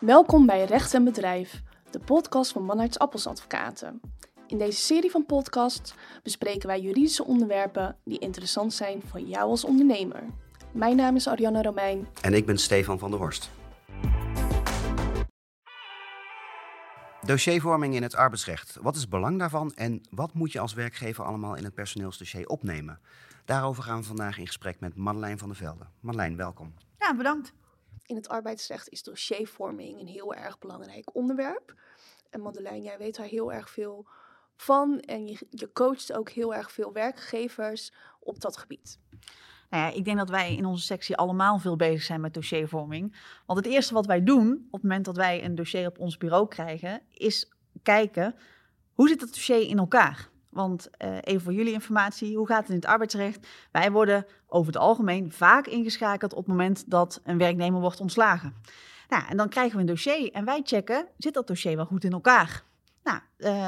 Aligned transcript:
Welkom 0.00 0.46
bij 0.46 0.64
Recht 0.64 0.94
en 0.94 1.04
Bedrijf, 1.04 1.62
de 1.90 1.98
podcast 1.98 2.52
van 2.52 2.64
Manarts 2.64 2.98
Appels 2.98 3.26
Advocaten. 3.26 4.00
In 4.46 4.58
deze 4.58 4.80
serie 4.80 5.10
van 5.10 5.26
podcasts 5.26 5.94
bespreken 6.22 6.66
wij 6.66 6.80
juridische 6.80 7.24
onderwerpen 7.24 7.96
die 8.04 8.18
interessant 8.18 8.72
zijn 8.72 9.02
voor 9.06 9.20
jou 9.20 9.50
als 9.50 9.64
ondernemer. 9.64 10.22
Mijn 10.72 10.96
naam 10.96 11.16
is 11.16 11.28
Arianne 11.28 11.62
Romein. 11.62 12.08
En 12.22 12.34
ik 12.34 12.46
ben 12.46 12.58
Stefan 12.58 12.98
van 12.98 13.10
der 13.10 13.18
Horst. 13.18 13.50
Dossiervorming 17.22 17.94
in 17.94 18.02
het 18.02 18.14
arbeidsrecht. 18.14 18.78
Wat 18.80 18.94
is 18.94 19.00
het 19.00 19.10
belang 19.10 19.38
daarvan 19.38 19.72
en 19.74 20.00
wat 20.10 20.34
moet 20.34 20.52
je 20.52 20.60
als 20.60 20.72
werkgever 20.72 21.24
allemaal 21.24 21.54
in 21.54 21.64
het 21.64 21.74
personeelsdossier 21.74 22.46
opnemen? 22.46 23.00
Daarover 23.44 23.82
gaan 23.82 23.98
we 23.98 24.04
vandaag 24.04 24.38
in 24.38 24.46
gesprek 24.46 24.80
met 24.80 24.96
Madeleine 24.96 25.38
van 25.38 25.48
der 25.48 25.56
Velde. 25.56 25.84
Madeleine, 26.00 26.36
welkom. 26.36 26.74
Ja, 26.98 27.14
bedankt. 27.14 27.52
In 28.10 28.16
het 28.16 28.28
arbeidsrecht 28.28 28.88
is 28.88 29.02
dossiervorming 29.02 30.00
een 30.00 30.06
heel 30.06 30.34
erg 30.34 30.58
belangrijk 30.58 31.14
onderwerp. 31.14 31.74
En 32.30 32.40
Madeleine, 32.40 32.84
jij 32.84 32.98
weet 32.98 33.16
daar 33.16 33.26
heel 33.26 33.52
erg 33.52 33.70
veel 33.70 34.08
van 34.56 35.00
en 35.00 35.26
je, 35.26 35.46
je 35.50 35.72
coacht 35.72 36.12
ook 36.12 36.30
heel 36.30 36.54
erg 36.54 36.72
veel 36.72 36.92
werkgevers 36.92 37.92
op 38.20 38.40
dat 38.40 38.56
gebied. 38.56 38.98
Nou 39.68 39.84
ja, 39.84 39.96
ik 39.96 40.04
denk 40.04 40.18
dat 40.18 40.28
wij 40.28 40.56
in 40.56 40.64
onze 40.64 40.84
sectie 40.84 41.16
allemaal 41.16 41.58
veel 41.58 41.76
bezig 41.76 42.02
zijn 42.02 42.20
met 42.20 42.34
dossiervorming. 42.34 43.16
Want 43.46 43.58
het 43.58 43.68
eerste 43.68 43.94
wat 43.94 44.06
wij 44.06 44.22
doen 44.22 44.52
op 44.52 44.72
het 44.72 44.82
moment 44.82 45.04
dat 45.04 45.16
wij 45.16 45.44
een 45.44 45.54
dossier 45.54 45.86
op 45.86 45.98
ons 45.98 46.16
bureau 46.16 46.48
krijgen, 46.48 47.02
is 47.10 47.52
kijken 47.82 48.34
hoe 48.92 49.08
zit 49.08 49.20
het 49.20 49.34
dossier 49.34 49.68
in 49.68 49.78
elkaar. 49.78 50.30
Want 50.50 50.88
uh, 51.04 51.16
even 51.20 51.40
voor 51.40 51.52
jullie 51.52 51.72
informatie, 51.72 52.36
hoe 52.36 52.46
gaat 52.46 52.60
het 52.60 52.68
in 52.68 52.74
het 52.74 52.86
arbeidsrecht? 52.86 53.46
Wij 53.72 53.92
worden 53.92 54.26
over 54.46 54.72
het 54.72 54.82
algemeen 54.82 55.32
vaak 55.32 55.66
ingeschakeld 55.66 56.32
op 56.32 56.38
het 56.38 56.46
moment 56.46 56.90
dat 56.90 57.20
een 57.24 57.38
werknemer 57.38 57.80
wordt 57.80 58.00
ontslagen. 58.00 58.54
Nou, 59.08 59.22
en 59.28 59.36
dan 59.36 59.48
krijgen 59.48 59.74
we 59.74 59.80
een 59.80 59.86
dossier 59.86 60.32
en 60.32 60.44
wij 60.44 60.60
checken, 60.64 61.06
zit 61.18 61.34
dat 61.34 61.46
dossier 61.46 61.76
wel 61.76 61.84
goed 61.84 62.04
in 62.04 62.12
elkaar? 62.12 62.62
Nou, 63.02 63.18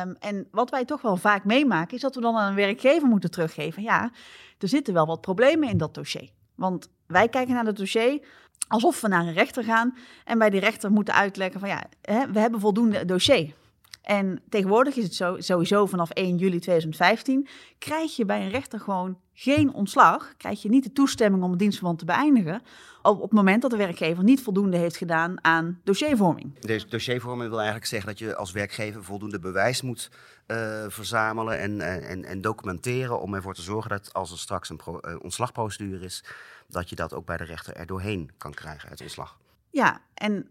um, 0.08 0.16
en 0.19 0.48
wat 0.50 0.70
wij 0.70 0.84
toch 0.84 1.02
wel 1.02 1.16
vaak 1.16 1.44
meemaken, 1.44 1.94
is 1.94 2.00
dat 2.00 2.14
we 2.14 2.20
dan 2.20 2.36
aan 2.36 2.48
een 2.48 2.55
werkgever 2.55 3.08
moeten 3.08 3.30
teruggeven. 3.30 3.83
Ja, 3.83 4.11
er 4.58 4.69
zitten 4.69 4.94
wel 4.94 5.06
wat 5.06 5.20
problemen 5.20 5.69
in 5.69 5.78
dat 5.78 5.94
dossier. 5.94 6.30
Want 6.55 6.89
wij 7.06 7.28
kijken 7.28 7.55
naar 7.55 7.64
het 7.64 7.77
dossier 7.77 8.27
alsof 8.69 9.00
we 9.00 9.08
naar 9.08 9.27
een 9.27 9.33
rechter 9.33 9.64
gaan 9.64 9.96
en 10.24 10.39
bij 10.39 10.50
die 10.50 10.61
rechter 10.61 10.91
moeten 10.91 11.14
uitleggen 11.14 11.61
van 11.61 11.69
ja, 11.69 11.83
hè, 12.02 12.33
we 12.33 12.39
hebben 12.39 12.61
voldoende 12.61 13.05
dossier. 13.05 13.55
En 14.03 14.42
tegenwoordig 14.48 14.97
is 14.97 15.05
het 15.05 15.14
zo, 15.14 15.36
sowieso 15.39 15.86
vanaf 15.86 16.11
1 16.11 16.36
juli 16.36 16.58
2015, 16.58 17.48
krijg 17.78 18.17
je 18.17 18.25
bij 18.25 18.42
een 18.42 18.50
rechter 18.50 18.81
gewoon 18.81 19.19
geen 19.33 19.72
ontslag. 19.72 20.36
Krijg 20.36 20.62
je 20.62 20.69
niet 20.69 20.84
de 20.84 20.92
toestemming 20.92 21.42
om 21.42 21.50
het 21.50 21.58
dienstverband 21.58 21.98
te 21.98 22.05
beëindigen. 22.05 22.62
Op, 23.03 23.17
op 23.17 23.23
het 23.23 23.33
moment 23.33 23.62
dat 23.62 23.70
de 23.70 23.77
werkgever 23.77 24.25
niet 24.25 24.42
voldoende 24.42 24.77
heeft 24.77 24.97
gedaan 24.97 25.45
aan 25.45 25.80
dossiervorming. 25.84 26.58
Dus 26.61 26.89
dossiervorming 26.89 27.48
wil 27.48 27.58
eigenlijk 27.58 27.89
zeggen 27.89 28.08
dat 28.08 28.19
je 28.19 28.36
als 28.36 28.53
werkgever 28.53 29.05
voldoende 29.05 29.39
bewijs 29.39 29.83
moet 29.83 30.11
uh, 30.47 30.84
verzamelen 30.89 31.58
en, 31.58 31.80
en, 31.80 32.25
en, 32.25 32.41
documenteren. 32.41 33.20
om 33.20 33.34
ervoor 33.34 33.55
te 33.55 33.62
zorgen 33.62 33.91
dat 33.91 34.12
als 34.12 34.30
er 34.30 34.39
straks 34.39 34.69
een 34.69 34.77
pro, 34.77 35.00
uh, 35.03 35.17
ontslagprocedure 35.23 36.05
is, 36.05 36.25
dat 36.69 36.89
je 36.89 36.97
dat 36.97 37.14
ook 37.14 37.27
bij 37.27 37.36
de 37.36 37.45
rechter 37.45 37.75
er 37.75 37.86
doorheen 37.86 38.30
kan 38.39 38.55
krijgen, 38.55 38.89
het 38.89 39.00
ontslag. 39.00 39.39
Ja, 39.70 40.00
en 40.14 40.48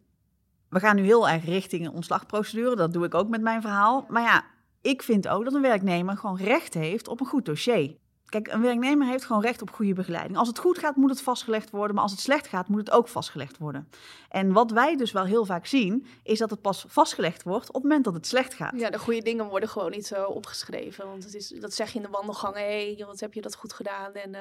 we 0.71 0.79
gaan 0.79 0.95
nu 0.95 1.03
heel 1.03 1.29
erg 1.29 1.45
richting 1.45 1.85
een 1.85 1.93
ontslagprocedure. 1.93 2.75
Dat 2.75 2.93
doe 2.93 3.05
ik 3.05 3.13
ook 3.13 3.29
met 3.29 3.41
mijn 3.41 3.61
verhaal. 3.61 4.05
Maar 4.09 4.21
ja, 4.21 4.43
ik 4.81 5.01
vind 5.01 5.27
ook 5.27 5.43
dat 5.43 5.53
een 5.53 5.61
werknemer 5.61 6.17
gewoon 6.17 6.37
recht 6.37 6.73
heeft 6.73 7.07
op 7.07 7.19
een 7.19 7.25
goed 7.25 7.45
dossier. 7.45 7.95
Kijk, 8.25 8.47
een 8.47 8.61
werknemer 8.61 9.07
heeft 9.07 9.25
gewoon 9.25 9.41
recht 9.41 9.61
op 9.61 9.71
goede 9.71 9.93
begeleiding. 9.93 10.37
Als 10.37 10.47
het 10.47 10.59
goed 10.59 10.77
gaat, 10.77 10.95
moet 10.95 11.09
het 11.09 11.21
vastgelegd 11.21 11.69
worden. 11.69 11.93
Maar 11.93 12.03
als 12.03 12.11
het 12.11 12.21
slecht 12.21 12.47
gaat, 12.47 12.67
moet 12.67 12.79
het 12.79 12.91
ook 12.91 13.07
vastgelegd 13.07 13.57
worden. 13.57 13.89
En 14.29 14.51
wat 14.51 14.71
wij 14.71 14.95
dus 14.95 15.11
wel 15.11 15.25
heel 15.25 15.45
vaak 15.45 15.65
zien, 15.65 16.05
is 16.23 16.39
dat 16.39 16.49
het 16.49 16.61
pas 16.61 16.85
vastgelegd 16.87 17.43
wordt 17.43 17.67
op 17.67 17.73
het 17.73 17.83
moment 17.83 18.03
dat 18.03 18.13
het 18.13 18.27
slecht 18.27 18.53
gaat. 18.53 18.79
Ja, 18.79 18.89
de 18.89 18.99
goede 18.99 19.21
dingen 19.21 19.45
worden 19.45 19.69
gewoon 19.69 19.91
niet 19.91 20.07
zo 20.07 20.25
opgeschreven. 20.25 21.05
Want 21.05 21.23
het 21.23 21.35
is, 21.35 21.47
dat 21.47 21.73
zeg 21.73 21.89
je 21.91 21.97
in 21.97 22.05
de 22.05 22.11
wandelgangen. 22.11 22.61
Hé, 22.61 22.93
hey, 22.95 23.05
wat 23.05 23.19
heb 23.19 23.33
je 23.33 23.41
dat 23.41 23.55
goed 23.55 23.73
gedaan? 23.73 24.13
En... 24.13 24.29
Uh... 24.33 24.39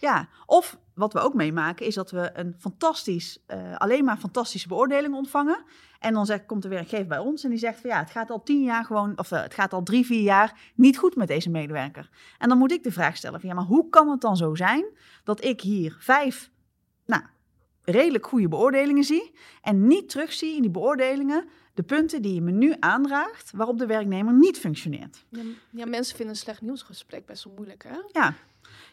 Ja, 0.00 0.28
of 0.46 0.78
wat 0.94 1.12
we 1.12 1.18
ook 1.18 1.34
meemaken 1.34 1.86
is 1.86 1.94
dat 1.94 2.10
we 2.10 2.30
een 2.34 2.54
fantastisch, 2.58 3.38
uh, 3.48 3.76
alleen 3.76 4.04
maar 4.04 4.16
fantastische 4.16 4.68
beoordeling 4.68 5.14
ontvangen. 5.14 5.64
En 5.98 6.14
dan 6.14 6.26
zegt, 6.26 6.46
komt 6.46 6.62
de 6.62 6.68
werkgever 6.68 7.06
bij 7.06 7.18
ons 7.18 7.44
en 7.44 7.50
die 7.50 7.58
zegt 7.58 7.80
van 7.80 7.90
ja, 7.90 7.98
het 7.98 8.10
gaat 8.10 8.30
al 8.30 8.42
tien 8.42 8.62
jaar 8.62 8.84
gewoon, 8.84 9.18
of 9.18 9.30
uh, 9.30 9.42
het 9.42 9.54
gaat 9.54 9.72
al 9.72 9.82
drie, 9.82 10.06
vier 10.06 10.22
jaar 10.22 10.72
niet 10.74 10.98
goed 10.98 11.16
met 11.16 11.28
deze 11.28 11.50
medewerker. 11.50 12.10
En 12.38 12.48
dan 12.48 12.58
moet 12.58 12.72
ik 12.72 12.82
de 12.82 12.92
vraag 12.92 13.16
stellen 13.16 13.40
van 13.40 13.48
ja, 13.48 13.54
maar 13.54 13.64
hoe 13.64 13.88
kan 13.88 14.10
het 14.10 14.20
dan 14.20 14.36
zo 14.36 14.54
zijn 14.54 14.84
dat 15.24 15.44
ik 15.44 15.60
hier 15.60 15.96
vijf, 15.98 16.50
nou, 17.06 17.22
redelijk 17.84 18.26
goede 18.26 18.48
beoordelingen 18.48 19.04
zie 19.04 19.34
en 19.62 19.86
niet 19.86 20.08
terugzie 20.08 20.56
in 20.56 20.62
die 20.62 20.70
beoordelingen 20.70 21.48
de 21.74 21.82
punten 21.82 22.22
die 22.22 22.34
je 22.34 22.40
me 22.40 22.50
nu 22.50 22.74
aandraagt 22.80 23.50
waarop 23.54 23.78
de 23.78 23.86
werknemer 23.86 24.34
niet 24.34 24.58
functioneert. 24.58 25.24
Ja, 25.28 25.42
ja 25.70 25.86
mensen 25.86 26.16
vinden 26.16 26.34
een 26.34 26.40
slecht 26.40 26.60
nieuwsgesprek 26.60 27.26
best 27.26 27.44
wel 27.44 27.52
moeilijk 27.56 27.82
hè? 27.82 28.20
Ja, 28.20 28.34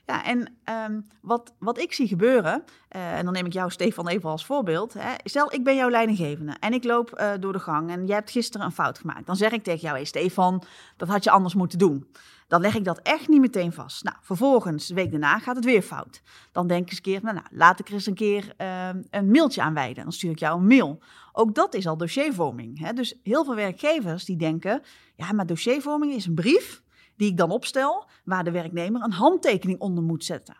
ja, 0.06 0.26
en 0.26 0.58
um, 0.90 1.08
wat, 1.22 1.54
wat 1.60 1.78
ik 1.78 1.94
zie 1.94 2.08
gebeuren, 2.08 2.64
uh, 2.96 3.18
en 3.18 3.24
dan 3.24 3.34
neem 3.34 3.46
ik 3.46 3.54
jou, 3.54 3.72
Stefan, 3.72 4.08
even 4.08 4.30
als 4.30 4.46
voorbeeld. 4.46 4.94
Hè. 4.94 5.14
Stel, 5.24 5.54
ik 5.54 5.64
ben 5.64 5.76
jouw 5.76 5.90
leidinggevende 5.90 6.56
en 6.60 6.74
ik 6.74 6.84
loop 6.84 7.20
uh, 7.20 7.32
door 7.40 7.54
de 7.54 7.60
gang 7.60 7.90
en 7.90 8.06
jij 8.06 8.16
hebt 8.16 8.32
gisteren 8.32 8.66
een 8.66 8.72
fout 8.72 9.00
gemaakt. 9.00 9.26
Dan 9.26 9.36
zeg 9.36 9.52
ik 9.52 9.64
tegen 9.64 9.82
jou, 9.82 9.96
hey 9.96 10.06
Stefan, 10.06 10.64
dat 10.98 11.08
had 11.08 11.24
je 11.24 11.32
anders 11.32 11.54
moeten 11.54 11.78
doen. 11.78 12.08
Dan 12.48 12.62
leg 12.62 12.76
ik 12.76 12.84
dat 12.84 13.00
echt 13.00 13.28
niet 13.28 13.42
meteen 13.42 13.74
vast. 13.74 14.04
Nou, 14.04 14.16
vervolgens, 14.22 14.88
de 14.88 14.94
week 14.94 15.12
daarna, 15.12 15.40
gaat 15.40 15.56
het 15.56 15.66
weer 15.66 15.82
fout. 15.82 16.22
Dan 16.52 16.68
denk 16.68 16.82
ik 16.82 16.90
eens 16.90 16.98
een 16.98 17.04
keer, 17.04 17.20
nou, 17.24 17.36
nou 17.36 17.48
laat 17.52 17.80
ik 17.80 17.88
er 17.88 17.94
eens 17.94 18.06
een 18.06 18.14
keer 18.14 18.54
uh, 18.58 18.90
een 19.10 19.32
mailtje 19.32 19.62
aan 19.62 19.74
wijden. 19.74 20.04
Dan 20.04 20.14
stuur 20.14 20.32
ik 20.32 20.40
jou 20.40 20.60
een 20.60 20.68
mail. 20.68 21.02
Ook 21.32 21.56
dat 21.56 21.74
is 21.74 21.88
al 21.88 21.98
dossiervorming. 21.98 22.80
Hè? 22.80 22.94
Dus 22.94 23.20
heel 23.24 23.46
veel 23.46 23.56
werkgevers 23.56 24.26
die 24.26 24.38
denken, 24.38 24.82
ja, 25.16 25.32
maar 25.32 25.46
dossiervorming 25.46 26.14
is 26.14 26.26
een 26.26 26.34
brief 26.34 26.84
die 27.18 27.30
ik 27.30 27.38
dan 27.38 27.52
opstel, 27.52 28.06
waar 28.24 28.44
de 28.44 28.52
werknemer 28.52 29.04
een 29.04 29.12
handtekening 29.12 29.80
onder 29.80 30.04
moet 30.04 30.24
zetten. 30.26 30.56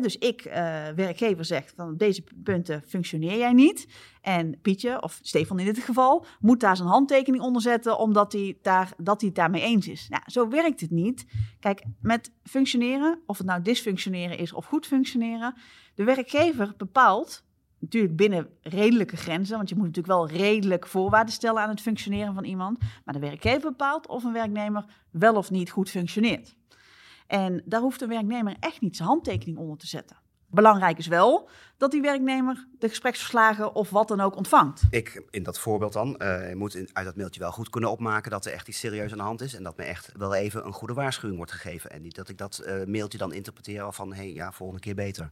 dus 0.00 0.16
ik, 0.16 0.44
uh, 0.44 0.52
werkgever, 0.96 1.44
zeg 1.44 1.72
van 1.76 1.96
deze 1.96 2.24
punten 2.42 2.82
functioneer 2.86 3.38
jij 3.38 3.52
niet. 3.52 3.88
En 4.20 4.60
Pietje, 4.60 5.02
of 5.02 5.18
Stefan 5.22 5.58
in 5.58 5.64
dit 5.64 5.78
geval, 5.78 6.24
moet 6.40 6.60
daar 6.60 6.76
zijn 6.76 6.88
handtekening 6.88 7.42
onder 7.42 7.62
zetten, 7.62 7.98
omdat 7.98 8.32
hij, 8.32 8.58
daar, 8.62 8.92
dat 8.96 9.20
hij 9.20 9.28
het 9.28 9.38
daarmee 9.38 9.62
eens 9.62 9.88
is. 9.88 10.06
Nou, 10.08 10.22
zo 10.26 10.48
werkt 10.48 10.80
het 10.80 10.90
niet. 10.90 11.26
Kijk, 11.60 11.84
met 12.00 12.32
functioneren, 12.42 13.22
of 13.26 13.38
het 13.38 13.46
nou 13.46 13.62
dysfunctioneren 13.62 14.38
is 14.38 14.52
of 14.52 14.64
goed 14.64 14.86
functioneren, 14.86 15.54
de 15.94 16.04
werkgever 16.04 16.74
bepaalt 16.76 17.44
natuurlijk 17.80 18.16
binnen 18.16 18.48
redelijke 18.62 19.16
grenzen, 19.16 19.56
want 19.56 19.68
je 19.68 19.74
moet 19.74 19.86
natuurlijk 19.86 20.14
wel 20.14 20.28
redelijk 20.28 20.86
voorwaarden 20.86 21.34
stellen 21.34 21.62
aan 21.62 21.68
het 21.68 21.80
functioneren 21.80 22.34
van 22.34 22.44
iemand. 22.44 22.78
Maar 23.04 23.14
de 23.14 23.20
werkgever 23.20 23.70
bepaalt 23.70 24.06
of 24.06 24.24
een 24.24 24.32
werknemer 24.32 24.84
wel 25.10 25.34
of 25.34 25.50
niet 25.50 25.70
goed 25.70 25.90
functioneert. 25.90 26.54
En 27.26 27.62
daar 27.64 27.80
hoeft 27.80 28.00
een 28.00 28.08
werknemer 28.08 28.56
echt 28.60 28.80
niet 28.80 28.96
zijn 28.96 29.08
handtekening 29.08 29.58
onder 29.58 29.76
te 29.76 29.86
zetten. 29.86 30.16
Belangrijk 30.52 30.98
is 30.98 31.06
wel 31.06 31.48
dat 31.76 31.90
die 31.90 32.00
werknemer 32.00 32.66
de 32.78 32.88
gespreksverslagen 32.88 33.74
of 33.74 33.90
wat 33.90 34.08
dan 34.08 34.20
ook 34.20 34.36
ontvangt. 34.36 34.82
Ik, 34.90 35.22
in 35.30 35.42
dat 35.42 35.58
voorbeeld 35.58 35.92
dan, 35.92 36.08
je 36.18 36.54
moet 36.56 36.90
uit 36.92 37.06
dat 37.06 37.16
mailtje 37.16 37.40
wel 37.40 37.52
goed 37.52 37.70
kunnen 37.70 37.90
opmaken 37.90 38.30
dat 38.30 38.46
er 38.46 38.52
echt 38.52 38.68
iets 38.68 38.78
serieus 38.78 39.12
aan 39.12 39.18
de 39.18 39.24
hand 39.24 39.40
is. 39.40 39.54
En 39.54 39.62
dat 39.62 39.76
me 39.76 39.82
echt 39.82 40.12
wel 40.16 40.34
even 40.34 40.66
een 40.66 40.72
goede 40.72 40.94
waarschuwing 40.94 41.36
wordt 41.36 41.52
gegeven. 41.52 41.90
En 41.90 42.02
niet 42.02 42.14
dat 42.14 42.28
ik 42.28 42.38
dat 42.38 42.62
uh, 42.66 42.84
mailtje 42.84 43.18
dan 43.18 43.32
interpreteer 43.32 43.92
van, 43.92 44.12
hé, 44.12 44.16
hey, 44.16 44.32
ja, 44.32 44.52
volgende 44.52 44.82
keer 44.82 44.94
beter. 44.94 45.30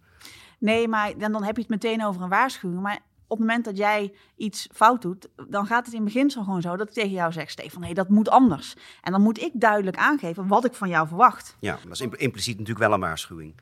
Nee, 0.58 0.88
maar 0.88 1.18
dan, 1.18 1.32
dan 1.32 1.44
heb 1.44 1.54
je 1.54 1.62
het 1.62 1.70
meteen 1.70 2.04
over 2.04 2.22
een 2.22 2.28
waarschuwing. 2.28 2.82
Maar 2.82 2.98
op 3.28 3.38
het 3.38 3.46
moment 3.46 3.64
dat 3.64 3.76
jij 3.76 4.12
iets 4.36 4.68
fout 4.72 5.02
doet, 5.02 5.28
dan 5.48 5.66
gaat 5.66 5.86
het 5.86 5.94
in 5.94 6.04
beginsel 6.04 6.44
gewoon 6.44 6.60
zo 6.60 6.76
dat 6.76 6.88
ik 6.88 6.94
tegen 6.94 7.10
jou 7.10 7.32
zeg, 7.32 7.50
Stefan, 7.50 7.80
nee, 7.80 7.94
dat 7.94 8.08
moet 8.08 8.28
anders. 8.28 8.76
En 9.02 9.12
dan 9.12 9.22
moet 9.22 9.40
ik 9.40 9.50
duidelijk 9.54 9.96
aangeven 9.96 10.46
wat 10.46 10.64
ik 10.64 10.74
van 10.74 10.88
jou 10.88 11.08
verwacht. 11.08 11.56
Ja, 11.60 11.78
dat 11.82 11.92
is 11.92 12.00
impliciet 12.00 12.58
natuurlijk 12.58 12.86
wel 12.86 12.92
een 12.92 13.00
waarschuwing. 13.00 13.54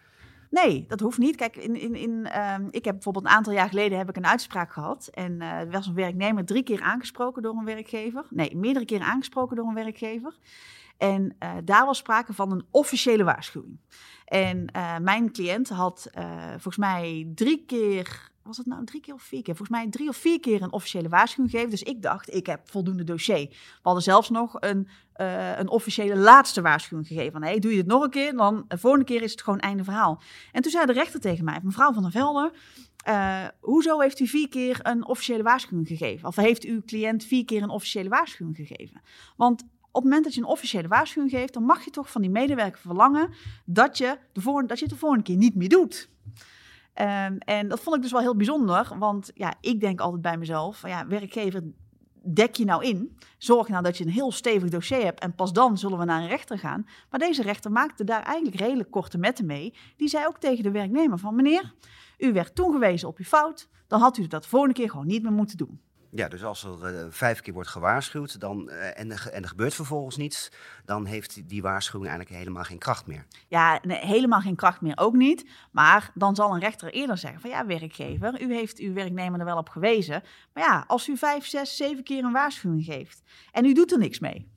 Nee, 0.51 0.84
dat 0.89 1.01
hoeft 1.01 1.19
niet. 1.19 1.37
Kijk, 1.37 1.57
in, 1.57 1.81
in, 1.81 1.95
in, 1.95 2.11
uh, 2.11 2.55
ik 2.71 2.84
heb 2.84 2.95
bijvoorbeeld 2.95 3.25
een 3.25 3.31
aantal 3.31 3.53
jaar 3.53 3.69
geleden 3.69 3.98
heb 3.98 4.09
ik 4.09 4.16
een 4.16 4.27
uitspraak 4.27 4.72
gehad. 4.72 5.09
En 5.13 5.33
uh, 5.33 5.53
er 5.53 5.71
was 5.71 5.87
een 5.87 5.95
werknemer 5.95 6.45
drie 6.45 6.63
keer 6.63 6.81
aangesproken 6.81 7.43
door 7.43 7.57
een 7.57 7.65
werkgever. 7.65 8.25
Nee, 8.31 8.57
meerdere 8.57 8.84
keren 8.84 9.07
aangesproken 9.07 9.57
door 9.57 9.66
een 9.66 9.75
werkgever. 9.75 10.37
En 10.97 11.37
uh, 11.43 11.51
daar 11.65 11.87
was 11.87 11.98
sprake 11.98 12.33
van 12.33 12.53
een 12.53 12.66
officiële 12.71 13.25
waarschuwing. 13.25 13.78
En 14.27 14.71
mijn 15.03 15.33
cliënt 15.33 15.69
had 15.69 16.11
volgens 16.51 16.77
mij 16.77 17.33
drie 17.34 17.65
keer 17.67 18.34
was 18.47 18.57
het 18.57 18.67
nou 18.67 18.84
drie 18.84 19.01
keer 19.01 19.15
of 19.15 19.23
vier 19.23 19.43
keer? 19.43 19.57
Volgens 19.57 19.78
mij 19.78 19.91
drie 19.91 20.09
of 20.09 20.17
vier 20.17 20.41
keer 20.41 20.63
een 20.63 20.73
officiële 20.73 21.09
waarschuwing 21.09 21.51
gegeven. 21.51 21.71
Dus 21.71 21.83
ik 21.83 22.03
dacht, 22.03 22.34
ik 22.34 22.47
heb 22.47 22.71
voldoende 22.71 23.05
dossier. 23.05 23.49
We 23.49 23.81
hadden 23.83 24.03
zelfs 24.03 24.31
nog 24.31 24.57
een, 24.61 24.89
uh, 25.17 25.59
een 25.59 25.69
officiële 25.69 26.17
laatste 26.17 26.63
waarschuwing 26.63 27.09
gegeven. 27.09 27.33
Van, 27.33 27.43
hey, 27.43 27.59
doe 27.59 27.71
je 27.71 27.77
het 27.77 27.87
nog 27.87 28.03
een 28.03 28.11
keer, 28.11 28.37
dan 28.37 28.65
de 28.69 28.78
volgende 28.78 29.05
keer 29.05 29.23
is 29.23 29.31
het 29.31 29.43
gewoon 29.43 29.61
einde 29.61 29.84
verhaal. 29.84 30.23
En 30.53 30.63
toen 30.63 30.71
zei 30.71 30.87
de 30.87 30.93
rechter 30.93 31.21
tegen 31.21 31.45
mij, 31.45 31.61
mevrouw 31.63 31.93
van 31.93 32.03
der 32.03 32.13
Velde, 32.13 32.53
hoezo 33.61 34.01
heeft 34.01 34.21
u 34.21 34.27
vier 34.27 34.49
keer 34.49 34.79
een 34.83 35.07
officiële 35.07 35.43
waarschuwing 35.43 35.89
gegeven? 35.89 36.29
Of 36.29 36.37
heeft 36.37 36.65
uw 36.65 36.83
cliënt 36.87 37.25
vier 37.25 37.45
keer 37.45 37.63
een 37.63 37.69
officiële 37.69 38.09
waarschuwing 38.09 38.57
gegeven? 38.57 39.01
Want 39.37 39.65
op 39.97 40.03
het 40.03 40.10
moment 40.10 40.25
dat 40.25 40.34
je 40.34 40.41
een 40.41 40.47
officiële 40.47 40.89
waarschuwing 40.89 41.33
geeft, 41.33 41.53
dan 41.53 41.63
mag 41.63 41.84
je 41.84 41.91
toch 41.91 42.10
van 42.10 42.21
die 42.21 42.31
medewerker 42.31 42.81
verlangen 42.81 43.31
dat 43.65 43.98
je, 43.98 44.19
de, 44.33 44.41
voor, 44.41 44.66
dat 44.66 44.78
je 44.78 44.84
het 44.84 44.93
de 44.93 45.01
volgende 45.01 45.25
keer 45.25 45.37
niet 45.37 45.54
meer 45.54 45.69
doet. 45.69 46.09
Ehm, 46.95 47.37
en 47.39 47.69
dat 47.69 47.81
vond 47.81 47.97
ik 47.97 48.03
dus 48.03 48.13
wel 48.13 48.21
heel 48.21 48.37
bijzonder, 48.37 48.93
want 48.98 49.31
ja, 49.34 49.54
ik 49.60 49.81
denk 49.81 50.01
altijd 50.01 50.22
bij 50.22 50.37
mezelf, 50.37 50.78
van 50.78 50.91
ja, 50.91 51.07
werkgever, 51.07 51.63
dek 52.22 52.54
je 52.57 52.65
nou 52.65 52.84
in? 52.84 53.19
Zorg 53.39 53.69
nou 53.69 53.83
dat 53.83 53.98
je 53.98 54.04
een 54.04 54.10
heel 54.10 54.33
stevig 54.33 54.69
dossier 54.69 55.04
hebt 55.04 55.21
en 55.21 55.34
pas 55.34 55.53
dan 55.53 55.78
zullen 55.78 55.98
we 55.98 56.04
naar 56.04 56.21
een 56.21 56.28
rechter 56.28 56.59
gaan. 56.59 56.87
Maar 57.10 57.21
deze 57.21 57.43
rechter 57.43 57.72
maakte 57.72 58.04
daar 58.04 58.22
eigenlijk 58.22 58.57
redelijk 58.57 58.91
korte 58.91 59.19
metten 59.19 59.47
mee. 59.47 59.75
Die 59.97 60.09
zei 60.09 60.27
ook 60.27 60.39
tegen 60.39 60.63
de 60.63 60.71
werknemer 60.71 61.19
van 61.19 61.34
meneer, 61.34 61.75
u 62.19 62.33
werd 62.33 62.54
toen 62.54 62.72
gewezen 62.72 63.09
op 63.09 63.19
uw 63.19 63.25
fout, 63.25 63.69
dan 63.87 64.01
had 64.01 64.16
u 64.16 64.27
dat 64.27 64.43
de 64.43 64.48
volgende 64.48 64.75
keer 64.75 64.91
gewoon 64.91 65.07
niet 65.07 65.22
meer 65.22 65.33
moeten 65.33 65.57
doen. 65.57 65.81
Ja, 66.11 66.29
dus 66.29 66.45
als 66.45 66.65
er 66.65 66.95
uh, 66.95 67.07
vijf 67.11 67.41
keer 67.41 67.55
wordt 67.55 67.69
gewaarschuwd 67.69 68.41
dan, 68.41 68.69
uh, 68.69 68.99
en, 68.99 69.11
er, 69.11 69.29
en 69.33 69.43
er 69.43 69.49
gebeurt 69.49 69.75
vervolgens 69.75 70.17
niets, 70.17 70.53
dan 70.85 71.05
heeft 71.05 71.49
die 71.49 71.63
waarschuwing 71.63 72.11
eigenlijk 72.11 72.41
helemaal 72.41 72.65
geen 72.65 72.79
kracht 72.79 73.07
meer. 73.07 73.27
Ja, 73.49 73.81
nee, 73.83 73.99
helemaal 73.99 74.41
geen 74.41 74.57
kracht 74.57 74.81
meer 74.81 74.99
ook 74.99 75.15
niet. 75.15 75.51
Maar 75.71 76.11
dan 76.15 76.35
zal 76.35 76.55
een 76.55 76.61
rechter 76.61 76.93
eerder 76.93 77.19
zeggen 77.19 77.41
van 77.41 77.51
ja, 77.51 77.67
werkgever, 77.67 78.41
u 78.41 78.55
heeft 78.55 78.79
uw 78.79 78.93
werknemer 78.93 79.39
er 79.39 79.45
wel 79.45 79.59
op 79.59 79.69
gewezen. 79.69 80.23
Maar 80.53 80.65
ja, 80.65 80.85
als 80.87 81.09
u 81.09 81.17
vijf, 81.17 81.47
zes, 81.47 81.77
zeven 81.77 82.05
keer 82.05 82.25
een 82.25 82.33
waarschuwing 82.33 82.85
geeft 82.85 83.23
en 83.53 83.65
u 83.65 83.73
doet 83.73 83.93
er 83.93 83.99
niks 83.99 84.19
mee. 84.19 84.55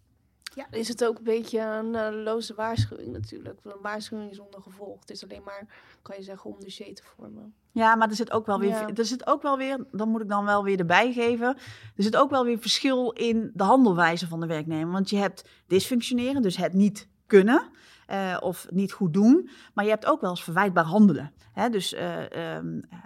Ja, 0.55 0.67
is 0.71 0.87
het 0.87 1.05
ook 1.05 1.17
een 1.17 1.23
beetje 1.23 1.59
een 1.59 1.93
uh, 1.93 2.23
loze 2.23 2.53
waarschuwing 2.53 3.11
natuurlijk. 3.11 3.59
Een 3.63 3.81
waarschuwing 3.81 4.35
zonder 4.35 4.61
gevolg. 4.61 4.99
Het 4.99 5.09
is 5.09 5.23
alleen 5.23 5.43
maar, 5.43 5.67
kan 6.01 6.15
je 6.15 6.23
zeggen, 6.23 6.51
om 6.51 6.59
dossier 6.59 6.95
te 6.95 7.03
vormen. 7.03 7.53
Ja, 7.71 7.95
maar 7.95 8.09
er 8.09 8.15
zit 8.15 8.31
ook 8.31 8.45
wel 8.45 8.59
weer, 8.59 8.69
ja. 8.69 8.89
er 8.95 9.05
zit 9.05 9.27
ook 9.27 9.41
wel 9.41 9.57
weer, 9.57 9.85
dan 9.91 10.09
moet 10.09 10.21
ik 10.21 10.29
dan 10.29 10.45
wel 10.45 10.63
weer 10.63 10.79
erbij 10.79 11.13
geven. 11.13 11.47
Er 11.95 12.03
zit 12.03 12.17
ook 12.17 12.29
wel 12.29 12.45
weer 12.45 12.59
verschil 12.59 13.11
in 13.11 13.51
de 13.53 13.63
handelwijze 13.63 14.27
van 14.27 14.39
de 14.39 14.47
werknemer. 14.47 14.91
Want 14.91 15.09
je 15.09 15.17
hebt 15.17 15.49
dysfunctioneren, 15.67 16.41
dus 16.41 16.57
het 16.57 16.73
niet 16.73 17.07
kunnen. 17.27 17.69
Uh, 18.11 18.37
of 18.39 18.67
niet 18.69 18.91
goed 18.91 19.13
doen. 19.13 19.49
Maar 19.73 19.83
je 19.83 19.89
hebt 19.89 20.05
ook 20.05 20.21
wel 20.21 20.29
eens 20.29 20.43
verwijtbaar 20.43 20.83
handelen. 20.83 21.33
Hè? 21.53 21.69
Dus 21.69 21.93
uh, 21.93 22.21
um, 22.55 22.65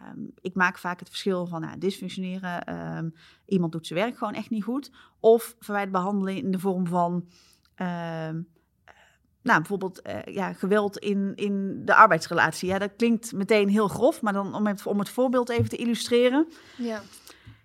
um, 0.09 0.31
ik 0.41 0.55
maak 0.55 0.77
vaak 0.77 0.99
het 0.99 1.09
verschil 1.09 1.45
van 1.45 1.61
nou, 1.61 1.77
dysfunctioneren. 1.77 2.75
Um, 2.97 3.13
iemand 3.45 3.71
doet 3.71 3.87
zijn 3.87 3.99
werk 3.99 4.17
gewoon 4.17 4.33
echt 4.33 4.49
niet 4.49 4.63
goed. 4.63 4.91
Of 5.19 5.55
verwijtbaar 5.59 6.01
handelen 6.01 6.35
in 6.35 6.51
de 6.51 6.59
vorm 6.59 6.87
van. 6.87 7.27
Nou, 9.43 9.59
bijvoorbeeld 9.59 10.01
uh, 10.07 10.35
ja, 10.35 10.53
geweld 10.53 10.97
in, 10.97 11.31
in 11.35 11.81
de 11.85 11.95
arbeidsrelatie. 11.95 12.69
Ja, 12.69 12.79
dat 12.79 12.95
klinkt 12.97 13.33
meteen 13.33 13.69
heel 13.69 13.87
grof, 13.87 14.21
maar 14.21 14.33
dan 14.33 14.55
om 14.55 14.67
het, 14.67 14.85
om 14.85 14.99
het 14.99 15.09
voorbeeld 15.09 15.49
even 15.49 15.69
te 15.69 15.75
illustreren. 15.75 16.47
Ja. 16.77 17.01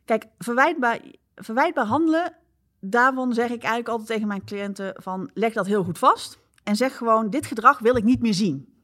Kijk, 0.04 0.26
verwijtbaar, 0.38 1.00
verwijtbaar 1.34 1.86
handelen, 1.86 2.32
daarvan 2.80 3.32
zeg 3.34 3.46
ik 3.46 3.60
eigenlijk 3.62 3.88
altijd 3.88 4.08
tegen 4.08 4.28
mijn 4.28 4.44
cliënten 4.44 4.92
van 4.96 5.30
leg 5.34 5.52
dat 5.52 5.66
heel 5.66 5.84
goed 5.84 5.98
vast 5.98 6.38
en 6.64 6.76
zeg 6.76 6.96
gewoon: 6.96 7.30
dit 7.30 7.46
gedrag 7.46 7.78
wil 7.78 7.96
ik 7.96 8.04
niet 8.04 8.20
meer 8.20 8.34
zien. 8.34 8.76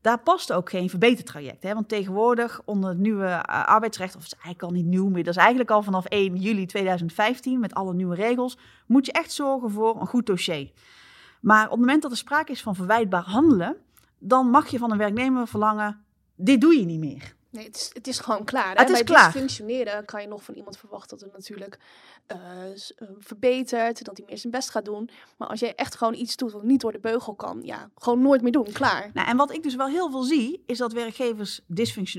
Daar 0.00 0.18
past 0.18 0.52
ook 0.52 0.70
geen 0.70 0.90
verbetertraject. 0.90 1.62
Hè? 1.62 1.74
Want 1.74 1.88
tegenwoordig, 1.88 2.60
onder 2.64 2.90
het 2.90 2.98
nieuwe 2.98 3.26
uh, 3.26 3.64
arbeidsrecht, 3.64 4.16
of 4.16 4.22
het 4.22 4.32
is 4.32 4.38
eigenlijk 4.38 4.62
al 4.62 4.70
niet 4.70 4.86
nieuw 4.86 5.08
meer, 5.08 5.24
dat 5.24 5.34
is 5.34 5.40
eigenlijk 5.40 5.70
al 5.70 5.82
vanaf 5.82 6.04
1 6.04 6.36
juli 6.36 6.66
2015 6.66 7.60
met 7.60 7.74
alle 7.74 7.94
nieuwe 7.94 8.14
regels, 8.14 8.58
moet 8.86 9.06
je 9.06 9.12
echt 9.12 9.32
zorgen 9.32 9.70
voor 9.70 10.00
een 10.00 10.06
goed 10.06 10.26
dossier. 10.26 10.70
Maar 11.40 11.64
op 11.64 11.70
het 11.70 11.80
moment 11.80 12.02
dat 12.02 12.10
er 12.10 12.16
sprake 12.16 12.52
is 12.52 12.62
van 12.62 12.74
verwijtbaar 12.74 13.22
handelen, 13.22 13.76
dan 14.18 14.50
mag 14.50 14.68
je 14.68 14.78
van 14.78 14.90
een 14.90 14.98
werknemer 14.98 15.48
verlangen: 15.48 16.04
dit 16.36 16.60
doe 16.60 16.78
je 16.78 16.84
niet 16.84 17.00
meer. 17.00 17.36
Nee, 17.50 17.64
het 17.64 17.76
is, 17.76 17.90
het 17.92 18.06
is 18.06 18.18
gewoon 18.18 18.44
klaar. 18.44 18.76
Het 18.76 18.88
is 18.88 18.94
Bij 18.94 19.04
klaar. 19.04 19.30
functioneren 19.30 20.04
kan 20.04 20.20
je 20.20 20.28
nog 20.28 20.42
van 20.44 20.54
iemand 20.54 20.78
verwachten 20.78 21.18
dat 21.18 21.26
het 21.26 21.36
natuurlijk 21.36 21.78
uh, 22.32 22.38
verbetert, 23.18 24.04
dat 24.04 24.16
hij 24.16 24.26
meer 24.26 24.38
zijn 24.38 24.52
best 24.52 24.70
gaat 24.70 24.84
doen. 24.84 25.10
Maar 25.36 25.48
als 25.48 25.60
je 25.60 25.74
echt 25.74 25.94
gewoon 25.94 26.14
iets 26.14 26.36
doet 26.36 26.52
wat 26.52 26.62
niet 26.62 26.80
door 26.80 26.92
de 26.92 26.98
beugel 26.98 27.34
kan, 27.34 27.60
ja, 27.62 27.90
gewoon 27.94 28.22
nooit 28.22 28.42
meer 28.42 28.52
doen, 28.52 28.72
klaar. 28.72 29.10
Nou, 29.14 29.28
en 29.28 29.36
wat 29.36 29.52
ik 29.52 29.62
dus 29.62 29.74
wel 29.74 29.86
heel 29.86 30.10
veel 30.10 30.22
zie, 30.22 30.62
is 30.66 30.78
dat 30.78 30.92
werkgevers 30.92 31.60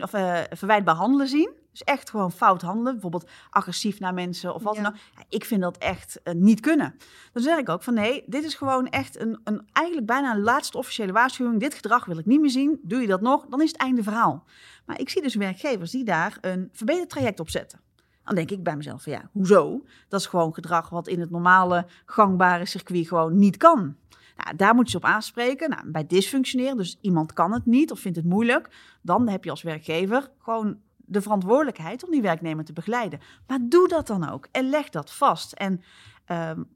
of 0.02 0.14
uh, 0.14 0.40
verwijtbaar 0.50 0.96
handelen 0.96 1.28
zien. 1.28 1.50
Dus 1.72 1.84
echt 1.84 2.10
gewoon 2.10 2.32
fout 2.32 2.62
handelen, 2.62 2.92
bijvoorbeeld 2.94 3.30
agressief 3.50 4.00
naar 4.00 4.14
mensen 4.14 4.54
of 4.54 4.64
wat 4.64 4.76
Ja. 4.76 4.82
dan 4.82 4.92
ook. 4.92 4.98
Ja, 5.16 5.24
ik 5.30 5.46
vind 5.46 5.62
dat 5.62 5.78
echt 5.78 6.20
uh, 6.24 6.34
niet 6.34 6.60
kunnen. 6.60 6.96
Dan 7.34 7.44
zeg 7.44 7.58
ik 7.58 7.70
ook 7.70 7.84
van 7.84 7.94
nee, 7.94 8.24
dit 8.26 8.44
is 8.44 8.56
gewoon 8.56 8.88
echt 8.88 9.20
een, 9.20 9.40
een 9.44 9.68
eigenlijk 9.72 10.08
bijna 10.08 10.32
een 10.34 10.42
laatste 10.42 10.78
officiële 10.78 11.12
waarschuwing. 11.12 11.60
Dit 11.60 11.74
gedrag 11.74 12.06
wil 12.06 12.18
ik 12.18 12.26
niet 12.26 12.42
meer 12.42 12.50
zien. 12.50 12.80
Doe 12.84 13.02
je 13.02 13.08
dat 13.08 13.22
nog, 13.22 13.46
dan 13.50 13.62
is 13.62 13.72
het 13.72 13.78
einde 13.82 14.04
verhaal. 14.04 14.44
Maar 14.86 15.00
ik 15.00 15.10
zie 15.10 15.22
dus 15.22 15.36
werkgevers 15.36 15.92
die 15.92 16.04
daar 16.04 16.38
een 16.42 16.70
verbeterd 16.74 17.10
traject 17.10 17.40
op 17.40 17.50
zetten. 17.50 17.80
Dan 18.24 18.36
denk 18.36 18.52
ik 18.52 18.64
bij 18.64 18.76
mezelf 18.76 19.04
van 19.04 19.12
ja, 19.12 19.30
hoezo? 19.32 19.86
Dat 20.08 20.20
is 20.20 20.26
gewoon 20.26 20.54
gedrag 20.54 20.90
wat 20.90 21.08
in 21.08 21.20
het 21.20 21.30
normale 21.30 21.86
gangbare 22.06 22.66
circuit 22.66 23.08
gewoon 23.08 23.38
niet 23.38 23.58
kan. 23.58 23.96
Nou, 24.44 24.56
daar 24.56 24.76
moet 24.76 24.86
je 24.86 24.92
ze 24.92 24.98
op 24.98 25.06
aanspreken. 25.06 25.70
Nou, 25.70 25.92
bij 25.92 26.08
dysfunctioneren, 26.08 26.78
dus 26.78 26.98
iemand 27.02 27.34
kan 27.34 27.52
het 27.54 27.66
niet 27.66 27.92
of 27.92 28.00
vindt 28.00 28.18
het 28.18 28.26
moeilijk, 28.26 28.70
dan 29.02 29.28
heb 29.28 29.44
je 29.44 29.50
als 29.50 29.62
werkgever 29.62 30.32
gewoon 30.40 30.78
de 31.10 31.22
verantwoordelijkheid 31.22 32.04
om 32.04 32.12
die 32.12 32.22
werknemer 32.22 32.66
te 32.66 32.74
begeleiden. 32.74 33.20
Maar 33.48 33.60
doe 33.62 33.88
dat 33.88 34.08
dan 34.08 34.30
ook 34.30 34.48
en 34.52 34.70
leg 34.70 34.90
dat 34.90 35.12
vast 35.12 35.54
en 35.54 35.84
um, 36.28 36.70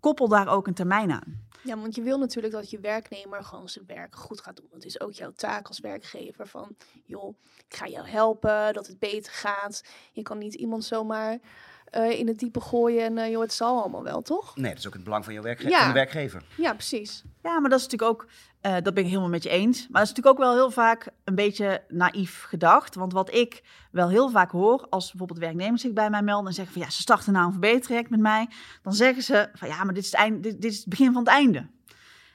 koppel 0.00 0.28
daar 0.28 0.48
ook 0.48 0.66
een 0.66 0.74
termijn 0.74 1.10
aan. 1.10 1.44
Ja, 1.62 1.78
want 1.78 1.94
je 1.94 2.02
wil 2.02 2.18
natuurlijk 2.18 2.54
dat 2.54 2.70
je 2.70 2.80
werknemer 2.80 3.44
gewoon 3.44 3.68
zijn 3.68 3.86
werk 3.86 4.16
goed 4.16 4.40
gaat 4.40 4.56
doen. 4.56 4.68
Het 4.72 4.84
is 4.84 5.00
ook 5.00 5.12
jouw 5.12 5.32
taak 5.32 5.68
als 5.68 5.80
werkgever 5.80 6.46
van, 6.46 6.76
joh, 7.04 7.34
ik 7.68 7.76
ga 7.76 7.86
jou 7.86 8.08
helpen, 8.08 8.72
dat 8.72 8.86
het 8.86 8.98
beter 8.98 9.32
gaat. 9.32 9.84
Je 10.12 10.22
kan 10.22 10.38
niet 10.38 10.54
iemand 10.54 10.84
zomaar 10.84 11.38
uh, 11.96 12.18
in 12.18 12.26
het 12.26 12.38
diepe 12.38 12.60
gooien 12.60 13.04
en 13.04 13.16
uh, 13.16 13.30
joh, 13.30 13.40
het 13.40 13.52
zal 13.52 13.80
allemaal 13.80 14.02
wel, 14.02 14.22
toch? 14.22 14.56
Nee, 14.56 14.70
dat 14.70 14.78
is 14.78 14.86
ook 14.86 14.92
het 14.94 15.04
belang 15.04 15.24
van, 15.24 15.34
je 15.34 15.40
werkge 15.40 15.68
Ja. 15.68 15.78
van 15.78 15.86
de 15.88 15.94
werkgever. 15.94 16.42
Ja, 16.56 16.72
precies. 16.72 17.22
Ja, 17.42 17.60
maar 17.60 17.70
dat 17.70 17.78
is 17.78 17.84
natuurlijk 17.88 18.10
ook, 18.10 18.26
uh, 18.62 18.72
dat 18.82 18.94
ben 18.94 19.02
ik 19.02 19.08
helemaal 19.08 19.28
met 19.28 19.42
je 19.42 19.48
eens. 19.48 19.78
Maar 19.88 20.00
dat 20.00 20.10
is 20.10 20.16
natuurlijk 20.16 20.26
ook 20.38 20.44
wel 20.46 20.54
heel 20.54 20.70
vaak 20.70 21.08
een 21.24 21.34
beetje 21.34 21.82
naïef 21.88 22.42
gedacht. 22.48 22.94
Want 22.94 23.12
wat 23.12 23.34
ik 23.34 23.62
wel 23.90 24.08
heel 24.08 24.30
vaak 24.30 24.50
hoor, 24.50 24.86
als 24.90 25.08
bijvoorbeeld 25.10 25.38
werknemers 25.38 25.82
zich 25.82 25.92
bij 25.92 26.10
mij 26.10 26.22
melden 26.22 26.46
en 26.46 26.54
zeggen 26.54 26.72
van 26.72 26.82
ja, 26.82 26.90
ze 26.90 27.00
starten 27.00 27.32
nou 27.32 27.46
een 27.46 27.52
verbetertraject 27.52 28.10
met 28.10 28.20
mij. 28.20 28.48
Dan 28.82 28.92
zeggen 28.94 29.22
ze 29.22 29.48
van 29.54 29.68
ja, 29.68 29.84
maar 29.84 29.94
dit 29.94 30.04
is, 30.04 30.10
het 30.10 30.20
einde, 30.20 30.40
dit, 30.40 30.62
dit 30.62 30.70
is 30.72 30.78
het 30.78 30.88
begin 30.88 31.12
van 31.12 31.22
het 31.22 31.32
einde. 31.32 31.58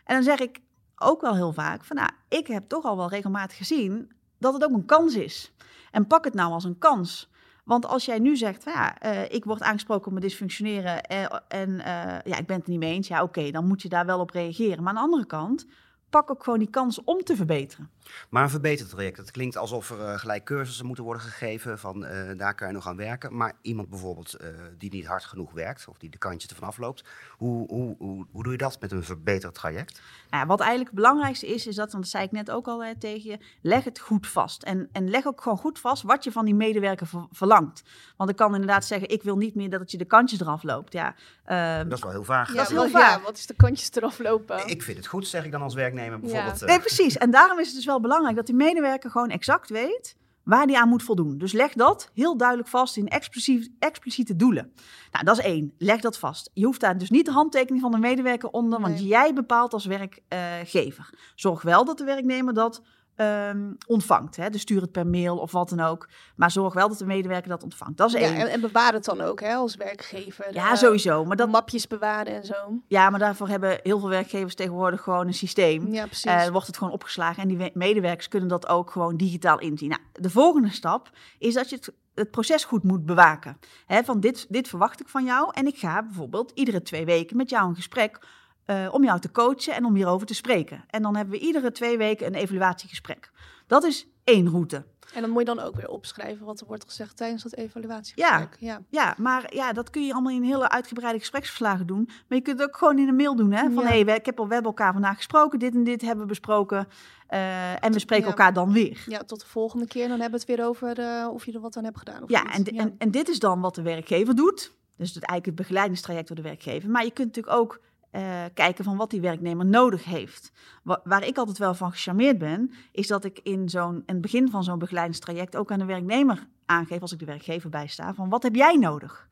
En 0.04 0.16
dan 0.16 0.24
zeg 0.24 0.40
ik 0.40 0.60
ook 0.96 1.22
wel 1.22 1.36
heel 1.36 1.54
vaak 1.54 1.84
van 1.84 1.96
nou, 1.96 2.10
ik 2.30 2.48
heb 2.48 2.68
toch 2.68 2.84
al 2.84 2.98
wel 2.98 3.10
regelmatig 3.10 3.58
gezien 3.58 4.12
dat 4.38 4.54
het 4.54 4.64
ook 4.64 4.72
een 4.74 4.86
kans 4.86 5.16
is. 5.16 5.52
En 5.92 6.08
pak 6.08 6.24
het 6.24 6.34
nou 6.34 6.52
als 6.52 6.64
een 6.64 6.78
kans. 6.78 7.30
Want 7.64 7.86
als 7.86 8.06
jij 8.06 8.20
nu 8.20 8.38
zegt, 8.38 8.64
ja, 8.64 9.06
uh, 9.06 9.24
ik 9.30 9.46
word 9.46 9.62
aangesproken 9.62 10.06
op 10.06 10.12
mijn 10.12 10.26
dysfunctioneren 10.26 11.04
en, 11.04 11.44
en 11.48 11.70
uh, 11.70 11.84
ja, 12.24 12.38
ik 12.38 12.46
ben 12.46 12.56
het 12.56 12.66
er 12.66 12.72
niet 12.72 12.80
mee 12.80 12.94
eens, 12.94 13.08
ja, 13.08 13.24
oké, 13.24 13.52
dan 13.52 13.68
moet 13.68 13.82
je 13.82 13.90
daar 13.90 14.06
wel 14.06 14.20
op 14.20 14.30
reageren. 14.30 14.84
Maar 14.84 14.94
aan 14.94 15.00
de 15.00 15.06
andere 15.06 15.26
kant, 15.26 15.66
pak 16.12 16.32
ook 16.32 16.44
gewoon 16.44 16.60
die 16.60 16.70
kans 16.70 17.04
om 17.04 17.24
te 17.24 17.36
verbeteren. 17.36 17.90
Maar 18.30 18.44
een 18.44 18.50
verbetertraject, 18.50 19.18
het 19.18 19.32
klinkt 19.32 19.58
alsof 19.58 19.90
er 19.90 20.00
uh, 20.00 20.18
gelijk 20.18 20.44
cursussen 20.44 20.86
moeten 20.86 21.04
worden 21.04 21.24
gegeven 21.24 21.80
van 21.80 22.06
uh, 22.06 22.10
daar 22.38 22.56
kan 22.56 22.68
je 22.68 22.74
nog 22.74 22.88
aan 22.88 22.96
werken. 22.96 23.38
Maar 23.38 23.54
iemand 23.62 23.90
bijvoorbeeld 23.90 24.36
uh, 24.42 24.48
die 24.78 24.92
niet 24.92 25.06
hard 25.06 25.24
genoeg 25.24 25.52
werkt 25.52 25.88
of 25.88 25.98
die 25.98 26.10
de 26.10 26.18
kantjes 26.18 26.52
ervan 26.52 26.68
afloopt, 26.68 27.04
hoe, 27.30 27.68
hoe, 27.68 27.96
hoe, 27.98 28.26
hoe 28.32 28.44
doe 28.44 28.52
je 28.52 28.58
dat 28.58 28.78
met 28.80 28.92
een 28.92 29.04
verbetertraject? 29.04 30.02
Nou, 30.30 30.46
wat 30.46 30.60
eigenlijk 30.60 30.90
het 30.90 31.00
belangrijkste 31.00 31.48
is, 31.48 31.68
is 31.68 31.76
dat, 31.76 31.92
want 31.92 32.04
dat 32.04 32.12
zei 32.12 32.24
ik 32.24 32.32
net 32.32 32.52
ook 32.52 32.68
al 32.68 32.84
hè, 32.84 32.96
tegen 32.98 33.30
je, 33.30 33.40
leg 33.62 33.84
het 33.84 34.00
goed 34.00 34.28
vast. 34.28 34.64
En, 34.64 34.90
en 34.92 35.10
leg 35.10 35.26
ook 35.26 35.42
gewoon 35.42 35.58
goed 35.58 35.80
vast 35.80 36.04
wat 36.04 36.24
je 36.24 36.32
van 36.32 36.46
die 36.46 36.56
medewerker 36.56 37.08
ver, 37.08 37.28
verlangt. 37.32 37.84
Want 38.18 38.30
ik 38.30 38.36
kan 38.36 38.54
inderdaad 38.54 38.86
zeggen, 38.86 39.10
ik 39.10 39.24
wil 39.24 39.38
niet 39.38 39.56
meer 39.56 39.70
dat 39.70 39.80
het 39.80 39.92
je 39.92 39.98
de 39.98 40.06
kantjes 40.06 40.40
eraf 40.40 40.64
loopt. 40.64 40.94
Ja, 40.94 41.16
uh, 41.48 41.90
dat 41.90 41.98
is 41.98 42.04
wel 42.04 42.12
heel 42.12 42.24
vaag. 42.24 42.48
Ja, 42.48 42.56
dat 42.56 42.64
is 42.64 42.72
heel 42.72 42.90
vaag. 42.90 43.18
Ja, 43.18 43.22
wat 43.22 43.38
is 43.38 43.46
de 43.46 43.56
kantjes 43.56 43.92
eraf 43.92 44.20
lopen? 44.20 44.68
Ik 44.68 44.84
vind 44.84 44.98
het 44.98 45.08
goed, 45.08 45.28
zeg 45.28 45.46
ik 45.46 45.52
dan 45.52 45.62
als 45.62 45.74
werknemer 45.74 46.01
bijvoorbeeld. 46.10 46.60
Ja. 46.60 46.66
Nee, 46.66 46.80
precies. 46.80 47.18
En 47.18 47.32
daarom 47.32 47.60
is 47.60 47.68
het 47.68 47.76
dus 47.76 47.86
wel 47.86 48.00
belangrijk 48.02 48.36
dat 48.36 48.46
die 48.46 48.56
medewerker 48.56 49.12
gewoon 49.12 49.30
exact 49.30 49.70
weet 49.70 50.16
waar 50.44 50.68
die 50.68 50.78
aan 50.78 50.90
moet 50.90 51.04
voldoen. 51.04 51.38
Dus 51.38 51.52
leg 51.52 51.74
dat 51.74 52.10
heel 52.14 52.38
duidelijk 52.38 52.70
vast 52.70 52.98
in 52.98 53.08
expliciet, 53.08 53.72
expliciete 53.80 54.36
doelen. 54.36 54.74
Nou, 55.12 55.26
dat 55.26 55.38
is 55.38 55.44
één. 55.44 55.74
Leg 55.78 56.02
dat 56.02 56.18
vast. 56.18 56.50
Je 56.54 56.66
hoeft 56.66 56.80
daar 56.80 56.98
dus 56.98 57.10
niet 57.10 57.26
de 57.26 57.32
handtekening 57.32 57.82
van 57.82 57.92
de 57.92 57.98
medewerker 57.98 58.50
onder, 58.50 58.80
want 58.82 58.94
Nee. 58.94 59.08
jij 59.08 59.34
bepaalt 59.34 59.74
als 59.74 59.86
werkgever. 59.86 61.10
Zorg 61.36 61.62
wel 61.62 61.86
dat 61.86 61.98
de 61.98 62.04
werknemer 62.04 62.54
dat 62.54 62.82
um, 63.18 63.78
ontvangt. 63.88 64.36
Hè? 64.36 64.50
Dus 64.50 64.62
stuur 64.62 64.82
het 64.82 64.92
per 64.92 65.08
mail 65.08 65.38
of 65.38 65.52
wat 65.52 65.70
dan 65.70 65.80
ook. 65.80 66.10
Maar 66.36 66.52
zorg 66.52 66.74
wel 66.74 66.88
dat 66.90 66.98
de 66.98 67.06
medewerker 67.06 67.50
dat 67.50 67.64
ontvangt. 67.64 67.98
Dat 67.98 68.08
is 68.14 68.20
Ja, 68.22 68.28
één. 68.28 68.36
en, 68.36 68.48
en 68.48 68.62
bewaar 68.62 68.94
het 68.94 69.06
dan 69.06 69.22
ook 69.22 69.40
hè, 69.40 69.54
als 69.54 69.76
werkgever. 69.76 70.54
Ja, 70.54 70.76
sowieso. 70.76 71.26
Maar, 71.26 71.36
de 71.38 71.44
dat, 71.44 71.52
mapjes 71.52 71.88
bewaren 71.88 72.34
en 72.36 72.46
zo. 72.46 72.56
ja, 72.88 73.10
maar 73.10 73.20
daarvoor 73.20 73.48
hebben 73.48 73.80
heel 73.84 74.00
veel 74.00 74.10
werkgevers 74.10 74.56
tegenwoordig 74.56 75.02
gewoon 75.02 75.28
een 75.28 75.34
systeem. 75.34 75.88
Ja, 75.94 76.06
precies. 76.06 76.24
Eh, 76.26 76.48
wordt 76.48 76.68
het 76.68 76.78
gewoon 76.78 76.94
opgeslagen 76.94 77.42
en 77.42 77.48
die 77.48 77.58
we- 77.58 77.72
medewerkers 77.74 78.28
kunnen 78.28 78.50
dat 78.50 78.68
ook 78.68 78.92
gewoon 78.92 79.18
digitaal 79.18 79.60
inzien. 79.60 79.90
Nou, 79.90 80.02
de 80.14 80.30
volgende 80.30 80.70
stap 80.70 81.10
is 81.40 81.54
dat 81.54 81.70
je 81.70 81.76
het, 81.76 81.94
het 82.16 82.32
proces 82.32 82.64
goed 82.64 82.84
moet 82.84 83.06
bewaken. 83.06 83.58
Hè, 83.86 84.04
van 84.04 84.20
dit, 84.20 84.46
dit 84.50 84.68
verwacht 84.68 85.00
ik 85.02 85.08
van 85.10 85.26
jou 85.26 85.50
en 85.54 85.68
ik 85.68 85.78
ga 85.78 86.04
bijvoorbeeld 86.04 86.52
iedere 86.54 86.82
twee 86.82 87.06
weken 87.06 87.38
met 87.38 87.50
jou 87.50 87.70
een 87.70 87.76
gesprek 87.76 88.20
uh, 88.66 88.88
om 88.94 89.04
jou 89.04 89.20
te 89.20 89.32
coachen 89.32 89.74
en 89.76 89.86
om 89.86 89.96
hierover 89.96 90.28
te 90.28 90.34
spreken. 90.34 90.84
En 90.90 91.02
dan 91.02 91.16
hebben 91.16 91.34
we 91.40 91.46
iedere 91.46 91.72
twee 91.72 91.98
weken 91.98 92.28
een 92.28 92.36
evaluatiegesprek. 92.36 93.32
Dat 93.68 93.84
is 93.84 94.08
één 94.24 94.50
route. 94.50 94.86
En 95.14 95.22
dan 95.22 95.30
moet 95.30 95.40
je 95.48 95.56
dan 95.56 95.60
ook 95.60 95.76
weer 95.76 95.88
opschrijven 95.90 96.46
wat 96.46 96.60
er 96.60 96.68
wordt 96.68 96.84
gezegd 96.86 97.18
tijdens 97.18 97.44
dat 97.44 97.54
evaluatiegesprek. 97.56 98.56
Ja. 98.60 98.82
Ja, 98.90 99.16
maar 99.18 99.54
ja, 99.56 99.74
dat 99.74 99.90
kun 99.90 100.06
je 100.06 100.14
allemaal 100.14 100.32
in 100.34 100.44
hele 100.44 100.70
uitgebreide 100.70 101.20
gespreksverslagen 101.20 101.88
doen. 101.88 102.04
Maar 102.28 102.38
je 102.38 102.42
kunt 102.42 102.60
het 102.60 102.68
ook 102.68 102.78
gewoon 102.78 103.00
in 103.00 103.08
een 103.08 103.16
mail 103.16 103.36
doen. 103.36 103.52
Hè? 103.52 103.62
Van 103.62 103.84
Ja. 103.84 103.90
hé, 103.90 104.02
hey, 104.02 104.16
ik 104.16 104.26
heb 104.26 104.40
al, 104.40 104.48
we 104.48 104.54
hebben 104.54 104.72
elkaar 104.72 104.94
vandaag 104.94 105.16
gesproken, 105.16 105.60
dit 105.60 105.74
en 105.76 105.84
dit 105.84 106.02
hebben 106.02 106.22
we 106.22 106.26
besproken. 106.28 106.88
eh, 107.28 107.84
en 107.84 107.92
we 107.92 108.00
spreken 108.00 108.26
Ja. 108.26 108.30
elkaar 108.32 108.54
dan 108.54 108.72
weer. 108.74 109.04
ja, 109.08 109.20
tot 109.24 109.40
de 109.40 109.46
volgende 109.48 109.88
keer. 109.88 110.08
Dan 110.08 110.20
hebben 110.20 110.40
we 110.40 110.46
het 110.46 110.58
weer 110.58 110.68
over 110.68 111.00
eh, 111.00 111.28
of 111.34 111.46
je 111.46 111.52
er 111.52 111.60
wat 111.60 111.78
aan 111.78 111.84
hebt 111.84 111.98
gedaan. 111.98 112.24
Of 112.24 112.30
Ja, 112.30 112.52
en, 112.54 112.64
en, 112.64 112.96
en 112.98 113.12
dit 113.12 113.30
is 113.30 113.40
dan 113.40 113.62
wat 113.62 113.76
de 113.76 113.82
werkgever 113.82 114.36
doet. 114.36 114.72
Dus 114.98 115.14
het, 115.14 115.24
eigenlijk 115.24 115.46
het 115.46 115.56
begeleidingstraject 115.56 116.28
door 116.28 116.36
de 116.36 116.42
werkgever. 116.42 116.90
Maar 116.90 117.04
je 117.04 117.12
kunt 117.12 117.28
natuurlijk 117.36 117.56
ook 117.58 117.80
eh, 118.12 118.44
kijken 118.54 118.84
van 118.84 118.98
wat 118.98 119.10
die 119.10 119.22
werknemer 119.22 119.66
nodig 119.66 120.04
heeft. 120.04 120.52
Wa- 120.84 121.02
waar 121.04 121.24
ik 121.28 121.38
altijd 121.38 121.58
wel 121.58 121.74
van 121.74 121.92
gecharmeerd 121.92 122.38
ben, 122.38 122.72
is 122.92 123.08
dat 123.08 123.24
ik 123.24 123.40
in, 123.44 123.70
zo'n, 123.70 123.96
in 123.96 124.04
het 124.14 124.22
begin 124.22 124.50
van 124.50 124.64
zo'n 124.64 124.80
begeleidingstraject 124.80 125.56
ook 125.56 125.72
aan 125.72 125.80
de 125.80 125.86
werknemer 125.86 126.48
aangeef, 126.66 127.02
als 127.02 127.12
ik 127.12 127.20
de 127.20 127.26
werkgever 127.26 127.70
bijsta, 127.70 128.14
van 128.14 128.30
wat 128.30 128.44
heb 128.44 128.56
jij 128.56 128.76
nodig? 128.76 129.28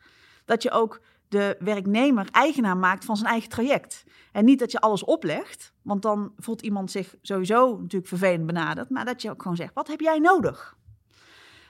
Dat 0.45 0.63
je 0.63 0.71
ook 0.71 1.01
de 1.27 1.55
werknemer 1.59 2.27
eigenaar 2.31 2.77
maakt 2.77 3.05
van 3.05 3.17
zijn 3.17 3.29
eigen 3.29 3.49
traject. 3.49 4.03
En 4.31 4.45
niet 4.45 4.59
dat 4.59 4.71
je 4.71 4.79
alles 4.79 5.03
oplegt, 5.03 5.73
want 5.81 6.01
dan 6.01 6.33
voelt 6.37 6.61
iemand 6.61 6.91
zich 6.91 7.15
sowieso 7.21 7.77
natuurlijk 7.77 8.07
vervelend 8.07 8.45
benaderd. 8.45 8.89
Maar 8.89 9.05
dat 9.05 9.21
je 9.21 9.29
ook 9.29 9.41
gewoon 9.41 9.57
zegt, 9.57 9.73
wat 9.73 9.87
heb 9.87 9.99
jij 9.99 10.19
nodig? 10.19 10.77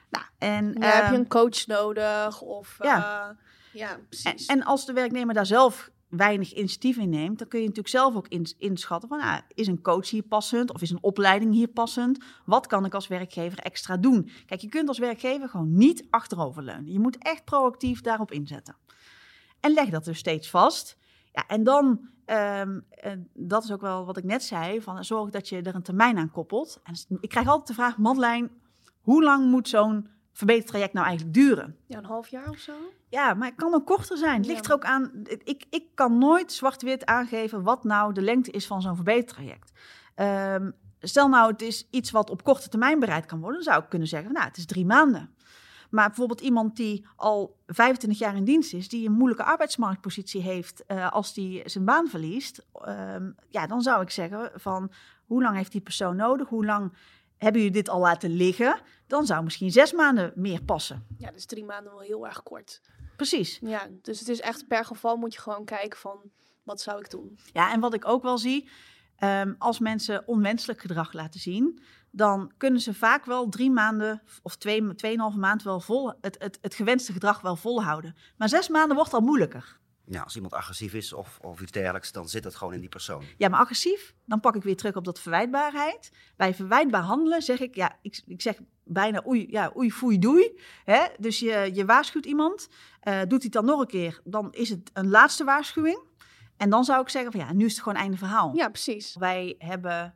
Nou, 0.09 0.25
en, 0.37 0.73
Ja, 0.79 0.85
heb 0.87 0.95
je 0.95 1.01
ehm, 1.01 1.13
een 1.13 1.27
coach 1.27 1.65
nodig? 1.67 2.41
Of, 2.41 2.77
ja. 2.81 2.97
ja. 2.97 3.35
ja, 3.73 3.91
en, 3.91 4.07
precies. 4.09 4.45
en 4.45 4.63
als 4.63 4.85
de 4.85 4.93
werknemer 4.93 5.33
daar 5.33 5.45
zelf 5.45 5.89
weinig 6.09 6.53
initiatief 6.53 6.97
in 6.97 7.09
neemt, 7.09 7.39
dan 7.39 7.47
kun 7.47 7.59
je 7.59 7.65
natuurlijk 7.65 7.95
zelf 7.95 8.15
ook 8.15 8.27
ins- 8.27 8.55
inschatten 8.57 9.09
van, 9.09 9.19
ah, 9.19 9.37
is 9.53 9.67
een 9.67 9.81
coach 9.81 10.09
hier 10.09 10.23
passend 10.23 10.73
of 10.73 10.81
is 10.81 10.89
een 10.89 11.03
opleiding 11.03 11.53
hier 11.53 11.67
passend? 11.67 12.23
Wat 12.45 12.67
kan 12.67 12.85
ik 12.85 12.93
als 12.93 13.07
werkgever 13.07 13.59
extra 13.59 13.97
doen? 13.97 14.29
Kijk, 14.45 14.61
je 14.61 14.69
kunt 14.69 14.87
als 14.87 14.97
werkgever 14.97 15.49
gewoon 15.49 15.73
niet 15.73 16.07
achteroverleunen. 16.09 16.91
Je 16.91 16.99
moet 16.99 17.17
echt 17.17 17.43
proactief 17.45 18.01
daarop 18.01 18.31
inzetten. 18.31 18.75
En 19.59 19.73
leg 19.73 19.89
dat 19.89 20.05
dus 20.05 20.17
steeds 20.17 20.49
vast. 20.49 20.97
Ja, 21.31 21.47
en 21.47 21.63
dan, 21.63 22.09
ehm, 22.25 22.79
eh, 22.89 23.11
dat 23.33 23.63
is 23.63 23.71
ook 23.71 23.81
wel 23.81 24.05
wat 24.05 24.17
ik 24.17 24.23
net 24.23 24.43
zei, 24.43 24.81
van 24.81 25.05
zorg 25.05 25.29
dat 25.29 25.49
je 25.49 25.61
er 25.61 25.75
een 25.75 25.81
termijn 25.81 26.17
aan 26.17 26.31
koppelt. 26.31 26.79
En 26.83 27.19
ik 27.19 27.29
krijg 27.29 27.47
altijd 27.47 27.67
de 27.67 27.73
vraag, 27.73 27.97
Madeleine, 27.97 28.49
hoe 29.01 29.23
lang 29.23 29.51
moet 29.51 29.69
zo'n 29.69 30.07
verbetertraject 30.39 30.93
nou 30.93 31.05
eigenlijk 31.05 31.35
duren? 31.37 31.75
ja, 31.85 31.97
een 31.97 32.05
half 32.05 32.27
jaar 32.27 32.49
of 32.49 32.57
zo? 32.57 32.73
Ja, 33.09 33.33
maar 33.33 33.47
het 33.47 33.57
kan 33.57 33.73
ook 33.73 33.85
korter 33.85 34.17
zijn. 34.17 34.37
Het 34.37 34.45
Ja. 34.45 34.51
ligt 34.51 34.65
er 34.65 34.73
ook 34.73 34.83
aan. 34.83 35.11
Ik, 35.43 35.65
ik 35.69 35.83
kan 35.95 36.17
nooit 36.17 36.51
zwart-wit 36.51 37.05
aangeven 37.05 37.63
wat 37.63 37.83
nou 37.83 38.13
de 38.13 38.21
lengte 38.21 38.51
is 38.51 38.67
van 38.67 38.81
zo'n 38.81 38.95
verbetertraject. 38.95 39.71
Ehm, 40.15 40.71
stel 40.99 41.27
nou, 41.29 41.51
het 41.51 41.61
is 41.61 41.87
iets 41.91 42.11
wat 42.11 42.29
op 42.29 42.43
korte 42.43 42.69
termijn 42.69 42.99
bereikt 42.99 43.27
kan 43.27 43.39
worden, 43.39 43.63
dan 43.63 43.71
zou 43.73 43.83
ik 43.83 43.89
kunnen 43.89 44.07
zeggen, 44.07 44.33
nou, 44.33 44.45
het 44.45 44.57
is 44.57 44.65
drie 44.65 44.85
maanden. 44.85 45.33
Maar 45.89 46.07
bijvoorbeeld 46.07 46.41
iemand 46.41 46.75
die 46.75 47.05
al 47.15 47.57
25 47.67 48.19
jaar 48.19 48.35
in 48.35 48.43
dienst 48.43 48.73
is, 48.73 48.89
die 48.89 49.07
een 49.07 49.13
moeilijke 49.13 49.43
arbeidsmarktpositie 49.43 50.41
heeft 50.41 50.85
eh, 50.85 51.11
als 51.11 51.33
die 51.33 51.61
zijn 51.65 51.85
baan 51.85 52.07
verliest, 52.07 52.65
ehm, 52.73 53.31
ja, 53.47 53.67
dan 53.67 53.81
zou 53.81 54.01
ik 54.01 54.09
zeggen 54.09 54.51
van 54.55 54.91
hoe 55.25 55.41
lang 55.41 55.55
heeft 55.55 55.71
die 55.71 55.81
persoon 55.81 56.15
nodig? 56.15 56.47
Hoe 56.49 56.65
lang 56.65 56.93
hebben 57.37 57.61
jullie 57.61 57.75
dit 57.77 57.89
al 57.89 57.99
laten 57.99 58.29
liggen? 58.29 58.79
Dan 59.09 59.25
zou 59.25 59.43
misschien 59.43 59.71
zes 59.71 59.91
maanden 59.93 60.31
meer 60.35 60.63
passen. 60.63 61.05
Ja, 61.17 61.31
dus 61.31 61.45
drie 61.45 61.65
maanden 61.65 61.91
wel 61.93 62.01
heel 62.01 62.27
erg 62.27 62.43
kort. 62.43 62.81
Precies. 63.15 63.59
Ja, 63.61 63.87
dus 64.01 64.19
het 64.19 64.29
is 64.29 64.39
echt 64.39 64.67
per 64.67 64.85
geval 64.85 65.15
moet 65.17 65.33
je 65.33 65.39
gewoon 65.39 65.65
kijken 65.65 65.99
van 65.99 66.31
wat 66.63 66.81
zou 66.81 66.99
ik 66.99 67.09
doen. 67.09 67.39
Ja, 67.53 67.71
en 67.71 67.79
wat 67.79 67.93
ik 67.93 68.07
ook 68.07 68.23
wel 68.23 68.37
zie, 68.37 68.69
ehm, 69.15 69.53
als 69.57 69.79
mensen 69.79 70.27
onwenselijk 70.27 70.81
gedrag 70.81 71.13
laten 71.13 71.39
zien, 71.39 71.81
dan 72.11 72.51
kunnen 72.57 72.81
ze 72.81 72.93
vaak 72.93 73.25
wel 73.25 73.49
drie 73.49 73.71
maanden 73.71 74.21
of 74.41 74.55
twee, 74.55 74.95
tweeënhalve 74.95 75.37
maand 75.37 75.63
wel 75.63 75.79
vol, 75.79 76.13
het, 76.21 76.35
het, 76.39 76.57
het 76.61 76.73
gewenste 76.73 77.13
gedrag 77.13 77.41
wel 77.41 77.55
volhouden. 77.55 78.15
Maar 78.37 78.49
zes 78.49 78.67
maanden 78.67 78.95
wordt 78.95 79.13
al 79.13 79.21
moeilijker. 79.21 79.79
Ja, 80.11 80.21
als 80.21 80.35
iemand 80.35 80.53
agressief 80.53 80.93
is 80.93 81.13
of, 81.13 81.39
of 81.41 81.61
iets 81.61 81.71
dergelijks, 81.71 82.11
dan 82.11 82.29
zit 82.29 82.43
het 82.43 82.55
gewoon 82.55 82.73
in 82.73 82.79
die 82.79 82.89
persoon. 82.89 83.23
Ja, 83.37 83.49
maar 83.49 83.59
agressief, 83.59 84.13
dan 84.25 84.39
pak 84.39 84.55
ik 84.55 84.63
weer 84.63 84.77
terug 84.77 84.95
op 84.95 85.05
dat 85.05 85.19
verwijtbaarheid. 85.19 86.11
Bij 86.35 86.53
verwijtbaar 86.53 87.01
handelen 87.01 87.41
zeg 87.41 87.59
ik, 87.59 87.75
ja, 87.75 87.97
ik, 88.01 88.21
ik 88.25 88.41
zeg 88.41 88.59
bijna 88.83 89.23
oei, 89.27 89.47
ja, 89.49 89.71
oei, 89.75 89.91
foei, 89.91 90.19
doei. 90.19 90.59
Hè? 90.83 91.05
Dus 91.19 91.39
je, 91.39 91.69
je 91.73 91.85
waarschuwt 91.85 92.25
iemand, 92.25 92.69
eh, 92.99 93.19
doet 93.19 93.29
hij 93.29 93.39
het 93.41 93.51
dan 93.51 93.65
nog 93.65 93.79
een 93.79 93.87
keer, 93.87 94.21
dan 94.23 94.53
is 94.53 94.69
het 94.69 94.89
een 94.93 95.09
laatste 95.09 95.43
waarschuwing. 95.43 96.07
En 96.57 96.69
dan 96.69 96.83
zou 96.83 97.01
ik 97.01 97.09
zeggen 97.09 97.31
van 97.31 97.39
ja, 97.39 97.53
nu 97.53 97.65
is 97.65 97.71
het 97.71 97.81
gewoon 97.81 97.97
einde 97.97 98.17
verhaal. 98.17 98.55
Ja, 98.55 98.69
precies. 98.69 99.15
Wij 99.15 99.55
hebben 99.57 100.15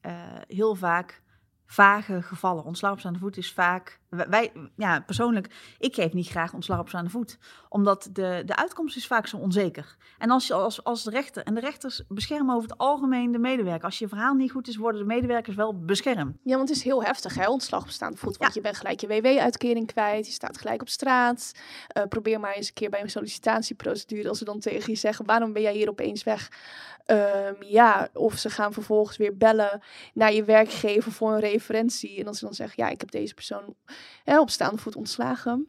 eh, 0.00 0.12
heel 0.48 0.74
vaak 0.74 1.22
vage 1.66 2.22
gevallen. 2.22 2.64
Ontslag 2.64 2.92
op 2.92 2.98
staande 2.98 3.18
voet 3.18 3.36
is 3.36 3.52
vaak. 3.52 4.00
Wij- 4.16 4.52
ja, 4.76 5.00
persoonlijk, 5.00 5.74
ik 5.78 5.94
geef 5.94 6.12
niet 6.12 6.28
graag 6.28 6.52
ontslag 6.54 6.78
op 6.78 6.88
staande 6.88 7.10
voet. 7.10 7.38
Omdat 7.68 8.08
de, 8.12 8.42
de 8.46 8.56
uitkomst 8.56 8.96
is 8.96 9.06
vaak 9.06 9.26
zo 9.26 9.36
onzeker. 9.36 9.96
En 10.18 10.30
als 10.30 10.46
je 10.46 10.54
als, 10.54 10.84
als 10.84 11.02
de 11.02 11.10
rechter. 11.10 11.42
En 11.44 11.54
de 11.54 11.60
rechters 11.60 12.02
beschermen 12.08 12.54
over 12.54 12.68
het 12.68 12.78
algemeen 12.78 13.32
de 13.32 13.38
medewerker. 13.38 13.84
Als 13.84 13.98
je 13.98 14.08
verhaal 14.08 14.34
niet 14.34 14.50
goed 14.50 14.68
is, 14.68 14.76
worden 14.76 15.00
de 15.00 15.06
medewerkers 15.06 15.56
wel 15.56 15.78
beschermd. 15.84 16.36
Ja, 16.42 16.56
want 16.56 16.68
het 16.68 16.78
is 16.78 16.84
heel 16.84 17.02
heftig, 17.04 17.34
hè, 17.34 17.48
ontslag 17.48 17.82
op 17.82 17.88
staande 17.90 18.16
voet. 18.16 18.36
Want 18.36 18.54
je 18.54 18.60
bent 18.60 18.76
gelijk 18.76 19.00
je 19.00 19.06
WW-uitkering 19.06 19.86
kwijt, 19.86 20.26
je 20.26 20.32
staat 20.32 20.58
gelijk 20.58 20.80
op 20.80 20.88
straat. 20.88 21.52
Eh, 21.88 22.02
probeer 22.08 22.40
maar 22.40 22.52
eens 22.54 22.68
een 22.68 22.74
keer 22.74 22.90
bij 22.90 23.00
een 23.00 23.10
sollicitatieprocedure, 23.10 24.28
als 24.28 24.38
ze 24.38 24.44
dan 24.44 24.60
tegen 24.60 24.90
je 24.92 24.98
zeggen, 24.98 25.24
waarom 25.26 25.52
ben 25.52 25.62
jij 25.62 25.74
hier 25.74 25.88
opeens 25.88 26.22
weg? 26.22 26.48
Ehm, 27.04 27.54
ja, 27.60 28.08
of 28.12 28.38
ze 28.38 28.50
gaan 28.50 28.72
vervolgens 28.72 29.16
weer 29.16 29.36
bellen 29.36 29.82
naar 30.14 30.32
je 30.32 30.44
werkgever 30.44 31.12
voor 31.12 31.32
een 31.32 31.40
referentie. 31.40 32.20
En 32.20 32.26
als 32.26 32.38
ze 32.38 32.44
dan 32.44 32.54
zeggen, 32.54 32.84
ja, 32.84 32.90
ik 32.90 33.00
heb 33.00 33.10
deze 33.10 33.34
persoon 33.34 33.74
hè, 34.24 34.40
op 34.40 34.50
staande 34.50 34.78
voet 34.78 34.96
ontslagen. 34.96 35.68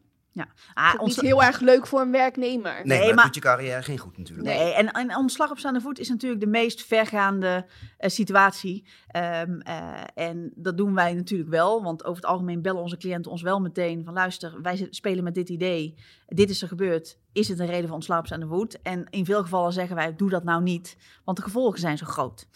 Ah, 0.74 0.92
Ook 0.94 1.00
ontsla- 1.00 1.22
niet 1.22 1.30
heel 1.30 1.42
erg 1.42 1.60
leuk 1.60 1.86
voor 1.86 2.00
een 2.00 2.10
werknemer. 2.10 2.80
Nee, 2.84 2.98
Nee, 2.98 3.14
maar, 3.14 3.24
doet 3.24 3.34
je 3.34 3.40
carrière 3.40 3.82
geen 3.82 3.98
goed 3.98 4.18
natuurlijk. 4.18 4.48
Nee, 4.48 4.74
en, 4.74 4.92
en 4.92 5.16
ontslag 5.16 5.50
op 5.50 5.58
staande 5.58 5.80
voet 5.80 5.98
is 5.98 6.08
natuurlijk 6.08 6.40
de 6.40 6.46
meest 6.46 6.82
vergaande 6.84 7.66
eh, 7.98 8.10
situatie. 8.10 8.86
Ehm, 9.08 9.60
eh, 9.60 10.00
en 10.14 10.52
dat 10.54 10.76
doen 10.76 10.94
wij 10.94 11.14
natuurlijk 11.14 11.50
wel, 11.50 11.82
want 11.82 12.04
over 12.04 12.22
het 12.22 12.30
algemeen 12.30 12.62
bellen 12.62 12.82
onze 12.82 12.96
cliënten 12.96 13.30
ons 13.30 13.42
wel 13.42 13.60
meteen 13.60 14.04
van 14.04 14.14
luister, 14.14 14.62
wij 14.62 14.86
spelen 14.90 15.24
met 15.24 15.34
dit 15.34 15.48
idee, 15.48 15.94
dit 16.26 16.50
is 16.50 16.62
er 16.62 16.68
gebeurd, 16.68 17.18
is 17.32 17.48
het 17.48 17.58
een 17.58 17.66
reden 17.66 17.84
voor 17.86 17.94
ontslag 17.94 18.18
op 18.18 18.26
staande 18.26 18.46
voet? 18.46 18.82
En 18.82 19.06
in 19.10 19.24
veel 19.24 19.42
gevallen 19.42 19.72
zeggen 19.72 19.96
wij, 19.96 20.16
doe 20.16 20.30
dat 20.30 20.44
nou 20.44 20.62
niet, 20.62 20.96
want 21.24 21.36
de 21.36 21.42
gevolgen 21.42 21.80
zijn 21.80 21.98
zo 21.98 22.06
groot. 22.06 22.48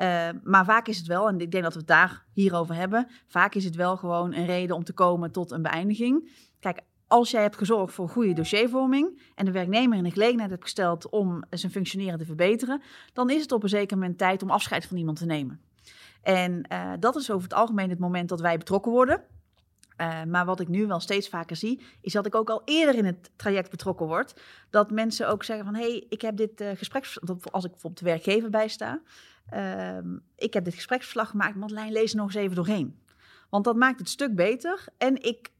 Eh, 0.00 0.28
maar 0.42 0.64
vaak 0.64 0.88
is 0.88 0.98
het 0.98 1.06
wel, 1.06 1.28
en 1.28 1.40
ik 1.40 1.50
denk 1.50 1.64
dat 1.64 1.72
we 1.72 1.78
het 1.78 1.88
daar 1.88 2.24
hierover 2.32 2.74
hebben, 2.74 3.08
vaak 3.26 3.54
is 3.54 3.64
het 3.64 3.74
wel 3.74 3.96
gewoon 3.96 4.34
een 4.34 4.46
reden 4.46 4.76
om 4.76 4.84
te 4.84 4.92
komen 4.92 5.30
tot 5.32 5.50
een 5.50 5.62
beëindiging. 5.62 6.30
Kijk, 6.60 6.80
als 7.06 7.30
jij 7.30 7.42
hebt 7.42 7.56
gezorgd 7.56 7.94
voor 7.94 8.08
goede 8.08 8.32
dossiervorming 8.32 9.22
en 9.34 9.44
de 9.44 9.50
werknemer 9.50 9.98
in 9.98 10.04
de 10.04 10.10
gelegenheid 10.10 10.50
hebt 10.50 10.62
gesteld 10.62 11.08
om 11.08 11.44
zijn 11.50 11.72
functioneren 11.72 12.18
te 12.18 12.24
verbeteren, 12.24 12.82
dan 13.12 13.30
is 13.30 13.42
het 13.42 13.52
op 13.52 13.62
een 13.62 13.68
zeker 13.68 13.98
moment 13.98 14.18
tijd 14.18 14.42
om 14.42 14.50
afscheid 14.50 14.86
van 14.86 14.96
iemand 14.96 15.18
te 15.18 15.26
nemen. 15.26 15.60
En 16.22 16.62
eh, 16.62 16.92
dat 17.00 17.16
is 17.16 17.30
over 17.30 17.48
het 17.48 17.58
algemeen 17.58 17.90
het 17.90 17.98
moment 17.98 18.28
dat 18.28 18.40
wij 18.40 18.58
betrokken 18.58 18.92
worden. 18.92 19.22
Eh, 19.96 20.24
maar 20.24 20.44
wat 20.44 20.60
ik 20.60 20.68
nu 20.68 20.86
wel 20.86 21.00
steeds 21.00 21.28
vaker 21.28 21.56
zie, 21.56 21.82
is 22.00 22.12
dat 22.12 22.26
ik 22.26 22.34
ook 22.34 22.50
al 22.50 22.62
eerder 22.64 22.94
in 22.94 23.04
het 23.04 23.30
traject 23.36 23.70
betrokken 23.70 24.06
word. 24.06 24.40
Dat 24.70 24.90
mensen 24.90 25.28
ook 25.28 25.44
zeggen 25.44 25.64
van, 25.64 25.74
hé, 25.74 25.90
hey, 25.90 26.06
ik 26.08 26.20
heb 26.20 26.36
dit 26.36 26.64
gespreksverslag, 26.74 27.52
als 27.52 27.64
ik 27.64 27.70
bijvoorbeeld 27.70 28.04
de 28.04 28.10
werkgever 28.10 28.50
bijsta, 28.50 29.00
uh, 29.54 29.98
ik 30.36 30.54
heb 30.54 30.64
dit 30.64 30.74
gespreksverslag 30.74 31.30
gemaakt, 31.30 31.56
Madeleine, 31.56 31.92
lees 31.92 32.10
er 32.10 32.16
nog 32.16 32.26
eens 32.26 32.34
even 32.34 32.56
doorheen. 32.56 32.98
Want 33.50 33.64
dat 33.64 33.76
maakt 33.76 33.98
het 33.98 34.08
stuk 34.08 34.34
beter. 34.34 34.84
En 34.98 35.22
ik 35.22 35.50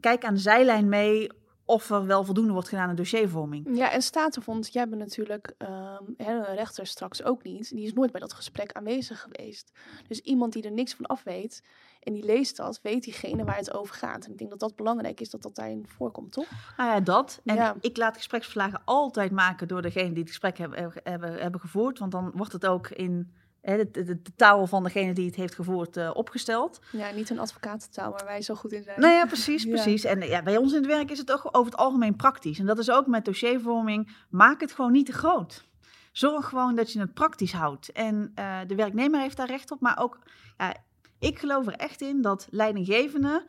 kijk 0.00 0.24
aan 0.24 0.34
de 0.34 0.40
zijlijn 0.40 0.88
mee 0.88 1.28
of 1.68 1.90
er 1.90 2.06
wel 2.06 2.24
voldoende 2.24 2.52
wordt 2.52 2.68
gedaan 2.68 2.88
aan 2.88 2.94
dossiervorming. 2.94 3.76
Ja, 3.76 3.90
en 3.92 4.02
Statenvond, 4.02 4.72
jij 4.72 4.88
bent 4.88 5.00
natuurlijk 5.00 5.54
um, 5.58 6.14
een 6.16 6.44
rechter 6.54 6.86
straks 6.86 7.22
ook 7.22 7.42
niet. 7.42 7.70
Die 7.74 7.86
is 7.86 7.92
nooit 7.92 8.12
bij 8.12 8.20
dat 8.20 8.32
gesprek 8.32 8.72
aanwezig 8.72 9.20
geweest. 9.20 9.72
Dus 10.06 10.20
iemand 10.20 10.52
die 10.52 10.62
er 10.62 10.72
niks 10.72 10.94
van 10.94 11.06
af 11.06 11.22
weet 11.22 11.62
en 12.02 12.12
die 12.12 12.24
leest 12.24 12.56
dat, 12.56 12.80
weet 12.82 13.02
diegene 13.04 13.44
waar 13.44 13.56
het 13.56 13.72
over 13.72 13.94
gaat. 13.94 14.24
En 14.24 14.30
ik 14.30 14.38
denk 14.38 14.50
dat 14.50 14.60
dat 14.60 14.76
belangrijk 14.76 15.20
is 15.20 15.30
dat 15.30 15.42
dat 15.42 15.54
daarin 15.54 15.84
voorkomt, 15.88 16.32
toch? 16.32 16.48
Nou 16.76 16.90
ja, 16.90 17.00
dat. 17.00 17.40
En 17.44 17.54
Ja. 17.54 17.76
ik 17.80 17.96
laat 17.96 18.16
gespreksverslagen 18.16 18.82
altijd 18.84 19.30
maken 19.30 19.68
door 19.68 19.82
degene 19.82 20.08
die 20.08 20.18
het 20.18 20.28
gesprek 20.28 20.58
hebben, 20.58 20.92
hebben, 21.02 21.40
hebben 21.40 21.60
gevoerd. 21.60 21.98
Want 21.98 22.12
dan 22.12 22.30
wordt 22.34 22.52
het 22.52 22.66
ook 22.66 22.88
in 22.88 23.32
de, 23.76 23.90
de, 23.90 24.04
de 24.04 24.34
taal 24.36 24.66
van 24.66 24.82
degene 24.82 25.12
die 25.12 25.26
het 25.26 25.34
heeft 25.34 25.54
gevoerd 25.54 25.96
uh, 25.96 26.10
opgesteld. 26.14 26.80
Ja, 26.92 27.10
niet 27.10 27.30
een 27.30 27.38
advocatentaal 27.38 28.10
waar 28.10 28.24
wij 28.24 28.42
zo 28.42 28.54
goed 28.54 28.72
in 28.72 28.82
zijn. 28.82 29.00
Nou 29.00 29.12
ja, 29.12 29.26
precies, 29.26 29.62
Ja. 29.68 29.70
precies. 29.70 30.04
En 30.04 30.20
ja, 30.20 30.42
bij 30.42 30.56
ons 30.56 30.72
in 30.72 30.78
het 30.78 30.86
werk 30.86 31.10
is 31.10 31.18
het 31.18 31.32
ook 31.32 31.48
over 31.52 31.70
het 31.72 31.80
algemeen 31.80 32.16
praktisch. 32.16 32.58
En 32.58 32.66
dat 32.66 32.78
is 32.78 32.90
ook 32.90 33.06
met 33.06 33.24
dossiervorming. 33.24 34.16
Maak 34.30 34.60
het 34.60 34.72
gewoon 34.72 34.92
niet 34.92 35.06
te 35.06 35.12
groot. 35.12 35.66
Zorg 36.12 36.48
gewoon 36.48 36.74
dat 36.74 36.92
je 36.92 37.00
het 37.00 37.14
praktisch 37.14 37.52
houdt. 37.52 37.92
En 37.92 38.32
uh, 38.38 38.58
de 38.66 38.74
werknemer 38.74 39.20
heeft 39.20 39.36
daar 39.36 39.46
recht 39.46 39.70
op. 39.70 39.80
Maar 39.80 39.98
ook, 40.00 40.18
ja, 40.58 40.76
ik 41.18 41.38
geloof 41.38 41.66
er 41.66 41.72
echt 41.72 42.00
in 42.00 42.22
dat 42.22 42.46
leidinggevenden... 42.50 43.44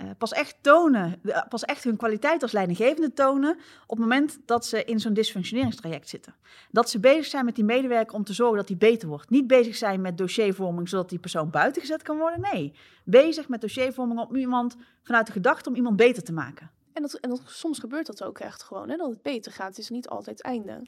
Uh, 0.00 0.10
eh, 0.10 0.16
pas 0.18 0.32
echt 0.32 0.56
tonen, 0.60 1.18
de- 1.22 1.44
pas 1.48 1.64
echt 1.64 1.84
hun 1.84 1.96
kwaliteit 1.96 2.42
als 2.42 2.52
leidinggevende 2.52 3.12
tonen 3.12 3.50
op 3.86 3.96
het 3.96 3.98
moment 3.98 4.38
dat 4.44 4.66
ze 4.66 4.84
in 4.84 5.00
zo'n 5.00 5.14
dysfunctioneringstraject 5.14 6.08
zitten. 6.08 6.34
Dat 6.70 6.90
ze 6.90 7.00
bezig 7.00 7.24
zijn 7.24 7.44
met 7.44 7.54
die 7.54 7.64
medewerker 7.64 8.14
om 8.14 8.24
te 8.24 8.32
zorgen 8.32 8.56
dat 8.56 8.66
die 8.66 8.76
beter 8.76 9.08
wordt. 9.08 9.30
Niet 9.30 9.46
bezig 9.46 9.76
zijn 9.76 10.00
met 10.00 10.18
dossiervorming 10.18 10.88
zodat 10.88 11.08
die 11.08 11.18
persoon 11.18 11.50
buiten 11.50 11.82
gezet 11.82 12.02
kan 12.02 12.18
worden. 12.18 12.40
Nee, 12.52 12.74
bezig 13.04 13.48
met 13.48 13.60
dossiervorming 13.60 14.20
om 14.20 14.36
iemand 14.36 14.76
vanuit 15.02 15.26
de 15.26 15.32
gedachte 15.32 15.68
om 15.68 15.74
iemand 15.74 15.96
beter 15.96 16.22
te 16.22 16.32
maken. 16.32 16.70
En, 16.92 17.02
dat, 17.02 17.14
en 17.14 17.28
dat, 17.28 17.42
soms 17.46 17.78
gebeurt 17.78 18.06
dat 18.06 18.22
ook 18.22 18.38
echt 18.38 18.62
gewoon, 18.62 18.88
hè, 18.88 18.96
dat 18.96 19.10
het 19.10 19.22
beter 19.22 19.52
gaat. 19.52 19.68
Het 19.68 19.78
is 19.78 19.90
niet 19.90 20.08
altijd 20.08 20.38
het 20.38 20.46
einde. 20.46 20.82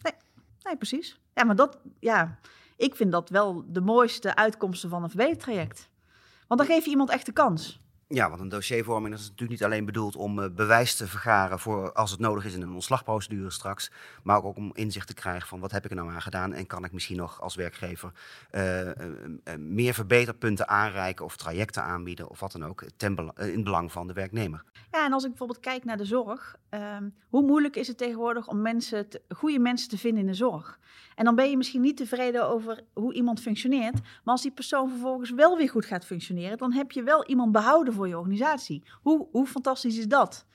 Nee, 0.62 0.76
precies. 0.76 1.20
Ja, 1.34 1.44
maar 1.44 1.56
dat, 1.56 1.78
ja, 2.00 2.38
ik 2.76 2.96
vind 2.96 3.12
dat 3.12 3.28
wel 3.28 3.64
de 3.66 3.80
mooiste 3.80 4.36
uitkomsten 4.36 4.88
van 4.88 5.02
een 5.02 5.08
verbetertraject. 5.08 5.88
Want 6.46 6.60
dan 6.60 6.68
geef 6.68 6.84
je 6.84 6.90
iemand 6.90 7.10
echt 7.10 7.26
de 7.26 7.32
kans. 7.32 7.80
Ja, 8.08 8.28
want 8.28 8.40
een 8.40 8.48
dossiervorming 8.48 9.14
is 9.14 9.20
natuurlijk 9.20 9.50
niet 9.50 9.64
alleen 9.64 9.84
bedoeld 9.84 10.16
om 10.16 10.42
eh, 10.42 10.50
bewijs 10.50 10.94
te 10.96 11.06
vergaren 11.06 11.58
voor 11.58 11.92
als 11.92 12.10
het 12.10 12.20
nodig 12.20 12.44
is 12.44 12.54
in 12.54 12.62
een 12.62 12.72
ontslagprocedure 12.72 13.50
straks, 13.50 13.90
maar 14.22 14.42
ook 14.44 14.56
om 14.56 14.70
inzicht 14.74 15.06
te 15.06 15.14
krijgen 15.14 15.48
van 15.48 15.60
wat 15.60 15.70
heb 15.70 15.84
ik 15.84 15.90
er 15.90 15.96
nou 15.96 16.10
aan 16.12 16.22
gedaan 16.22 16.52
en 16.52 16.66
kan 16.66 16.84
ik 16.84 16.92
misschien 16.92 17.16
nog 17.16 17.40
als 17.40 17.54
werkgever 17.54 18.12
eh, 18.50 18.88
eh, 18.90 19.58
meer 19.58 19.94
verbeterpunten 19.94 20.68
aanreiken 20.68 21.24
of 21.24 21.36
trajecten 21.36 21.82
aanbieden 21.82 22.28
of 22.28 22.40
wat 22.40 22.52
dan 22.52 22.64
ook 22.64 22.82
in 22.82 23.14
het 23.36 23.64
belang 23.64 23.92
van 23.92 24.06
de 24.06 24.12
werknemer. 24.12 24.62
Ja, 24.90 25.04
en 25.04 25.12
als 25.12 25.22
ik 25.22 25.28
bijvoorbeeld 25.28 25.60
kijk 25.60 25.84
naar 25.84 25.96
de 25.96 26.04
zorg, 26.04 26.56
ehm, 26.68 27.08
hoe 27.28 27.42
moeilijk 27.42 27.76
is 27.76 27.88
het 27.88 27.98
tegenwoordig 27.98 28.46
om 28.48 28.62
mensen 28.62 29.08
te- 29.08 29.22
goede 29.28 29.58
mensen 29.58 29.88
te 29.88 29.98
vinden 29.98 30.20
in 30.20 30.26
de 30.26 30.34
zorg? 30.34 30.78
En 31.16 31.24
dan 31.24 31.34
ben 31.34 31.50
je 31.50 31.56
misschien 31.56 31.80
niet 31.80 31.96
tevreden 31.96 32.48
over 32.48 32.84
hoe 32.94 33.14
iemand 33.14 33.40
functioneert, 33.40 33.94
maar 33.94 34.34
als 34.34 34.42
die 34.42 34.50
persoon 34.50 34.88
vervolgens 34.88 35.30
wel 35.30 35.56
weer 35.56 35.68
goed 35.68 35.84
gaat 35.84 36.04
functioneren, 36.04 36.58
dan 36.58 36.72
heb 36.72 36.92
je 36.92 37.02
wel 37.02 37.26
iemand 37.26 37.52
behouden 37.52 37.94
voor 37.94 38.08
je 38.08 38.18
organisatie. 38.18 38.82
Hoe, 39.02 39.26
hoe 39.30 39.46
fantastisch 39.46 39.98
is 39.98 40.08
dat? 40.08 40.46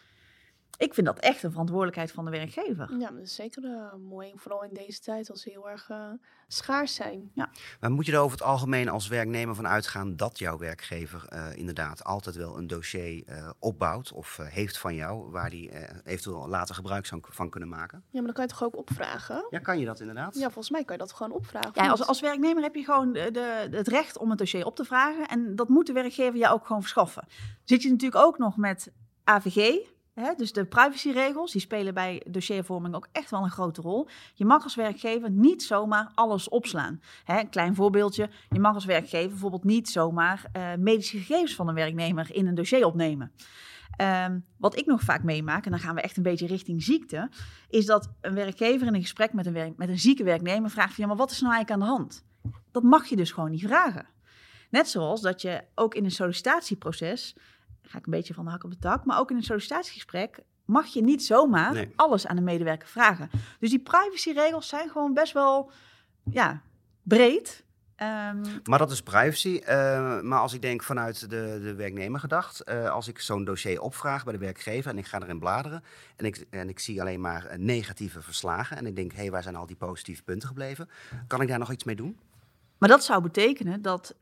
Ik 0.78 0.94
vind 0.94 1.08
dat 1.08 1.20
echt 1.20 1.44
een 1.44 1.51
verantwoordelijkheid 1.51 2.12
van 2.12 2.25
de 2.25 2.32
werkgever. 2.32 2.96
Ja, 3.00 3.10
dat 3.12 3.22
is 3.22 3.36
zeker 3.36 3.63
eh, 3.63 3.94
mooi. 4.10 4.32
Vooral 4.36 4.63
in 4.63 4.74
deze 4.74 5.00
tijd 5.00 5.30
als 5.30 5.42
ze 5.42 5.50
heel 5.50 5.70
erg 5.70 5.90
eh, 5.90 6.06
schaars 6.48 6.96
zijn. 6.96 7.32
Maar 7.80 7.92
moet 7.92 8.06
je 8.06 8.12
er 8.12 8.20
over 8.20 8.38
het 8.38 8.48
algemeen 8.48 8.90
als 8.90 9.08
werknemer 9.08 9.56
van 9.56 9.68
uitgaan 9.68 10.16
dat 10.16 10.40
jouw 10.40 10.58
werkgever 10.58 11.25
eh, 11.30 11.56
inderdaad 11.56 12.04
altijd 12.04 12.36
wel 12.36 12.58
een 12.58 12.68
dossier 12.68 13.24
eh, 13.25 13.50
opbouwt 13.60 14.12
of 14.12 14.38
heeft 14.44 14.78
van 14.78 14.96
jou, 14.96 15.32
waar 15.32 15.50
die 15.50 15.70
eh, 15.70 15.98
eventueel 16.04 16.48
later 16.48 16.75
gebruik 16.75 17.06
zou- 17.06 17.22
van 17.30 17.50
kunnen 17.50 17.70
maken? 17.70 18.04
Ja, 18.10 18.18
maar 18.18 18.24
dan 18.25 18.34
kan 18.34 18.44
je 18.44 18.50
toch 18.50 18.63
ook 18.63 18.78
opvragen? 18.78 19.46
Ja, 19.50 19.60
kan 19.60 19.80
je 19.80 19.86
dat 19.86 20.00
inderdaad? 20.00 20.36
Ja, 20.36 20.44
volgens 20.46 20.70
mij 20.70 20.84
kan 20.84 20.96
je 20.96 21.01
dat 21.01 21.13
gewoon 21.13 21.32
opvragen. 21.32 21.84
Ja, 21.84 21.90
als, 21.90 22.06
als 22.08 22.22
werknemer 22.22 22.63
heb 22.63 22.75
je 22.75 22.84
gewoon 22.84 23.13
de, 23.13 23.32
de- 23.32 23.68
het 23.78 23.88
recht 23.88 24.18
om 24.18 24.30
het 24.30 24.38
dossier 24.40 24.66
op 24.66 24.75
te 24.75 24.84
vragen. 24.86 25.28
En 25.28 25.56
dat 25.56 25.70
moet 25.70 25.88
de 25.88 25.94
werkgever 25.94 26.40
jou 26.40 26.54
ook 26.54 26.66
gewoon 26.66 26.82
verschaffen. 26.82 27.28
Zit 27.63 27.82
je 27.84 27.90
natuurlijk 27.90 28.24
ook 28.25 28.38
nog 28.38 28.58
met 28.58 28.92
AVG. 29.24 29.78
Dus 30.13 30.53
de 30.53 30.65
privacyregels, 30.65 31.51
die 31.51 31.62
spelen 31.62 31.94
bij 31.94 32.24
dossiervorming 32.27 32.96
ook 32.96 33.08
echt 33.12 33.32
wel 33.32 33.44
een 33.44 33.50
grote 33.50 33.82
rol. 33.82 34.08
Je 34.34 34.46
mag 34.46 34.63
als 34.63 34.75
werkgever 34.75 35.30
niet 35.30 35.63
zomaar 35.63 36.12
alles 36.15 36.50
opslaan. 36.50 37.01
Een 37.25 37.50
klein 37.50 37.75
voorbeeldje. 37.75 38.30
Je 38.50 38.60
mag 38.60 38.74
als 38.74 38.86
werkgever 38.86 39.30
bijvoorbeeld 39.30 39.63
niet 39.63 39.89
zomaar 39.89 40.46
eh, 40.51 40.74
medische 40.77 41.18
gegevens 41.18 41.56
van 41.56 41.68
een 41.68 41.75
werknemer 41.75 42.36
in 42.36 42.48
een 42.48 42.56
dossier 42.56 42.86
opnemen. 42.86 43.32
Ehm, 43.96 44.39
wat 44.58 44.77
ik 44.77 44.86
nog 44.86 45.01
vaak 45.01 45.24
meemaak, 45.24 45.65
en 45.65 45.72
dan 45.72 45.80
gaan 45.80 45.96
we 45.96 46.01
echt 46.01 46.18
een 46.18 46.24
beetje 46.24 46.48
richting 46.48 46.84
ziekte, 46.84 47.30
is 47.70 47.86
dat 47.86 48.12
een 48.22 48.34
werkgever 48.34 48.88
in 48.88 48.94
een 48.94 49.01
gesprek 49.01 49.34
met 49.34 49.46
een, 49.46 49.74
met 49.77 49.89
een 49.89 50.00
zieke 50.00 50.24
werknemer 50.24 50.70
vraagt 50.70 50.96
ja, 50.96 51.08
maar 51.08 51.15
wat 51.15 51.32
is 51.32 51.41
nou 51.41 51.53
eigenlijk 51.53 51.84
aan 51.84 51.88
de 51.88 51.96
hand? 51.96 52.25
Dat 52.72 52.84
mag 52.84 53.06
je 53.06 53.15
dus 53.15 53.32
gewoon 53.32 53.51
niet 53.51 53.65
vragen. 53.65 54.06
Net 54.70 54.89
zoals 54.89 55.22
dat 55.22 55.41
je 55.41 55.63
ook 55.75 55.96
in 55.96 56.06
een 56.06 56.12
sollicitatieproces, 56.12 57.36
ga 57.92 57.98
ik 57.98 58.06
een 58.06 58.12
beetje 58.12 58.34
van 58.34 58.46
de 58.46 58.52
hak 58.52 58.64
op 58.64 58.72
de 58.72 58.78
tak, 58.80 59.06
maar 59.06 59.20
ook 59.20 59.30
in 59.32 59.36
een 59.36 59.44
sollicitatiegesprek 59.44 60.40
mag 60.66 60.86
je 60.88 61.02
niet 61.02 61.24
zomaar 61.26 61.74
Nee. 61.74 61.92
alles 61.96 62.28
aan 62.28 62.36
de 62.36 62.42
medewerker 62.42 62.88
vragen. 62.88 63.30
Dus 63.60 63.70
die 63.70 63.80
privacyregels 63.80 64.68
zijn 64.68 64.90
gewoon 64.90 65.14
best 65.14 65.34
wel 65.34 65.72
ja, 66.30 66.62
breed. 67.04 67.64
Ehm, 67.96 68.42
Maar 68.64 68.80
dat 68.80 68.92
is 68.92 69.02
privacy. 69.02 69.62
eh, 69.66 70.22
maar 70.22 70.40
als 70.40 70.54
ik 70.54 70.62
denk 70.62 70.84
vanuit 70.84 71.20
de, 71.30 71.60
de 71.62 71.74
werknemer 71.76 72.20
gedacht, 72.20 72.62
eh, 72.62 72.90
als 72.90 73.08
ik 73.08 73.20
zo'n 73.20 73.44
dossier 73.44 73.82
opvraag 73.82 74.24
bij 74.24 74.34
de 74.34 74.40
werkgever 74.40 74.92
en 74.92 74.98
ik 74.98 75.06
ga 75.06 75.22
erin 75.22 75.40
bladeren 75.40 75.84
en 76.16 76.26
ik, 76.26 76.46
en 76.50 76.70
ik 76.70 76.80
zie 76.80 77.02
alleen 77.02 77.22
maar 77.22 77.46
eh, 77.46 77.58
negatieve 77.58 78.22
verslagen 78.22 78.78
en 78.78 78.86
ik 78.86 78.96
denk, 78.96 79.12
hé, 79.12 79.18
hey, 79.18 79.32
waar 79.32 79.44
zijn 79.44 79.56
al 79.56 79.66
die 79.66 79.76
positieve 79.76 80.24
punten 80.24 80.48
gebleven? 80.48 80.90
Kan 81.28 81.42
ik 81.42 81.48
daar 81.48 81.60
nog 81.60 81.72
iets 81.72 81.84
mee 81.84 81.96
doen? 81.96 82.20
Maar 82.78 82.90
dat 82.90 83.04
zou 83.04 83.22
betekenen 83.22 83.82
dat, 83.82 84.16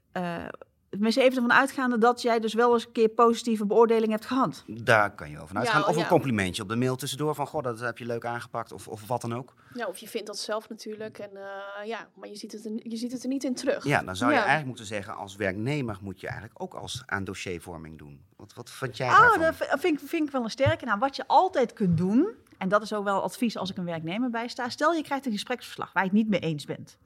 tenminste 0.89 1.21
even 1.21 1.35
ervan 1.35 1.53
uitgaande 1.53 1.97
dat 1.97 2.21
jij 2.21 2.39
dus 2.39 2.53
wel 2.53 2.73
eens 2.73 2.85
een 2.85 2.91
keer 2.91 3.09
positieve 3.09 3.65
beoordeling 3.65 4.11
hebt 4.11 4.25
gehad. 4.25 4.63
Daar 4.67 5.15
kan 5.15 5.29
je 5.29 5.39
over 5.41 5.53
Ja, 5.53 5.59
uitgaan. 5.59 5.87
of 5.87 5.95
ja. 5.95 6.01
een 6.01 6.07
complimentje 6.07 6.61
op 6.61 6.69
de 6.69 6.75
mail 6.75 6.95
tussendoor 6.95 7.35
van, 7.35 7.47
goh, 7.47 7.63
dat 7.63 7.79
heb 7.79 7.97
je 7.97 8.05
leuk 8.05 8.25
aangepakt 8.25 8.71
of, 8.71 8.87
of 8.87 9.07
wat 9.07 9.21
dan 9.21 9.35
ook. 9.35 9.53
Ja, 9.73 9.87
of 9.87 9.97
je 9.97 10.07
vindt 10.07 10.27
dat 10.27 10.37
zelf 10.37 10.69
natuurlijk. 10.69 11.19
En, 11.19 11.29
eh, 11.35 11.87
ja, 11.87 12.07
maar 12.15 12.27
je 12.29 12.35
ziet, 12.35 12.51
het 12.51 12.65
er, 12.65 12.71
je 12.83 12.95
ziet 12.97 13.11
het 13.11 13.23
er 13.23 13.29
niet 13.29 13.43
in 13.43 13.55
terug. 13.55 13.83
Ja, 13.85 14.01
dan 14.03 14.15
zou 14.15 14.29
je 14.29 14.35
Ja. 14.37 14.41
eigenlijk 14.45 14.67
moeten 14.67 14.85
zeggen, 14.95 15.15
als 15.15 15.35
werknemer 15.35 15.97
moet 16.01 16.19
je 16.19 16.27
eigenlijk 16.27 16.61
ook 16.61 16.73
als 16.73 17.03
aan 17.05 17.23
dossiervorming 17.23 17.97
doen. 17.97 18.21
Wat, 18.35 18.53
wat 18.53 18.69
vind 18.69 18.97
jij 18.97 19.07
Ah, 19.07 19.19
daarvan? 19.19 19.39
dat 19.69 19.79
vind, 19.79 20.01
ik- 20.01 20.07
vind 20.07 20.25
ik 20.27 20.31
wel 20.31 20.43
een 20.43 20.49
sterke. 20.49 20.85
Nou, 20.85 20.99
wat 20.99 21.15
je 21.15 21.23
altijd 21.27 21.73
kunt 21.73 21.97
doen, 21.97 22.27
en 22.57 22.69
dat 22.69 22.81
is 22.81 22.93
ook 22.93 23.03
wel 23.03 23.21
advies 23.21 23.57
als 23.57 23.69
ik 23.69 23.77
een 23.77 23.85
werknemer 23.85 24.29
bijsta. 24.29 24.69
Stel 24.69 24.93
je 24.93 25.01
krijgt 25.03 25.25
een 25.25 25.31
gespreksverslag 25.31 25.93
waar 25.93 26.03
je 26.03 26.09
het 26.09 26.17
niet 26.17 26.29
mee 26.29 26.39
eens 26.39 26.65
bent. 26.65 26.97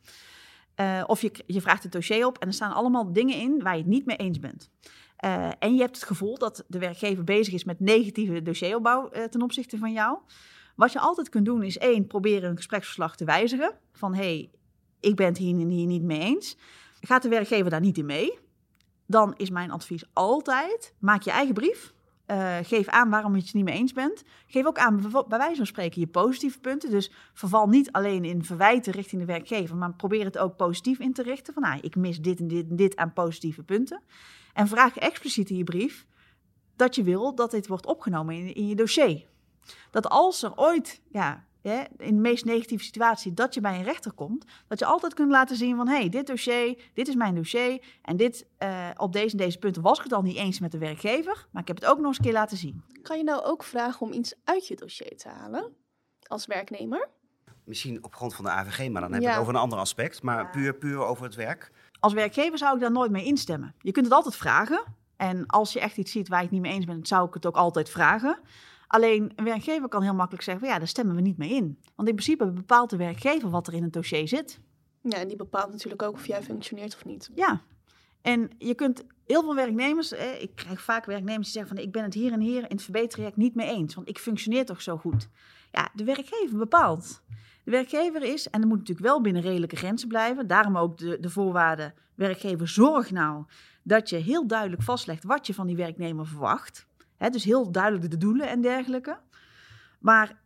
Eh, 0.76 1.04
of 1.06 1.22
je, 1.22 1.32
je 1.46 1.62
vraagt 1.62 1.84
het 1.84 1.92
dossier 1.92 2.26
op 2.26 2.38
en 2.38 2.48
er 2.48 2.54
staan 2.54 2.74
allemaal 2.74 3.14
dingen 3.14 3.38
in 3.38 3.64
waar 3.64 3.74
je 3.74 3.82
het 3.82 3.90
niet 3.90 4.06
mee 4.06 4.18
eens 4.18 4.40
bent. 4.40 4.70
Eh, 5.16 5.50
en 5.60 5.76
je 5.76 5.82
hebt 5.82 5.96
het 5.96 6.06
gevoel 6.06 6.38
dat 6.38 6.64
de 6.68 6.80
werkgever 6.80 7.24
bezig 7.24 7.54
is 7.54 7.64
met 7.64 7.80
negatieve 7.80 8.42
dossieropbouw 8.42 9.10
eh, 9.10 9.24
ten 9.24 9.42
opzichte 9.42 9.78
van 9.78 9.92
jou. 9.92 10.18
Wat 10.76 10.92
je 10.92 11.00
altijd 11.00 11.30
kunt 11.30 11.46
doen 11.46 11.64
is 11.64 11.78
één, 11.78 12.08
proberen 12.08 12.50
een 12.50 12.56
gespreksverslag 12.56 13.16
te 13.16 13.26
wijzigen. 13.26 13.78
Van 13.92 14.14
hé, 14.14 14.22
hey, 14.22 14.50
ik 15.00 15.16
ben 15.16 15.28
het 15.28 15.38
hier 15.38 15.60
en 15.60 15.70
hier 15.70 15.86
niet 15.86 16.04
mee 16.04 16.20
eens. 16.20 16.58
Gaat 17.02 17.22
de 17.22 17.30
werkgever 17.30 17.70
daar 17.70 17.80
niet 17.80 17.98
in 17.98 18.06
mee? 18.06 18.40
Dan 19.06 19.34
is 19.38 19.50
mijn 19.50 19.72
advies 19.72 20.04
altijd, 20.14 20.94
maak 21.00 21.22
je 21.22 21.32
eigen 21.32 21.54
brief. 21.54 21.93
Eh, 22.26 22.58
geef 22.64 22.88
aan 22.88 23.10
waarom 23.10 23.36
je 23.36 23.42
het 23.42 23.54
niet 23.54 23.64
mee 23.64 23.76
eens 23.76 23.94
bent. 23.94 24.24
Geef 24.48 24.66
ook 24.66 24.78
aan, 24.78 25.12
bij 25.28 25.38
wijze 25.38 25.56
van 25.56 25.66
spreken, 25.66 26.02
je 26.02 26.08
positieve 26.08 26.60
punten. 26.60 26.90
Dus 26.90 27.12
verval 27.34 27.68
niet 27.68 27.92
alleen 27.92 28.26
in 28.26 28.44
verwijten 28.44 28.94
richting 28.94 29.22
de 29.22 29.28
werkgever, 29.28 29.76
maar 29.76 29.94
probeer 29.94 30.26
het 30.26 30.38
ook 30.38 30.56
positief 30.56 31.00
in 31.00 31.14
te 31.14 31.24
richten. 31.24 31.54
Van, 31.54 31.64
nou, 31.64 31.80
ik 31.82 31.96
mis 31.96 32.22
dit 32.22 32.40
en 32.40 32.48
dit 32.48 32.70
en 32.70 32.76
dit 32.76 32.96
aan 32.96 33.14
positieve 33.14 33.64
punten. 33.64 34.02
En 34.54 34.68
vraag 34.68 34.98
expliciet 34.98 35.50
in 35.50 35.58
je 35.58 35.64
brief 35.64 36.06
dat 36.76 36.96
je 36.96 37.04
wil 37.04 37.36
dat 37.36 37.52
dit 37.52 37.68
wordt 37.68 37.86
opgenomen 37.86 38.36
in, 38.36 38.56
in 38.56 38.68
je 38.68 38.76
dossier. 38.76 39.26
Dat 39.92 40.10
als 40.10 40.44
er 40.44 40.56
ooit, 40.56 41.02
ja, 41.10 41.46
hè, 41.70 41.84
in 41.98 42.16
de 42.16 42.22
meest 42.22 42.46
negatieve 42.46 42.84
situatie, 42.84 43.34
dat 43.34 43.54
je 43.54 43.62
bij 43.62 43.76
een 43.78 43.84
rechter 43.84 44.12
komt, 44.12 44.46
dat 44.68 44.80
je 44.80 44.86
altijd 44.86 45.14
kunt 45.14 45.32
laten 45.32 45.56
zien 45.56 45.76
van, 45.76 45.88
hé, 45.88 45.96
hey, 45.98 46.10
dit 46.10 46.28
dossier, 46.28 46.82
dit 46.94 47.08
is 47.08 47.16
mijn 47.16 47.36
dossier 47.36 47.84
en 48.02 48.18
dit, 48.18 48.46
eh, 48.58 48.90
op 48.98 49.14
deze 49.14 49.32
en 49.32 49.38
deze 49.38 49.58
punten 49.58 49.82
was 49.82 49.98
ik 49.98 50.04
het 50.04 50.14
al 50.14 50.22
niet 50.22 50.36
eens 50.38 50.60
met 50.60 50.72
de 50.72 50.78
werkgever, 50.78 51.48
maar 51.52 51.62
ik 51.62 51.68
heb 51.68 51.78
het 51.80 51.86
ook 51.86 51.98
nog 51.98 52.06
eens 52.08 52.18
een 52.18 52.24
keer 52.24 52.34
laten 52.34 52.58
zien. 52.58 52.84
Kan 53.02 53.18
je 53.18 53.24
nou 53.24 53.44
ook 53.44 53.64
vragen 53.64 54.02
om 54.02 54.12
iets 54.14 54.34
uit 54.44 54.68
je 54.68 54.76
dossier 54.76 55.18
te 55.18 55.30
halen? 55.30 55.74
Als 56.28 56.46
werknemer? 56.46 57.10
Misschien 57.64 58.04
op 58.04 58.16
grond 58.16 58.36
van 58.36 58.46
de 58.46 58.52
AVG, 58.52 58.90
maar 58.90 59.02
dan 59.02 59.14
heb 59.14 59.22
Ja. 59.22 59.28
ik 59.28 59.34
het 59.34 59.42
over 59.42 59.54
een 59.56 59.60
ander 59.62 59.80
aspect. 59.80 60.22
Maar 60.22 60.38
Ja. 60.38 60.50
puur, 60.50 60.74
puur 60.76 61.06
over 61.06 61.24
het 61.24 61.36
werk. 61.36 61.72
Als 62.00 62.14
werkgever 62.14 62.58
zou 62.58 62.76
ik 62.76 62.82
daar 62.82 62.92
nooit 62.92 63.12
mee 63.12 63.26
instemmen. 63.26 63.76
Je 63.80 63.92
kunt 63.92 64.06
het 64.06 64.14
altijd 64.16 64.36
vragen. 64.36 64.84
En 65.18 65.46
als 65.46 65.74
je 65.74 65.80
echt 65.80 65.98
iets 65.98 66.12
ziet 66.12 66.28
waar 66.28 66.38
je 66.38 66.44
het 66.44 66.54
niet 66.54 66.62
mee 66.62 66.72
eens 66.74 66.86
bent, 66.86 67.08
zou 67.08 67.28
ik 67.28 67.34
het 67.34 67.46
ook 67.46 67.56
altijd 67.56 67.90
vragen. 67.90 68.40
Alleen 68.94 69.32
een 69.36 69.44
werkgever 69.44 69.88
kan 69.88 70.02
heel 70.02 70.14
makkelijk 70.14 70.44
zeggen: 70.44 70.64
van, 70.64 70.74
ja, 70.74 70.80
daar 70.80 70.88
stemmen 70.88 71.16
we 71.16 71.22
niet 71.22 71.38
mee 71.38 71.50
in. 71.50 71.80
Want 71.96 72.08
in 72.08 72.16
principe 72.16 72.52
bepaalt 72.52 72.90
de 72.90 72.98
werkgever 72.98 73.50
wat 73.50 73.68
er 73.68 73.74
in 73.74 73.84
het 73.84 73.94
dossier 73.94 74.28
zit. 74.28 74.60
Ja, 75.02 75.18
en 75.18 75.28
die 75.28 75.38
bepaalt 75.38 75.72
natuurlijk 75.72 76.02
ook 76.02 76.14
of 76.14 76.28
jij 76.28 76.44
functioneert 76.44 76.96
of 76.96 77.06
niet. 77.06 77.30
Ja. 77.36 77.62
En 78.22 78.50
je 78.58 78.76
kunt 78.76 79.04
heel 79.26 79.42
veel 79.42 79.56
werknemers, 79.56 80.12
eh, 80.12 80.42
ik 80.42 80.56
krijg 80.56 80.82
vaak 80.82 81.06
werknemers 81.06 81.52
die 81.52 81.52
zeggen 81.52 81.76
van 81.76 81.86
ik 81.86 81.92
ben 81.92 82.04
het 82.04 82.14
hier 82.14 82.32
en 82.32 82.40
hier 82.40 82.62
in 82.62 82.76
het 82.76 82.82
verbetertraject 82.84 83.38
niet 83.38 83.56
mee 83.56 83.68
eens, 83.68 83.96
want 83.96 84.10
ik 84.10 84.18
functioneer 84.18 84.66
toch 84.66 84.82
zo 84.82 84.98
goed. 84.98 85.30
Ja, 85.72 85.90
de 85.94 86.04
werkgever 86.04 86.58
bepaalt. 86.58 87.22
De 87.64 87.72
werkgever 87.72 88.24
is, 88.24 88.50
en 88.50 88.60
dat 88.60 88.70
moet 88.70 88.80
natuurlijk 88.80 89.08
wel 89.08 89.22
binnen 89.22 89.42
redelijke 89.42 89.76
grenzen 89.76 90.08
blijven, 90.08 90.48
daarom 90.48 90.78
ook 90.78 90.98
de, 90.98 91.20
de 91.20 91.30
voorwaarde 91.30 91.94
werkgever 92.16 92.68
zorg 92.68 93.12
nou 93.12 93.46
dat 93.84 94.10
je 94.10 94.16
heel 94.16 94.48
duidelijk 94.48 94.82
vastlegt 94.82 95.24
wat 95.24 95.48
je 95.48 95.54
van 95.54 95.68
die 95.68 95.76
werknemer 95.76 96.28
verwacht. 96.28 96.88
Dus 97.18 97.44
heel 97.44 97.72
duidelijk 97.72 98.12
de 98.12 98.18
doelen 98.18 98.48
en 98.50 98.62
dergelijke. 98.62 99.18
Maar 100.00 100.42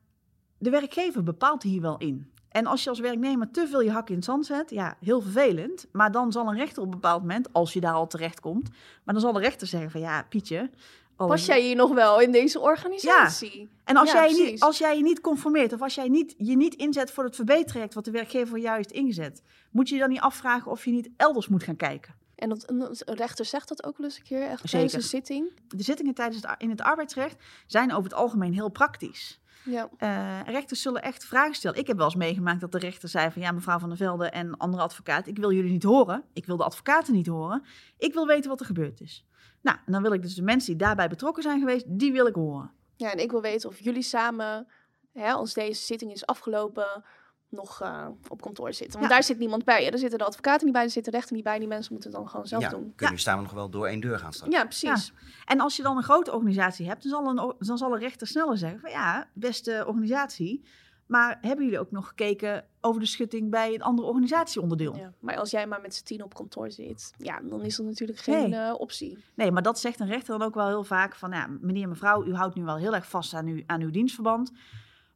de 0.58 0.70
werkgever 0.70 1.24
bepaalt 1.24 1.64
hier 1.64 1.82
wel 1.82 1.98
in. 1.98 2.32
En 2.50 2.66
als 2.66 2.84
je 2.84 2.90
als 2.90 3.00
werknemer 3.00 3.52
te 3.52 3.68
veel 3.68 3.82
je 3.82 3.92
hak 3.92 4.10
in 4.10 4.16
het 4.16 4.26
zand 4.26 4.46
zet, 4.46 4.70
ja, 4.70 4.98
heel 5.00 5.22
vervelend. 5.22 5.88
Maar 5.92 6.12
dan 6.12 6.32
zal 6.32 6.48
een 6.48 6.56
rechter 6.58 6.82
op 6.82 6.88
een 6.88 6.94
bepaald 6.94 7.22
moment, 7.22 7.54
als 7.54 7.74
je 7.74 7.80
daar 7.80 7.94
al 7.94 8.08
terecht 8.08 8.40
komt, 8.40 8.70
maar 9.04 9.14
dan 9.14 9.24
zal 9.24 9.34
de 9.34 9.40
rechter 9.40 9.68
zeggen 9.68 9.92
van 9.92 10.02
ja, 10.02 10.24
Pietje. 10.30 10.70
al- 11.16 11.28
Pas 11.28 11.46
jij 11.46 11.62
hier 11.62 11.76
nog 11.76 11.94
wel 11.94 12.20
in 12.22 12.32
deze 12.32 12.60
organisatie? 12.60 13.70
En 13.84 13.98
als, 13.98 14.12
Ja, 14.12 14.28
jij 14.28 14.46
niet, 14.46 14.62
als 14.62 14.78
jij 14.78 14.98
je 14.98 15.04
niet 15.04 15.22
conformeert 15.22 15.74
of 15.74 15.82
als 15.82 15.96
jij 15.96 16.08
niet, 16.10 16.36
je 16.38 16.56
niet 16.58 16.74
inzet 16.76 17.12
voor 17.12 17.24
het 17.24 17.36
verbetertraject 17.36 17.94
wat 17.94 18.06
de 18.06 18.12
werkgever 18.12 18.48
voor 18.48 18.60
jou 18.60 18.76
heeft 18.76 18.92
ingezet, 18.92 19.42
moet 19.72 19.90
je 19.90 19.96
je 19.96 20.02
dan 20.02 20.10
niet 20.10 20.20
afvragen 20.20 20.72
of 20.72 20.86
je 20.86 20.92
niet 20.92 21.10
elders 21.18 21.48
moet 21.48 21.64
gaan 21.64 21.76
kijken. 21.76 22.16
En 22.38 22.50
dat, 22.50 22.70
een 22.70 23.16
rechter 23.16 23.46
zegt 23.46 23.68
dat 23.68 23.84
ook 23.84 23.98
wel 23.98 24.06
eens 24.06 24.18
een 24.18 24.24
keer, 24.24 24.42
echt 24.42 24.50
Zeker. 24.50 24.70
tijdens 24.70 24.94
een 24.94 25.02
zitting. 25.02 25.52
De 25.68 25.84
zittingen 25.84 26.14
tijdens 26.14 26.42
het, 26.42 26.56
in 26.58 26.70
het 26.70 26.82
arbeidsrecht 26.82 27.44
zijn 27.68 27.92
over 27.92 28.04
het 28.04 28.20
algemeen 28.20 28.54
heel 28.54 28.70
praktisch. 28.70 29.40
Ja. 29.66 29.90
Eh, 29.98 30.40
rechters 30.54 30.82
zullen 30.82 31.02
echt 31.02 31.26
vragen 31.26 31.56
stellen. 31.56 31.80
Ik 31.80 31.88
heb 31.88 31.98
wel 31.98 32.06
eens 32.06 32.16
meegemaakt 32.16 32.62
dat 32.62 32.72
de 32.72 32.78
rechter 32.78 33.10
zei 33.10 33.32
van... 33.32 33.42
ja, 33.42 33.52
mevrouw 33.52 33.80
Van 33.80 33.90
der 33.90 33.98
Velde 33.98 34.30
en 34.30 34.58
andere 34.58 34.84
advocaat... 34.84 35.28
ik 35.28 35.38
wil 35.38 35.52
jullie 35.52 35.72
niet 35.72 35.84
horen. 35.84 36.24
Ik 36.34 36.46
wil 36.46 36.58
de 36.58 36.64
advocaten 36.64 37.14
niet 37.14 37.28
horen. 37.28 37.64
Ik 37.98 38.14
wil 38.14 38.26
weten 38.26 38.50
wat 38.50 38.60
er 38.60 38.66
gebeurd 38.66 39.02
is. 39.02 39.26
Nou, 39.62 39.78
en 39.86 39.92
dan 39.92 40.02
wil 40.02 40.14
ik 40.14 40.22
dus 40.22 40.36
de 40.36 40.42
mensen 40.42 40.78
die 40.78 40.86
daarbij 40.86 41.08
betrokken 41.08 41.44
zijn 41.44 41.60
geweest... 41.60 41.86
die 41.88 42.12
wil 42.12 42.28
ik 42.28 42.36
horen. 42.36 42.72
ja, 42.96 43.12
en 43.12 43.20
ik 43.20 43.32
wil 43.32 43.42
weten 43.42 43.70
of 43.70 43.80
jullie 43.80 44.02
samen, 44.02 44.68
hè, 45.14 45.32
als 45.32 45.54
deze 45.54 45.84
zitting 45.84 46.12
is 46.12 46.26
afgelopen, 46.26 47.04
nog 47.50 47.82
eh, 47.82 48.08
op 48.28 48.42
kantoor 48.42 48.74
zitten. 48.74 49.00
Want 49.00 49.12
Ja. 49.12 49.16
daar 49.18 49.24
zit 49.24 49.40
niemand 49.40 49.64
bij. 49.66 49.92
Er 49.92 49.98
zitten 49.98 50.20
de 50.20 50.26
advocaten 50.26 50.66
niet 50.66 50.74
bij, 50.74 50.84
er 50.84 50.90
zitten 50.90 51.12
de 51.12 51.18
rechter 51.18 51.36
niet 51.36 51.46
bij. 51.46 51.60
Die 51.60 51.68
mensen 51.68 51.94
moeten 51.94 52.10
het 52.12 52.20
dan 52.20 52.30
gewoon 52.30 52.48
zelf 52.48 52.62
ja, 52.64 52.70
doen. 52.70 52.80
kunnen 52.80 52.94
Ja. 52.98 53.06
jullie 53.06 53.18
samen 53.24 53.44
nog 53.44 53.54
wel 53.54 53.70
door 53.70 53.88
één 53.88 54.00
deur 54.00 54.20
gaan 54.20 54.34
straks? 54.34 54.54
Ja, 54.54 54.64
precies. 54.66 55.14
En 55.46 55.60
als 55.60 55.76
je 55.76 55.84
dan 55.84 55.98
een 55.98 56.04
grote 56.04 56.32
organisatie 56.34 56.88
hebt... 56.88 57.04
dan 57.04 57.12
zal 57.12 57.28
een, 57.30 57.56
dan 57.68 57.78
zal 57.78 57.94
een 57.94 58.00
rechter 58.00 58.28
sneller 58.28 58.58
zeggen 58.58 58.80
van... 58.80 58.90
ja, 58.90 59.28
beste 59.34 59.84
organisatie... 59.88 60.64
maar 61.08 61.38
hebben 61.42 61.66
jullie 61.66 61.80
ook 61.80 61.92
nog 61.92 62.08
gekeken 62.08 62.66
over 62.82 63.02
de 63.02 63.08
schutting... 63.08 63.50
bij 63.52 63.74
een 63.74 63.82
andere 63.82 64.08
organisatieonderdeel? 64.08 64.96
Ja. 64.96 65.14
Maar 65.20 65.38
als 65.38 65.52
jij 65.52 65.68
maar 65.68 65.82
met 65.82 65.96
z'n 65.96 66.04
tien 66.06 66.24
op 66.24 66.34
kantoor 66.34 66.72
zit, 66.72 67.14
ja, 67.18 67.40
dan 67.44 67.62
is 67.62 67.76
dat 67.76 67.86
natuurlijk 67.86 68.20
geen 68.20 68.50
Nee. 68.50 68.60
eh, 68.60 68.74
optie. 68.78 69.24
Nee, 69.36 69.52
maar 69.52 69.62
dat 69.64 69.80
zegt 69.80 70.00
een 70.00 70.08
rechter 70.08 70.38
dan 70.38 70.48
ook 70.48 70.56
wel 70.56 70.68
heel 70.68 70.84
vaak 70.84 71.16
van, 71.16 71.32
ja, 71.32 71.48
meneer, 71.62 71.88
mevrouw, 71.90 72.26
u 72.26 72.34
houdt 72.36 72.56
nu 72.56 72.64
wel 72.64 72.78
heel 72.78 72.96
erg 72.96 73.10
vast 73.10 73.34
aan, 73.34 73.46
uw 73.48 73.64
aan 73.66 73.82
uw 73.82 73.92
dienstverband, 73.92 74.52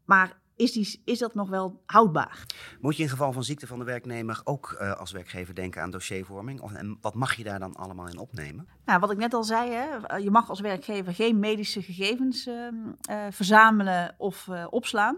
maar 0.05 0.39
is, 0.61 0.71
die, 0.71 1.01
is 1.05 1.19
dat 1.19 1.35
nog 1.35 1.49
wel 1.49 1.81
houdbaar? 1.85 2.45
Moet 2.79 2.97
je 2.97 3.03
in 3.03 3.09
geval 3.09 3.31
van 3.31 3.43
ziekte 3.43 3.67
van 3.67 3.79
de 3.79 3.85
werknemer 3.85 4.41
ook 4.43 4.71
eh, 4.71 4.93
als 4.93 5.11
werkgever 5.11 5.55
denken 5.55 5.81
aan 5.81 5.91
dossiervorming? 5.91 6.61
Of, 6.61 6.73
en 6.73 6.97
wat 7.01 7.13
mag 7.13 7.35
je 7.35 7.43
daar 7.43 7.59
dan 7.59 7.75
allemaal 7.75 8.07
in 8.07 8.17
opnemen? 8.17 8.67
Nou, 8.85 8.99
wat 8.99 9.11
ik 9.11 9.17
net 9.17 9.33
al 9.33 9.43
zei, 9.43 9.71
hè, 9.71 10.15
je 10.15 10.31
mag 10.31 10.49
als 10.49 10.59
werkgever 10.59 11.13
geen 11.13 11.39
medische 11.39 11.81
gegevens 11.81 12.47
ehm, 12.47 12.75
eh, 13.01 13.25
verzamelen 13.29 14.15
of 14.17 14.47
eh, 14.47 14.65
opslaan, 14.69 15.15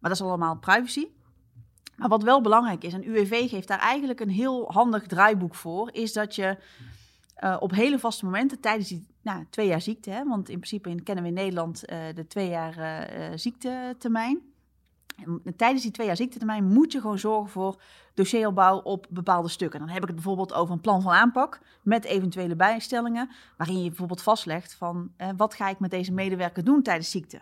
maar 0.00 0.10
dat 0.10 0.20
is 0.20 0.22
allemaal 0.22 0.58
privacy. 0.58 1.06
Maar 1.96 2.08
wat 2.08 2.22
wel 2.22 2.40
belangrijk 2.40 2.84
is, 2.84 2.92
en 2.92 3.08
UWV 3.08 3.48
geeft 3.48 3.68
daar 3.68 3.78
eigenlijk 3.78 4.20
een 4.20 4.30
heel 4.30 4.72
handig 4.72 5.06
draaiboek 5.06 5.54
voor, 5.54 5.90
is 5.92 6.12
dat 6.12 6.34
je 6.34 6.58
eh, 7.34 7.56
op 7.60 7.70
hele 7.70 7.98
vaste 7.98 8.24
momenten 8.24 8.60
tijdens 8.60 8.88
die 8.88 9.06
nou, 9.24 9.46
twee 9.50 9.66
jaar 9.66 9.80
ziekte, 9.80 10.10
hè, 10.10 10.24
want 10.24 10.48
in 10.48 10.56
principe 10.56 11.02
kennen 11.02 11.24
we 11.24 11.30
in 11.30 11.36
Nederland 11.36 11.84
eh, 11.84 11.98
de 12.14 12.26
twee 12.26 12.48
jaar 12.48 12.78
eh, 12.78 13.26
eh, 13.26 13.38
ziektetermijn. 13.38 14.40
En 15.16 15.56
tijdens 15.56 15.82
die 15.82 15.90
twee 15.90 16.06
jaar 16.06 16.16
ziektetermijn 16.16 16.64
moet 16.64 16.92
je 16.92 17.00
gewoon 17.00 17.18
zorgen 17.18 17.50
voor 17.50 17.82
dossieropbouw 18.14 18.78
op 18.78 19.06
bepaalde 19.10 19.48
stukken. 19.48 19.80
Dan 19.80 19.88
heb 19.88 20.00
ik 20.00 20.06
het 20.06 20.14
bijvoorbeeld 20.14 20.52
over 20.54 20.74
een 20.74 20.80
plan 20.80 21.02
van 21.02 21.12
aanpak 21.12 21.60
met 21.82 22.04
eventuele 22.04 22.56
bijstellingen, 22.56 23.30
waarin 23.56 23.82
je 23.82 23.88
bijvoorbeeld 23.88 24.22
vastlegt 24.22 24.74
van 24.74 25.12
eh, 25.16 25.28
wat 25.36 25.54
ga 25.54 25.68
ik 25.68 25.78
met 25.78 25.90
deze 25.90 26.12
medewerker 26.12 26.64
doen 26.64 26.82
tijdens 26.82 27.10
ziekte. 27.10 27.40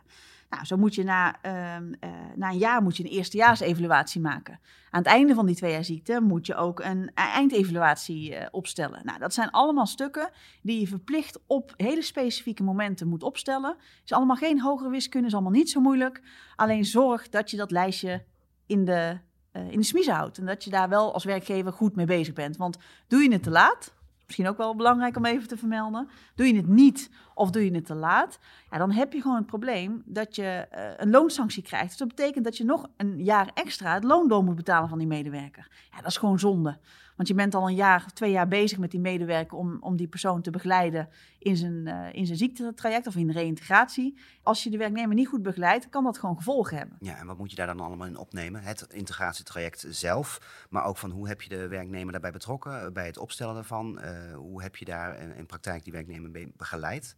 Nou, 0.53 0.65
zo 0.65 0.77
moet 0.77 0.95
je 0.95 1.05
na, 1.05 1.41
ehm, 1.43 1.93
eh, 2.01 2.11
na 2.35 2.51
een 2.51 2.59
jaar 2.59 2.83
moet 2.83 2.97
je 2.97 3.05
een 3.05 3.11
eerstejaarsevaluatie 3.11 4.21
maken. 4.21 4.61
Aan 4.91 5.03
het 5.03 5.07
einde 5.07 5.35
van 5.35 5.47
die 5.47 5.55
twee 5.55 5.73
jaar 5.73 5.85
ziekte 5.85 6.21
moet 6.21 6.47
je 6.47 6.55
ook 6.55 6.81
een 6.81 7.03
e- 7.03 7.11
eindevaluatie 7.15 8.35
eh, 8.35 8.49
opstellen. 8.51 9.01
Nou, 9.05 9.19
dat 9.19 9.35
zijn 9.35 9.51
allemaal 9.51 9.87
stukken 9.87 10.31
die 10.63 10.81
je 10.81 10.87
verplicht 10.87 11.41
op 11.47 11.75
hele 11.77 12.03
specifieke 12.03 12.63
momenten 12.63 13.09
moet 13.09 13.23
opstellen. 13.23 13.77
Is 14.05 14.13
allemaal 14.13 14.37
geen 14.37 14.61
hogere 14.61 14.91
wiskunde, 14.91 15.27
is 15.27 15.33
allemaal 15.33 15.53
niet 15.53 15.71
zo 15.71 15.81
moeilijk. 15.81 16.23
Alleen 16.57 16.85
zorg 16.85 17.29
dat 17.29 17.51
je 17.51 17.57
dat 17.57 17.71
lijstje 17.71 18.25
in 18.67 18.85
de, 18.85 19.19
eh, 19.53 19.71
in 19.71 19.81
de 19.81 20.13
houdt. 20.13 20.39
En 20.39 20.47
dat 20.47 20.65
je 20.65 20.71
daar 20.71 20.89
wel 20.89 21.15
als 21.15 21.25
werkgever 21.25 21.73
goed 21.73 21.97
mee 21.97 22.07
bezig 22.07 22.35
bent. 22.35 22.57
Want 22.57 22.79
doe 23.09 23.23
je 23.23 23.33
het 23.33 23.43
te 23.43 23.51
laat, 23.51 23.95
misschien 24.27 24.49
ook 24.49 24.57
wel 24.57 24.77
belangrijk 24.77 25.17
om 25.17 25.25
even 25.25 25.49
te 25.49 25.57
vermelden. 25.57 26.09
Doe 26.35 26.47
je 26.47 26.57
het 26.57 26.69
niet 26.69 27.11
of 27.35 27.51
doe 27.51 27.65
je 27.65 27.75
het 27.75 27.87
te 27.87 27.95
laat, 27.95 28.39
ja, 28.71 28.79
dan 28.79 28.91
heb 28.91 29.13
je 29.13 29.21
gewoon 29.21 29.37
het 29.37 29.47
probleem 29.47 30.03
dat 30.05 30.37
je 30.37 30.67
eh, 30.71 30.91
een 30.97 31.11
loonsanctie 31.11 31.63
krijgt. 31.63 31.89
Dus 31.89 31.97
dat 31.97 32.09
betekent 32.09 32.45
dat 32.45 32.57
je 32.57 32.65
nog 32.65 32.89
een 32.97 33.25
jaar 33.25 33.51
extra 33.55 33.95
het 33.95 34.05
loon 34.05 34.29
door 34.29 34.45
moet 34.45 34.57
betalen 34.57 34.89
van 34.89 34.99
die 34.99 35.07
medewerker. 35.07 35.71
Ja, 35.91 35.97
dat 35.97 36.07
is 36.07 36.17
gewoon 36.17 36.39
zonde. 36.39 36.79
Want 37.17 37.29
je 37.29 37.35
bent 37.35 37.55
al 37.55 37.69
een 37.69 37.75
jaar 37.75 38.05
of 38.07 38.13
twee 38.13 38.31
jaar 38.31 38.49
bezig 38.49 38.79
met 38.79 38.91
die 38.91 39.01
medewerker 39.01 39.57
om, 39.57 39.77
om 39.81 39.97
die 39.97 40.09
persoon 40.09 40.43
te 40.43 40.51
begeleiden 40.51 41.09
in 41.39 41.57
zijn, 41.57 41.87
eh, 41.87 42.09
in 42.13 42.27
zijn 42.27 42.39
ziektetraject 42.39 43.07
of 43.07 43.17
in 43.17 43.31
reïntegratie. 43.31 44.19
Als 44.43 44.63
je 44.63 44.71
de 44.71 44.77
werknemer 44.77 45.15
niet 45.15 45.29
goed 45.29 45.43
begeleidt, 45.43 45.89
kan 45.89 46.05
dat 46.05 46.19
gewoon 46.19 46.37
gevolgen 46.37 46.77
hebben. 46.77 46.97
Ja, 47.01 47.17
en 47.19 47.27
wat 47.27 47.39
moet 47.39 47.51
je 47.51 47.57
daar 47.57 47.67
dan 47.67 47.81
allemaal 47.81 48.07
in 48.07 48.17
opnemen? 48.17 48.63
Het 48.63 48.87
integratietraject 48.93 49.87
zelf, 49.89 50.67
maar 50.71 50.85
ook 50.85 50.97
van 50.97 51.11
hoe 51.11 51.29
heb 51.29 51.43
je 51.43 51.49
de 51.49 51.69
werknemer 51.69 52.13
daarbij 52.13 52.33
betrokken, 52.33 52.93
bij 52.93 53.07
het 53.07 53.19
opstellen 53.19 53.55
daarvan? 53.55 54.01
Eh, 54.01 54.35
hoe 54.35 54.63
heb 54.63 54.77
je 54.77 54.85
daar 54.85 55.21
in, 55.21 55.35
in 55.37 55.47
praktijk 55.47 55.85
die 55.85 55.93
werknemer 55.93 56.31
be- 56.31 56.53
begeleid? 56.57 57.17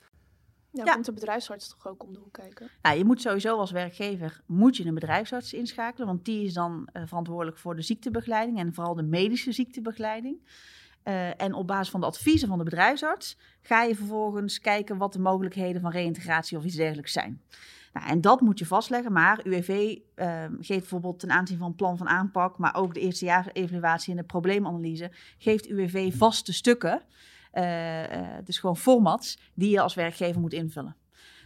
Ja, 0.75 0.85
Ja. 0.85 0.93
komt 0.93 1.05
de 1.05 1.13
bedrijfsarts 1.13 1.69
toch 1.69 1.87
ook 1.87 2.03
om 2.03 2.13
de 2.13 2.19
hoek 2.19 2.33
kijken? 2.33 2.69
Nou, 2.83 2.99
je 2.99 3.05
moet 3.05 3.21
sowieso 3.21 3.57
als 3.59 3.71
werkgever 3.71 4.41
moet 4.47 4.77
je 4.77 4.85
een 4.87 4.95
bedrijfsarts 4.95 5.53
inschakelen, 5.53 6.07
want 6.07 6.25
die 6.25 6.45
is 6.45 6.53
dan 6.55 6.89
eh, 6.93 7.03
verantwoordelijk 7.07 7.59
voor 7.59 7.77
de 7.77 7.83
ziektebegeleiding 7.83 8.59
en 8.59 8.75
vooral 8.75 8.95
de 8.95 9.03
medische 9.03 9.53
ziektebegeleiding. 9.53 10.37
Eh, 11.03 11.43
en 11.43 11.55
op 11.55 11.67
basis 11.67 11.91
van 11.91 12.01
de 12.01 12.07
adviezen 12.07 12.49
van 12.49 12.59
de 12.59 12.65
bedrijfsarts 12.65 13.37
ga 13.61 13.83
je 13.83 13.95
vervolgens 13.95 14.61
kijken 14.61 14.97
wat 14.97 15.13
de 15.13 15.19
mogelijkheden 15.19 15.81
van 15.81 15.91
reïntegratie 15.91 16.59
of 16.59 16.65
iets 16.65 16.77
dergelijks 16.77 17.13
zijn. 17.13 17.41
Nou, 17.93 18.07
en 18.07 18.21
dat 18.21 18.41
moet 18.41 18.59
je 18.59 18.67
vastleggen, 18.67 19.13
maar 19.13 19.41
UWV 19.47 19.99
eh, 20.15 20.45
geeft 20.61 20.81
bijvoorbeeld 20.81 21.19
ten 21.19 21.31
aanzien 21.31 21.59
van 21.59 21.75
plan 21.75 21.97
van 21.97 22.09
aanpak, 22.09 22.59
maar 22.59 22.75
ook 22.75 22.95
de 22.95 23.01
eerste 23.01 23.25
jaarevaluatie 23.25 24.11
en 24.11 24.17
de 24.17 24.25
probleemanalyse, 24.25 25.11
geeft 25.39 25.67
UWV 25.69 26.15
vaste 26.17 26.53
stukken, 26.53 27.03
dus 28.45 28.59
gewoon 28.59 28.77
formats, 28.77 29.39
die 29.55 29.71
je 29.71 29.81
als 29.81 29.95
werkgever 29.95 30.41
moet 30.41 30.53
invullen. 30.53 30.97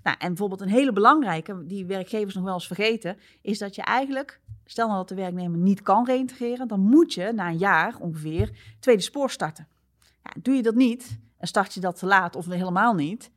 Nou, 0.03 0.17
en 0.19 0.29
bijvoorbeeld 0.29 0.61
een 0.61 0.69
hele 0.69 0.93
belangrijke, 0.93 1.67
die 1.67 1.87
werkgevers 1.87 2.35
nog 2.35 2.45
wel 2.45 2.55
eens 2.55 2.67
vergeten, 2.67 3.19
is 3.43 3.59
dat 3.59 3.75
je 3.75 3.83
eigenlijk, 3.83 4.41
stel 4.65 4.87
nou 4.87 4.99
dat 4.99 5.09
de 5.09 5.15
werknemer 5.15 5.59
niet 5.59 5.83
kan 5.83 6.05
reïntegreren, 6.05 6.69
dan 6.69 6.81
moet 6.81 7.15
je 7.15 7.33
na 7.33 7.49
een 7.49 7.59
jaar 7.59 7.97
ongeveer 8.01 8.51
tweede 8.81 9.03
spoor 9.03 9.31
starten. 9.31 9.69
Ja, 10.23 10.31
doe 10.43 10.55
je 10.55 10.63
dat 10.63 10.75
niet 10.75 11.19
en 11.39 11.47
start 11.47 11.75
je 11.75 11.81
dat 11.81 11.99
te 11.99 12.07
laat 12.07 12.37
of 12.37 12.47
helemaal 12.47 12.95
niet, 12.95 13.31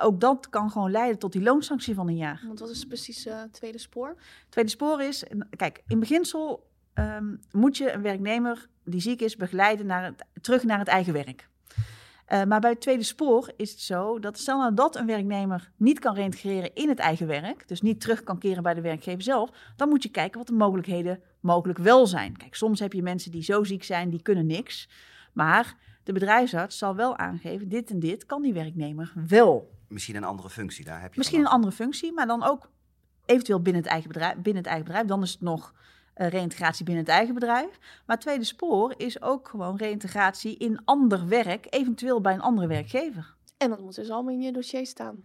ook 0.00 0.20
dat 0.20 0.48
kan 0.48 0.70
gewoon 0.70 0.90
leiden 0.90 1.18
tot 1.18 1.32
die 1.32 1.42
loonsanctie 1.42 1.94
van 1.94 2.08
een 2.08 2.16
jaar. 2.16 2.42
Want 2.46 2.58
wat 2.58 2.70
is 2.70 2.84
precies 2.84 3.26
eh, 3.26 3.42
tweede 3.50 3.78
spoor? 3.78 4.16
Tweede 4.48 4.70
spoor 4.70 5.02
is, 5.02 5.24
kijk, 5.56 5.82
in 5.86 6.00
beginsel 6.00 6.66
ehm, 6.94 7.36
moet 7.52 7.76
je 7.76 7.92
een 7.92 8.02
werknemer 8.02 8.68
die 8.84 9.00
ziek 9.00 9.20
is 9.20 9.36
begeleiden 9.36 9.86
naar 9.86 10.04
het, 10.04 10.24
terug 10.40 10.64
naar 10.64 10.78
het 10.78 10.88
eigen 10.88 11.12
werk. 11.12 11.48
Eh, 12.28 12.44
maar 12.44 12.60
bij 12.60 12.70
het 12.70 12.80
tweede 12.80 13.02
spoor 13.02 13.52
is 13.56 13.70
het 13.70 13.80
zo 13.80 14.18
dat 14.18 14.38
stel 14.38 14.58
nou 14.58 14.74
dat 14.74 14.96
een 14.96 15.06
werknemer 15.06 15.70
niet 15.76 15.98
kan 15.98 16.14
reïntegreren 16.14 16.74
in 16.74 16.88
het 16.88 16.98
eigen 16.98 17.26
werk, 17.26 17.68
dus 17.68 17.80
niet 17.80 18.00
terug 18.00 18.22
kan 18.22 18.38
keren 18.38 18.62
bij 18.62 18.74
de 18.74 18.80
werkgever 18.80 19.22
zelf, 19.22 19.50
dan 19.76 19.88
moet 19.88 20.02
je 20.02 20.08
kijken 20.08 20.38
wat 20.38 20.46
de 20.46 20.54
mogelijkheden 20.54 21.22
mogelijk 21.40 21.78
wel 21.78 22.06
zijn. 22.06 22.36
Kijk, 22.36 22.54
soms 22.54 22.80
heb 22.80 22.92
je 22.92 23.02
mensen 23.02 23.30
die 23.30 23.42
zo 23.42 23.64
ziek 23.64 23.84
zijn, 23.84 24.10
die 24.10 24.22
kunnen 24.22 24.46
niks. 24.46 24.88
Maar 25.32 25.76
de 26.02 26.12
bedrijfsarts 26.12 26.78
zal 26.78 26.94
wel 26.94 27.16
aangeven, 27.16 27.68
dit 27.68 27.90
en 27.90 27.98
dit 27.98 28.26
kan 28.26 28.42
die 28.42 28.52
werknemer 28.52 29.12
wel. 29.28 29.70
Misschien 29.88 30.16
een 30.16 30.24
andere 30.24 30.50
functie, 30.50 30.84
daar 30.84 31.00
heb 31.00 31.12
je 31.12 31.18
Misschien 31.18 31.40
een 31.40 31.46
andere 31.46 31.72
functie, 31.72 32.12
maar 32.12 32.26
dan 32.26 32.42
ook 32.42 32.70
eventueel 33.24 33.62
binnen 33.62 33.82
het 33.82 33.90
eigen 33.90 34.08
bedrijf. 34.08 34.34
Binnen 34.34 34.62
het 34.62 34.66
eigen 34.66 34.84
bedrijf. 34.84 35.06
Dan 35.06 35.22
is 35.22 35.30
het 35.30 35.40
nog 35.40 35.74
reïntegratie 36.26 36.84
binnen 36.84 37.04
het 37.04 37.12
eigen 37.12 37.34
bedrijf. 37.34 37.78
Maar 38.06 38.16
het 38.16 38.20
tweede 38.20 38.44
spoor 38.44 38.94
is 38.96 39.22
ook 39.22 39.48
gewoon 39.48 39.76
reïntegratie 39.76 40.56
in 40.56 40.80
ander 40.84 41.28
werk, 41.28 41.66
eventueel 41.70 42.20
bij 42.20 42.34
een 42.34 42.40
andere 42.40 42.66
werkgever. 42.66 43.34
En 43.56 43.70
dat 43.70 43.80
moet 43.80 43.94
dus 43.94 44.10
allemaal 44.10 44.32
in 44.32 44.40
je 44.40 44.52
dossier 44.52 44.86
staan. 44.86 45.24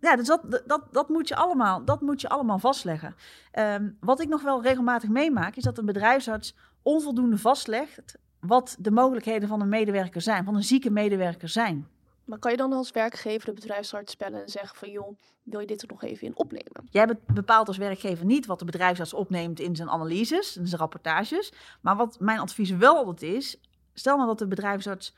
Ja, 0.00 0.16
dus 0.16 0.26
dat, 0.26 0.62
dat, 0.66 0.82
dat, 0.90 1.08
moet, 1.08 1.28
je 1.28 1.36
allemaal, 1.36 1.84
dat 1.84 2.00
moet 2.00 2.20
je 2.20 2.28
allemaal 2.28 2.58
vastleggen. 2.58 3.14
Ehm, 3.50 3.90
wat 4.00 4.20
ik 4.20 4.28
nog 4.28 4.42
wel 4.42 4.62
regelmatig 4.62 5.08
meemaak, 5.08 5.56
is 5.56 5.62
dat 5.62 5.78
een 5.78 5.86
bedrijfsarts 5.86 6.54
onvoldoende 6.82 7.38
vastlegt 7.38 8.18
wat 8.40 8.76
de 8.78 8.90
mogelijkheden 8.90 9.48
van 9.48 9.60
een 9.60 9.68
medewerker 9.68 10.20
zijn, 10.20 10.44
van 10.44 10.54
een 10.54 10.64
zieke 10.64 10.90
medewerker 10.90 11.48
zijn. 11.48 11.88
Maar 12.30 12.38
kan 12.38 12.50
je 12.50 12.56
dan 12.56 12.72
als 12.72 12.90
werkgever 12.90 13.46
de 13.46 13.52
bedrijfsarts 13.52 14.16
bellen 14.16 14.42
en 14.42 14.48
zeggen 14.48 14.76
van... 14.76 14.90
joh, 14.90 15.18
wil 15.42 15.60
je 15.60 15.66
dit 15.66 15.82
er 15.82 15.88
nog 15.88 16.02
even 16.02 16.26
in 16.26 16.36
opnemen? 16.36 16.88
Jij 16.90 17.06
be- 17.06 17.18
bepaalt 17.26 17.68
als 17.68 17.76
werkgever 17.76 18.24
niet 18.24 18.46
wat 18.46 18.58
de 18.58 18.64
bedrijfsarts 18.64 19.14
opneemt 19.14 19.60
in 19.60 19.76
zijn 19.76 19.90
analyses, 19.90 20.56
in 20.56 20.66
zijn 20.66 20.80
rapportages. 20.80 21.52
Maar 21.80 21.96
wat 21.96 22.20
mijn 22.20 22.38
advies 22.38 22.70
wel 22.70 22.96
altijd 22.96 23.22
is, 23.34 23.60
stel 23.94 24.16
nou 24.16 24.28
dat 24.28 24.38
de 24.38 24.46
bedrijfsarts 24.46 25.14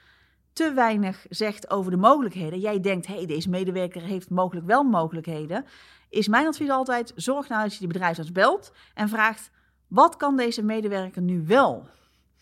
te 0.53 0.73
weinig 0.73 1.27
zegt 1.29 1.71
over 1.71 1.91
de 1.91 1.97
mogelijkheden. 1.97 2.59
Jij 2.59 2.81
denkt, 2.81 3.07
hé, 3.07 3.15
hey, 3.15 3.27
deze 3.27 3.51
medewerker 3.51 4.03
heeft 4.03 4.31
mogelijk 4.31 4.67
wel 4.67 4.83
mogelijkheden. 4.83 5.65
Is 6.09 6.29
mijn 6.29 6.47
advies 6.47 6.71
altijd, 6.71 7.13
zorg 7.17 7.49
nou 7.49 7.63
dat 7.63 7.73
je 7.73 7.79
die 7.79 7.89
bedrijfsarts 7.89 8.33
belt 8.33 8.73
en 8.95 9.09
vraagt, 9.09 9.51
wat 9.89 10.17
kan 10.17 10.37
deze 10.37 10.63
medewerker 10.63 11.23
nu 11.23 11.47
wel? 11.47 11.89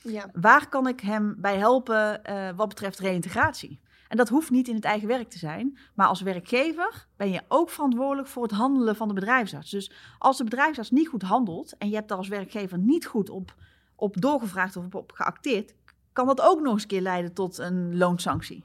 Ja, 0.02 0.30
Waar 0.32 0.68
kan 0.68 0.86
ik 0.86 1.00
hem 1.00 1.34
bij 1.38 1.56
helpen 1.56 2.24
eh, 2.24 2.48
wat 2.56 2.68
betreft 2.68 2.98
reïntegratie? 2.98 3.80
En 4.10 4.16
dat 4.16 4.28
hoeft 4.28 4.50
niet 4.50 4.68
in 4.68 4.74
het 4.74 4.84
eigen 4.84 5.08
werk 5.08 5.30
te 5.30 5.38
zijn. 5.38 5.78
Maar 5.94 6.06
als 6.06 6.20
werkgever 6.20 7.06
ben 7.16 7.30
je 7.30 7.42
ook 7.48 7.70
verantwoordelijk 7.70 8.28
voor 8.28 8.42
het 8.42 8.52
handelen 8.52 8.96
van 8.96 9.08
de 9.08 9.14
bedrijfsarts. 9.14 9.70
Dus 9.70 9.92
als 10.18 10.36
de 10.36 10.44
bedrijfsarts 10.44 10.90
niet 10.90 11.08
goed 11.08 11.22
handelt 11.22 11.76
en 11.76 11.88
je 11.88 11.94
hebt 11.94 12.08
daar 12.08 12.18
als 12.18 12.28
werkgever 12.28 12.78
niet 12.78 13.06
goed 13.06 13.30
op, 13.30 13.54
op 13.94 14.20
doorgevraagd 14.20 14.76
of 14.76 14.84
op, 14.84 14.94
op 14.94 15.12
geacteerd, 15.14 15.74
kan 16.12 16.26
dat 16.26 16.40
ook 16.40 16.60
nog 16.60 16.72
eens 16.72 16.82
een 16.82 16.88
keer 16.88 17.00
leiden 17.00 17.32
tot 17.32 17.58
een 17.58 17.96
loonsanctie. 17.96 18.64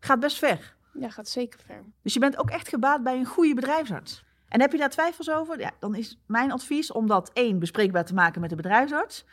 Gaat 0.00 0.20
best 0.20 0.38
ver. 0.38 0.76
Ja, 0.92 1.10
gaat 1.10 1.28
zeker 1.28 1.60
ver. 1.66 1.84
Dus 2.02 2.14
je 2.14 2.20
bent 2.20 2.38
ook 2.38 2.50
echt 2.50 2.68
gebaat 2.68 3.02
bij 3.02 3.18
een 3.18 3.26
goede 3.26 3.54
bedrijfsarts. 3.54 4.24
En 4.48 4.60
heb 4.60 4.72
je 4.72 4.78
daar 4.78 4.90
twijfels 4.90 5.30
over? 5.30 5.60
Ja, 5.60 5.70
dan 5.78 5.94
is 5.94 6.20
mijn 6.26 6.52
advies 6.52 6.92
om 6.92 7.06
dat 7.06 7.30
één 7.32 7.58
bespreekbaar 7.58 8.04
te 8.04 8.14
maken 8.14 8.40
met 8.40 8.50
de 8.50 8.56
bedrijfsarts. 8.56 9.24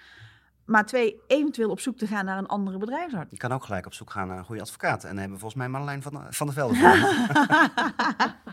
Maar 0.65 0.85
twee, 0.85 1.19
eventueel 1.27 1.69
op 1.69 1.79
zoek 1.79 1.97
te 1.97 2.07
gaan 2.07 2.25
naar 2.25 2.37
een 2.37 2.47
andere 2.47 2.77
bedrijfsarts. 2.77 3.31
Je 3.31 3.37
kan 3.37 3.51
ook 3.51 3.63
gelijk 3.63 3.85
op 3.85 3.93
zoek 3.93 4.11
gaan 4.11 4.27
naar 4.27 4.37
een 4.37 4.45
goede 4.45 4.61
advocaat. 4.61 5.03
En 5.03 5.09
dan 5.09 5.17
hebben 5.17 5.33
we 5.33 5.39
volgens 5.39 5.61
mij 5.61 5.69
Marlijn 5.69 6.01
van, 6.01 6.27
van 6.29 6.47
der 6.47 6.55
Velde. 6.55 6.75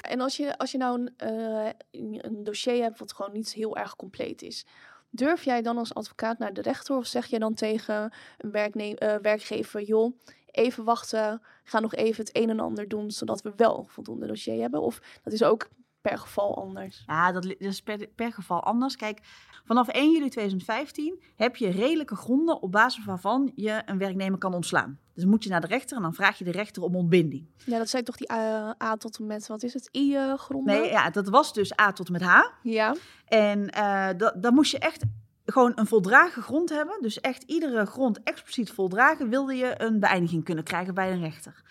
En 0.00 0.20
als 0.20 0.36
je, 0.36 0.58
als 0.58 0.70
je 0.70 0.78
nou 0.78 1.00
een, 1.00 1.14
eh, 1.16 1.72
een 2.20 2.44
dossier 2.44 2.82
hebt 2.82 2.98
wat 2.98 3.12
gewoon 3.12 3.32
niet 3.32 3.52
heel 3.52 3.76
erg 3.76 3.96
compleet 3.96 4.42
is, 4.42 4.66
durf 5.10 5.44
jij 5.44 5.62
dan 5.62 5.78
als 5.78 5.94
advocaat 5.94 6.38
naar 6.38 6.52
de 6.52 6.62
rechter 6.62 6.96
of 6.96 7.06
zeg 7.06 7.26
je 7.26 7.38
dan 7.38 7.54
tegen 7.54 8.12
een 8.38 8.50
werkne- 8.50 8.94
eh, 8.94 9.16
werkgever, 9.16 9.82
joh, 9.82 10.18
even 10.50 10.84
wachten, 10.84 11.42
ga 11.64 11.80
nog 11.80 11.94
even 11.94 12.24
het 12.24 12.36
een 12.36 12.50
en 12.50 12.60
ander 12.60 12.88
doen, 12.88 13.10
zodat 13.10 13.42
we 13.42 13.52
wel 13.56 13.86
voldoende 13.88 14.26
dossier 14.26 14.60
hebben? 14.60 14.80
Of 14.80 15.00
dat 15.22 15.32
is 15.32 15.42
ook 15.42 15.68
per 16.00 16.18
geval 16.18 16.56
anders? 16.56 17.02
Ja, 17.06 17.32
dat, 17.32 17.42
dat 17.42 17.56
is 17.58 17.82
per, 17.82 18.06
per 18.14 18.32
geval 18.32 18.62
anders. 18.62 18.96
Kijk, 18.96 19.20
vanaf 19.64 19.88
1 19.88 20.12
juli 20.12 20.28
2015 20.28 21.22
heb 21.36 21.56
je 21.56 21.68
redelijke 21.70 22.14
gronden 22.16 22.62
op 22.62 22.72
basis 22.72 23.04
waarvan 23.04 23.52
je 23.54 23.82
een 23.86 23.98
werknemer 23.98 24.38
kan 24.38 24.54
ontslaan. 24.54 24.98
Dus 25.14 25.24
moet 25.24 25.44
je 25.44 25.50
naar 25.50 25.60
de 25.60 25.66
rechter 25.66 25.96
en 25.96 26.02
dan 26.02 26.14
vraag 26.14 26.38
je 26.38 26.44
de 26.44 26.50
rechter 26.50 26.82
om 26.82 26.96
ontbinding. 26.96 27.46
Ja, 27.64 27.78
dat 27.78 27.88
zijn 27.88 28.04
toch 28.04 28.16
die 28.16 28.26
eh, 28.26 28.70
A 28.82 28.96
tot 28.96 29.18
en 29.18 29.26
met, 29.26 29.46
wat 29.46 29.62
is 29.62 29.74
het, 29.74 29.88
I-gronden? 29.96 30.80
Nee, 30.80 30.90
ja, 30.90 31.10
dat 31.10 31.28
was 31.28 31.52
dus 31.52 31.78
A 31.80 31.92
tot 31.92 32.06
en 32.06 32.12
met 32.12 32.22
H. 32.22 32.40
Ja, 32.62 32.94
En 33.24 33.70
eh, 33.70 34.08
da- 34.16 34.34
dan 34.40 34.54
moest 34.54 34.70
je 34.70 34.78
echt 34.78 35.02
gewoon 35.44 35.72
een 35.74 35.86
voldragen 35.86 36.42
grond 36.42 36.68
hebben. 36.68 36.96
Dus 37.00 37.20
echt 37.20 37.42
iedere 37.42 37.86
grond 37.86 38.22
expliciet 38.22 38.70
voldragen, 38.70 39.28
wilde 39.28 39.54
je 39.54 39.74
een 39.82 40.00
beëindiging 40.00 40.44
kunnen 40.44 40.64
krijgen 40.64 40.94
bij 40.94 41.12
een 41.12 41.20
rechter. 41.20 41.62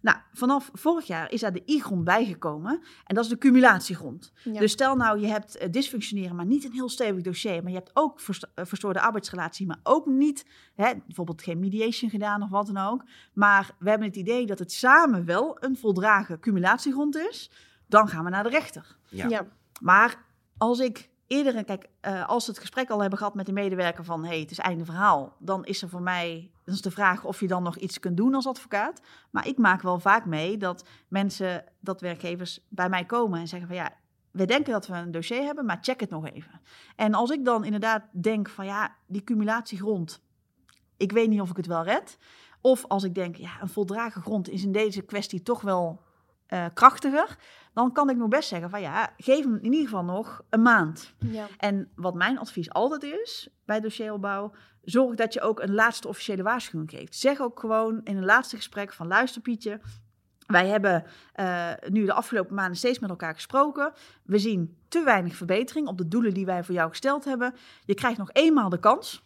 Nou, 0.00 0.18
vanaf 0.32 0.70
vorig 0.72 1.06
jaar 1.06 1.30
is 1.32 1.40
daar 1.40 1.52
de 1.52 1.62
I-grond 1.66 2.04
bijgekomen. 2.04 2.82
En 3.04 3.14
dat 3.14 3.24
is 3.24 3.30
de 3.30 3.38
cumulatiegrond. 3.38 4.32
ja. 4.44 4.60
Dus 4.60 4.72
stel 4.72 4.96
nou, 4.96 5.20
je 5.20 5.26
hebt 5.26 5.56
eh, 5.56 5.70
dysfunctioneren, 5.70 6.36
maar 6.36 6.46
niet 6.46 6.64
een 6.64 6.72
heel 6.72 6.88
stevig 6.88 7.22
dossier. 7.22 7.62
Maar 7.62 7.72
je 7.72 7.78
hebt 7.78 7.90
ook 7.94 8.20
versto- 8.20 8.48
eh, 8.54 8.64
verstoorde 8.64 9.00
arbeidsrelatie, 9.00 9.66
maar 9.66 9.80
ook 9.82 10.06
niet, 10.06 10.46
hè, 10.74 10.92
bijvoorbeeld 11.06 11.42
geen 11.42 11.58
mediation 11.58 12.10
gedaan 12.10 12.42
of 12.42 12.50
wat 12.50 12.66
dan 12.66 12.76
ook. 12.86 13.04
Maar 13.32 13.70
we 13.78 13.88
hebben 13.90 14.08
het 14.08 14.16
idee 14.16 14.46
dat 14.46 14.58
het 14.58 14.72
samen 14.72 15.24
wel 15.24 15.56
een 15.60 15.76
voldragen 15.76 16.40
cumulatiegrond 16.40 17.16
is. 17.16 17.50
Dan 17.86 18.08
gaan 18.08 18.24
we 18.24 18.30
naar 18.30 18.42
de 18.42 18.48
rechter. 18.48 18.96
Ja. 19.08 19.28
ja. 19.28 19.46
Maar 19.80 20.24
als 20.56 20.78
ik 20.78 21.10
eerder, 21.26 21.64
kijk, 21.64 21.86
eh, 22.00 22.28
als 22.28 22.46
we 22.46 22.52
het 22.52 22.60
gesprek 22.60 22.90
al 22.90 23.00
hebben 23.00 23.18
gehad 23.18 23.34
met 23.34 23.46
de 23.46 23.52
medewerker 23.52 24.04
van 24.04 24.22
hé, 24.22 24.28
hey, 24.28 24.40
het 24.40 24.50
is 24.50 24.58
einde 24.58 24.84
verhaal, 24.84 25.36
dan 25.38 25.64
is 25.64 25.82
er 25.82 25.88
voor 25.88 26.02
mij, 26.02 26.50
dan 26.66 26.74
is 26.74 26.80
de 26.80 26.90
vraag 26.90 27.24
of 27.24 27.40
je 27.40 27.46
dan 27.46 27.62
nog 27.62 27.76
iets 27.76 28.00
kunt 28.00 28.16
doen 28.16 28.34
als 28.34 28.46
advocaat. 28.46 29.00
Maar 29.30 29.46
ik 29.46 29.58
maak 29.58 29.82
wel 29.82 29.98
vaak 29.98 30.24
mee 30.24 30.56
dat 30.56 30.84
mensen, 31.08 31.64
dat 31.80 32.00
werkgevers 32.00 32.66
bij 32.68 32.88
mij 32.88 33.04
komen 33.04 33.40
en 33.40 33.48
zeggen 33.48 33.68
van 33.68 33.76
ja, 33.76 33.92
we 34.30 34.44
denken 34.44 34.72
dat 34.72 34.86
we 34.86 34.94
een 34.94 35.10
dossier 35.10 35.42
hebben, 35.42 35.64
maar 35.64 35.78
check 35.80 36.00
het 36.00 36.10
nog 36.10 36.26
even. 36.26 36.60
En 36.96 37.14
als 37.14 37.30
ik 37.30 37.44
dan 37.44 37.64
inderdaad 37.64 38.04
denk 38.10 38.48
van 38.48 38.64
ja, 38.64 38.96
die 39.06 39.24
cumulatiegrond, 39.24 40.22
ik 40.96 41.12
weet 41.12 41.28
niet 41.28 41.40
of 41.40 41.50
ik 41.50 41.56
het 41.56 41.66
wel 41.66 41.82
red. 41.82 42.18
Of 42.60 42.84
als 42.86 43.04
ik 43.04 43.14
denk, 43.14 43.36
ja, 43.36 43.60
een 43.60 43.68
voldragen 43.68 44.22
grond 44.22 44.48
is 44.48 44.62
in 44.62 44.72
deze 44.72 45.02
kwestie 45.02 45.42
toch 45.42 45.60
wel 45.60 46.02
eh, 46.46 46.64
krachtiger. 46.74 47.38
Dan 47.76 47.92
kan 47.92 48.10
ik 48.10 48.16
nog 48.16 48.28
best 48.28 48.48
zeggen 48.48 48.70
van 48.70 48.80
ja, 48.80 49.12
geef 49.16 49.44
hem 49.44 49.56
in 49.56 49.72
ieder 49.72 49.88
geval 49.88 50.04
nog 50.04 50.42
een 50.50 50.62
maand. 50.62 51.14
ja. 51.18 51.46
En 51.58 51.88
wat 51.94 52.14
mijn 52.14 52.38
advies 52.38 52.70
altijd 52.70 53.02
is 53.02 53.48
bij 53.64 53.80
dossieropbouw, 53.80 54.52
zorg 54.82 55.14
dat 55.14 55.32
je 55.32 55.40
ook 55.40 55.60
een 55.60 55.74
laatste 55.74 56.08
officiële 56.08 56.42
waarschuwing 56.42 56.90
geeft. 56.90 57.16
Zeg 57.16 57.40
ook 57.40 57.60
gewoon 57.60 58.00
in 58.04 58.16
een 58.16 58.24
laatste 58.24 58.56
gesprek 58.56 58.92
van 58.92 59.06
luister 59.06 59.42
Pietje, 59.42 59.80
wij 60.46 60.66
hebben 60.66 61.04
eh, 61.32 61.70
nu 61.88 62.04
de 62.04 62.12
afgelopen 62.12 62.54
maanden 62.54 62.76
steeds 62.76 62.98
met 62.98 63.10
elkaar 63.10 63.34
gesproken. 63.34 63.92
We 64.22 64.38
zien 64.38 64.76
te 64.88 65.02
weinig 65.04 65.36
verbetering 65.36 65.88
op 65.88 65.98
de 65.98 66.08
doelen 66.08 66.34
die 66.34 66.46
wij 66.46 66.64
voor 66.64 66.74
jou 66.74 66.88
gesteld 66.88 67.24
hebben. 67.24 67.54
Je 67.84 67.94
krijgt 67.94 68.18
nog 68.18 68.30
eenmaal 68.32 68.68
de 68.68 68.80
kans. 68.80 69.24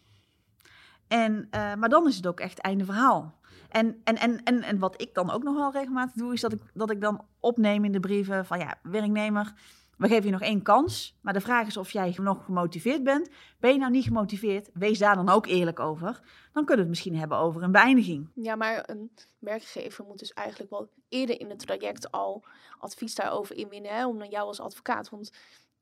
En, 1.08 1.46
eh, 1.50 1.74
maar 1.74 1.88
dan 1.88 2.08
is 2.08 2.16
het 2.16 2.26
ook 2.26 2.40
echt 2.40 2.58
einde 2.58 2.84
verhaal. 2.84 3.38
En, 3.70 4.00
en, 4.04 4.16
en, 4.16 4.42
en, 4.42 4.62
en 4.62 4.78
wat 4.78 5.00
ik 5.00 5.14
dan 5.14 5.30
ook 5.30 5.42
nog 5.42 5.54
wel 5.54 5.72
regelmatig 5.72 6.14
doe, 6.14 6.32
is 6.32 6.40
dat 6.40 6.52
ik, 6.52 6.60
dat 6.74 6.90
ik 6.90 7.00
dan 7.00 7.24
opneem 7.40 7.84
in 7.84 7.92
de 7.92 8.00
brieven 8.00 8.46
van 8.46 8.58
ja, 8.58 8.78
werknemer, 8.82 9.52
we 10.00 10.08
geven 10.08 10.24
je 10.24 10.30
nog 10.30 10.40
één 10.40 10.62
kans. 10.62 11.18
Maar 11.20 11.32
de 11.32 11.40
vraag 11.40 11.66
is 11.66 11.76
of 11.76 11.90
jij 11.90 12.16
nog 12.22 12.44
gemotiveerd 12.44 13.04
bent. 13.04 13.30
Ben 13.58 13.72
je 13.72 13.78
nou 13.78 13.90
niet 13.90 14.04
gemotiveerd, 14.04 14.70
wees 14.74 14.98
daar 14.98 15.14
dan 15.14 15.28
ook 15.28 15.46
eerlijk 15.46 15.80
over. 15.80 16.20
Dan 16.52 16.64
kunnen 16.64 16.74
we 16.74 16.80
het 16.80 16.88
misschien 16.88 17.16
hebben 17.16 17.38
over 17.38 17.62
een 17.62 17.72
beëindiging. 17.72 18.30
Ja, 18.34 18.56
maar 18.56 18.82
een 18.86 19.10
werkgever 19.38 20.04
moet 20.04 20.18
dus 20.18 20.32
eigenlijk 20.32 20.70
wel 20.70 20.90
eerder 21.08 21.40
in 21.40 21.50
het 21.50 21.58
traject 21.58 22.10
al 22.10 22.44
advies 22.78 23.14
daarover 23.14 23.56
inwinnen, 23.56 23.90
hè, 23.90 24.06
om 24.06 24.18
dan 24.18 24.28
jou 24.28 24.46
als 24.46 24.60
advocaat. 24.60 25.08
Want 25.08 25.32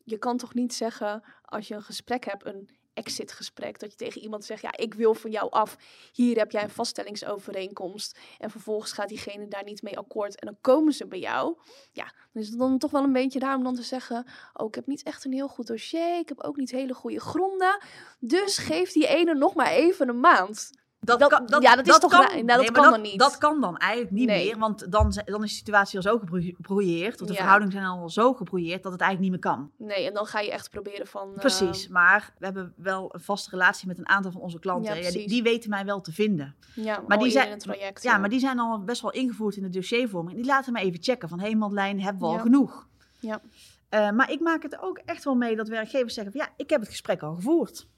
je 0.04 0.18
kan 0.18 0.36
toch 0.36 0.54
niet 0.54 0.74
zeggen, 0.74 1.22
als 1.44 1.68
je 1.68 1.74
een 1.74 1.82
gesprek 1.82 2.24
hebt, 2.24 2.46
een 2.46 2.68
exitgesprek, 2.98 3.78
dat 3.78 3.90
je 3.90 3.96
tegen 3.96 4.20
iemand 4.20 4.44
zegt, 4.44 4.62
ja, 4.62 4.76
ik 4.76 4.94
wil 4.94 5.14
van 5.14 5.30
jou 5.30 5.50
af, 5.50 5.76
hier 6.12 6.38
heb 6.38 6.50
jij 6.50 6.62
een 6.62 6.70
vaststellingsovereenkomst. 6.70 8.18
En 8.38 8.50
vervolgens 8.50 8.92
gaat 8.92 9.08
diegene 9.08 9.48
daar 9.48 9.64
niet 9.64 9.82
mee 9.82 9.98
akkoord 9.98 10.40
en 10.40 10.46
dan 10.46 10.56
komen 10.60 10.92
ze 10.92 11.06
bij 11.06 11.18
jou. 11.18 11.56
Ja, 11.92 12.12
dan 12.32 12.42
is 12.42 12.48
het 12.48 12.58
dan 12.58 12.78
toch 12.78 12.90
wel 12.90 13.02
een 13.02 13.12
beetje 13.12 13.38
raar 13.38 13.56
om 13.56 13.64
dan 13.64 13.74
te 13.74 13.82
zeggen, 13.82 14.26
oh, 14.52 14.66
ik 14.66 14.74
heb 14.74 14.86
niet 14.86 15.02
echt 15.02 15.24
een 15.24 15.32
heel 15.32 15.48
goed 15.48 15.66
dossier, 15.66 16.18
ik 16.18 16.28
heb 16.28 16.40
ook 16.40 16.56
niet 16.56 16.70
hele 16.70 16.94
goede 16.94 17.20
gronden, 17.20 17.80
dus 18.18 18.58
geef 18.58 18.92
die 18.92 19.06
ene 19.06 19.34
nog 19.34 19.54
maar 19.54 19.70
even 19.70 20.08
een 20.08 20.20
maand. 20.20 20.70
Dat- 21.00 21.56
ja, 21.62 21.76
dat 21.76 21.86
is 21.86 21.98
toch 21.98 22.12
raar. 22.12 22.44
Nou, 22.44 22.62
dat 22.62 22.70
kan 22.70 22.90
dan 22.90 23.00
niet. 23.00 23.18
Dat 23.18 23.38
kan 23.38 23.60
dan 23.60 23.76
eigenlijk 23.76 24.12
niet 24.12 24.26
Nee. 24.26 24.44
meer, 24.46 24.58
want 24.58 24.92
dan, 24.92 25.12
dan 25.24 25.42
is 25.44 25.50
de 25.50 25.56
situatie 25.56 25.96
al 25.96 26.02
zo 26.02 26.18
gebroeieerd, 26.56 27.20
of 27.20 27.26
de 27.26 27.32
Ja. 27.32 27.38
verhoudingen 27.38 27.72
zijn 27.72 27.84
al 27.84 28.10
zo 28.10 28.34
gebroeieerd, 28.34 28.82
dat 28.82 28.92
het 28.92 29.00
eigenlijk 29.00 29.32
niet 29.32 29.42
meer 29.44 29.52
kan. 29.52 29.70
Nee, 29.76 30.06
en 30.06 30.14
dan 30.14 30.26
ga 30.26 30.40
je 30.40 30.50
echt 30.50 30.70
proberen 30.70 31.06
van... 31.06 31.32
eh, 31.34 31.38
Precies, 31.38 31.88
maar 31.88 32.34
we 32.38 32.44
hebben 32.44 32.72
wel 32.76 33.14
een 33.14 33.20
vaste 33.20 33.50
relatie 33.50 33.88
met 33.88 33.98
een 33.98 34.08
aantal 34.08 34.32
van 34.32 34.40
onze 34.40 34.58
klanten. 34.58 34.94
Ja, 34.96 35.00
Ja, 35.10 35.26
die, 35.26 35.42
weten 35.42 35.70
mij 35.70 35.84
wel 35.84 36.00
te 36.00 36.12
vinden. 36.12 36.54
ja, 36.74 37.02
maar 37.06 37.18
die 37.18 37.30
zijn- 37.30 37.58
traject. 37.58 38.02
Ja, 38.02 38.18
maar 38.18 38.28
die 38.28 38.40
zijn 38.40 38.58
al 38.58 38.84
best 38.84 39.02
wel 39.02 39.12
ingevoerd 39.12 39.56
in 39.56 39.62
de 39.62 39.68
dossiervorming. 39.70 40.36
Die 40.36 40.46
laten 40.46 40.72
me 40.72 40.80
even 40.80 41.02
checken 41.02 41.28
van, 41.28 41.38
hé 41.40 41.46
hey, 41.46 41.54
Madeleine, 41.54 42.02
hebben 42.02 42.22
we 42.22 42.28
al 42.28 42.38
genoeg? 42.38 42.86
Ja. 43.18 43.40
Eh, 43.88 44.10
maar 44.10 44.30
ik 44.30 44.40
maak 44.40 44.62
het 44.62 44.80
ook 44.80 44.98
echt 45.04 45.24
wel 45.24 45.34
mee 45.34 45.56
dat 45.56 45.68
werkgevers 45.68 46.14
zeggen 46.14 46.32
van, 46.32 46.40
ja, 46.40 46.52
ik 46.56 46.70
heb 46.70 46.80
het 46.80 46.88
gesprek 46.88 47.22
al 47.22 47.34
gevoerd. 47.34 47.88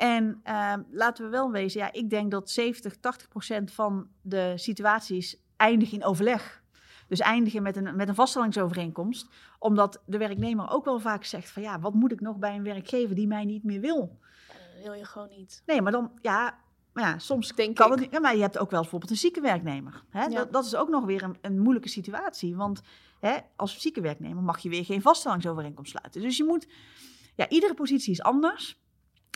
En 0.00 0.40
eh, 0.42 0.74
laten 0.90 1.24
we 1.24 1.30
wel 1.30 1.50
wezen, 1.50 1.80
ja, 1.80 1.92
ik 1.92 2.10
denk 2.10 2.30
dat 2.30 2.50
70, 2.50 2.96
80 2.96 3.28
procent 3.28 3.72
van 3.72 4.08
de 4.22 4.52
situaties 4.56 5.36
eindigen 5.56 5.98
in 5.98 6.04
overleg. 6.04 6.62
Dus 7.08 7.20
eindigen 7.20 7.62
met 7.62 7.76
een, 7.76 7.96
met 7.96 8.08
een 8.08 8.14
vaststellingsovereenkomst. 8.14 9.28
Omdat 9.58 10.02
de 10.06 10.18
werknemer 10.18 10.70
ook 10.70 10.84
wel 10.84 11.00
vaak 11.00 11.24
zegt 11.24 11.50
van, 11.50 11.62
ja, 11.62 11.80
wat 11.80 11.94
moet 11.94 12.12
ik 12.12 12.20
nog 12.20 12.36
bij 12.36 12.54
een 12.54 12.62
werkgever 12.62 13.14
die 13.14 13.26
mij 13.26 13.44
niet 13.44 13.64
meer 13.64 13.80
wil? 13.80 14.18
Dat 14.48 14.82
wil 14.82 14.92
je 14.92 15.04
gewoon 15.04 15.28
niet. 15.36 15.62
Nee, 15.66 15.82
maar 15.82 15.92
dan, 15.92 16.12
ja, 16.22 16.58
maar 16.92 17.04
ja 17.04 17.18
soms 17.18 17.52
Denk 17.54 17.76
kan 17.76 17.86
ik. 17.86 17.92
het 17.92 18.00
niet. 18.00 18.12
Ja, 18.12 18.20
maar 18.20 18.34
je 18.36 18.42
hebt 18.42 18.58
ook 18.58 18.70
wel 18.70 18.80
bijvoorbeeld 18.80 19.10
een 19.10 19.16
zieke 19.16 19.40
werknemer. 19.40 20.04
Hè? 20.10 20.22
Ja. 20.22 20.28
Dat, 20.28 20.52
dat 20.52 20.64
is 20.64 20.74
ook 20.74 20.88
nog 20.88 21.04
weer 21.04 21.22
een, 21.22 21.36
een 21.40 21.58
moeilijke 21.58 21.88
situatie. 21.88 22.56
Want 22.56 22.80
hè, 23.20 23.36
als 23.56 23.80
zieke 23.80 24.00
werknemer 24.00 24.42
mag 24.42 24.58
je 24.58 24.68
weer 24.68 24.84
geen 24.84 25.02
vaststellingsovereenkomst 25.02 25.90
sluiten. 25.90 26.20
Dus 26.20 26.36
je 26.36 26.44
moet, 26.44 26.66
ja, 27.34 27.48
iedere 27.48 27.74
positie 27.74 28.12
is 28.12 28.22
anders. 28.22 28.78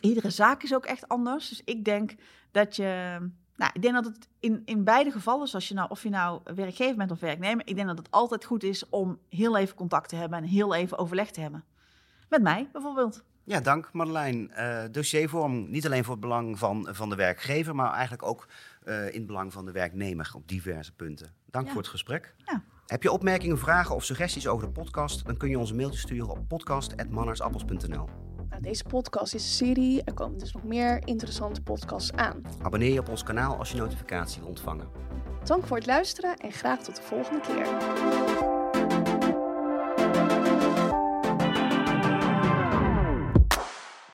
Iedere 0.00 0.30
zaak 0.30 0.62
is 0.62 0.74
ook 0.74 0.84
echt 0.86 1.08
anders. 1.08 1.48
Dus 1.48 1.62
ik 1.64 1.84
denk 1.84 2.14
dat 2.50 2.76
je, 2.76 3.16
nou, 3.56 3.70
ik 3.74 3.82
denk 3.82 3.94
dat 3.94 4.04
het 4.04 4.28
in, 4.40 4.62
in 4.64 4.84
beide 4.84 5.10
gevallen, 5.10 5.48
zoals 5.48 5.68
je 5.68 5.74
nou, 5.74 5.90
of 5.90 6.02
je 6.02 6.08
nou 6.10 6.40
werkgever 6.54 6.96
bent 6.96 7.10
of 7.10 7.20
werknemer, 7.20 7.66
ik 7.66 7.74
denk 7.74 7.88
dat 7.88 7.98
het 7.98 8.10
altijd 8.10 8.44
goed 8.44 8.62
is 8.62 8.88
om 8.88 9.18
heel 9.28 9.56
even 9.56 9.76
contact 9.76 10.08
te 10.08 10.16
hebben 10.16 10.38
en 10.38 10.44
heel 10.44 10.74
even 10.74 10.98
overleg 10.98 11.30
te 11.30 11.40
hebben. 11.40 11.64
Met 12.28 12.42
mij 12.42 12.68
bijvoorbeeld. 12.72 13.22
Ja, 13.44 13.60
dank 13.60 13.92
Marjolein. 13.92 14.50
Eh 14.50 14.84
dossiervorm 14.90 15.70
niet 15.70 15.86
alleen 15.86 16.04
voor 16.04 16.12
het 16.12 16.20
belang 16.22 16.58
van, 16.58 16.88
van 16.90 17.08
de 17.08 17.14
werkgever, 17.16 17.74
maar 17.74 17.92
eigenlijk 17.92 18.22
ook 18.22 18.48
eh, 18.82 19.06
in 19.06 19.18
het 19.18 19.26
belang 19.26 19.52
van 19.52 19.64
de 19.64 19.72
werknemer 19.72 20.30
op 20.34 20.48
diverse 20.48 20.94
punten. 20.94 21.32
Dank 21.50 21.66
Ja. 21.66 21.72
voor 21.72 21.80
het 21.80 21.90
gesprek. 21.90 22.34
Ja. 22.44 22.62
Heb 22.86 23.02
je 23.02 23.12
opmerkingen, 23.12 23.58
vragen 23.58 23.94
of 23.94 24.04
suggesties 24.04 24.46
over 24.46 24.66
de 24.66 24.72
podcast? 24.72 25.26
Dan 25.26 25.36
kun 25.36 25.48
je 25.48 25.58
ons 25.58 25.70
een 25.70 25.76
mailtje 25.76 25.98
sturen 25.98 26.28
op 26.30 26.48
podcast.mannersappels.nl. 26.48 28.33
Nou, 28.50 28.62
deze 28.62 28.84
podcast 28.84 29.34
is 29.34 29.42
een 29.42 29.66
serie. 29.66 30.02
Er 30.04 30.14
komen 30.14 30.38
dus 30.38 30.52
nog 30.52 30.64
meer 30.64 31.02
interessante 31.04 31.62
podcasts 31.62 32.12
aan. 32.12 32.42
Abonneer 32.62 32.92
je 32.92 33.00
op 33.00 33.08
ons 33.08 33.22
kanaal 33.22 33.56
als 33.56 33.70
je 33.70 33.76
notificatie 33.76 34.40
wil 34.40 34.48
ontvangen. 34.48 34.88
Dank 35.44 35.66
voor 35.66 35.76
het 35.76 35.86
luisteren 35.86 36.36
en 36.36 36.52
graag 36.52 36.82
tot 36.82 36.96
de 36.96 37.02
volgende 37.02 37.40
keer. 37.40 38.53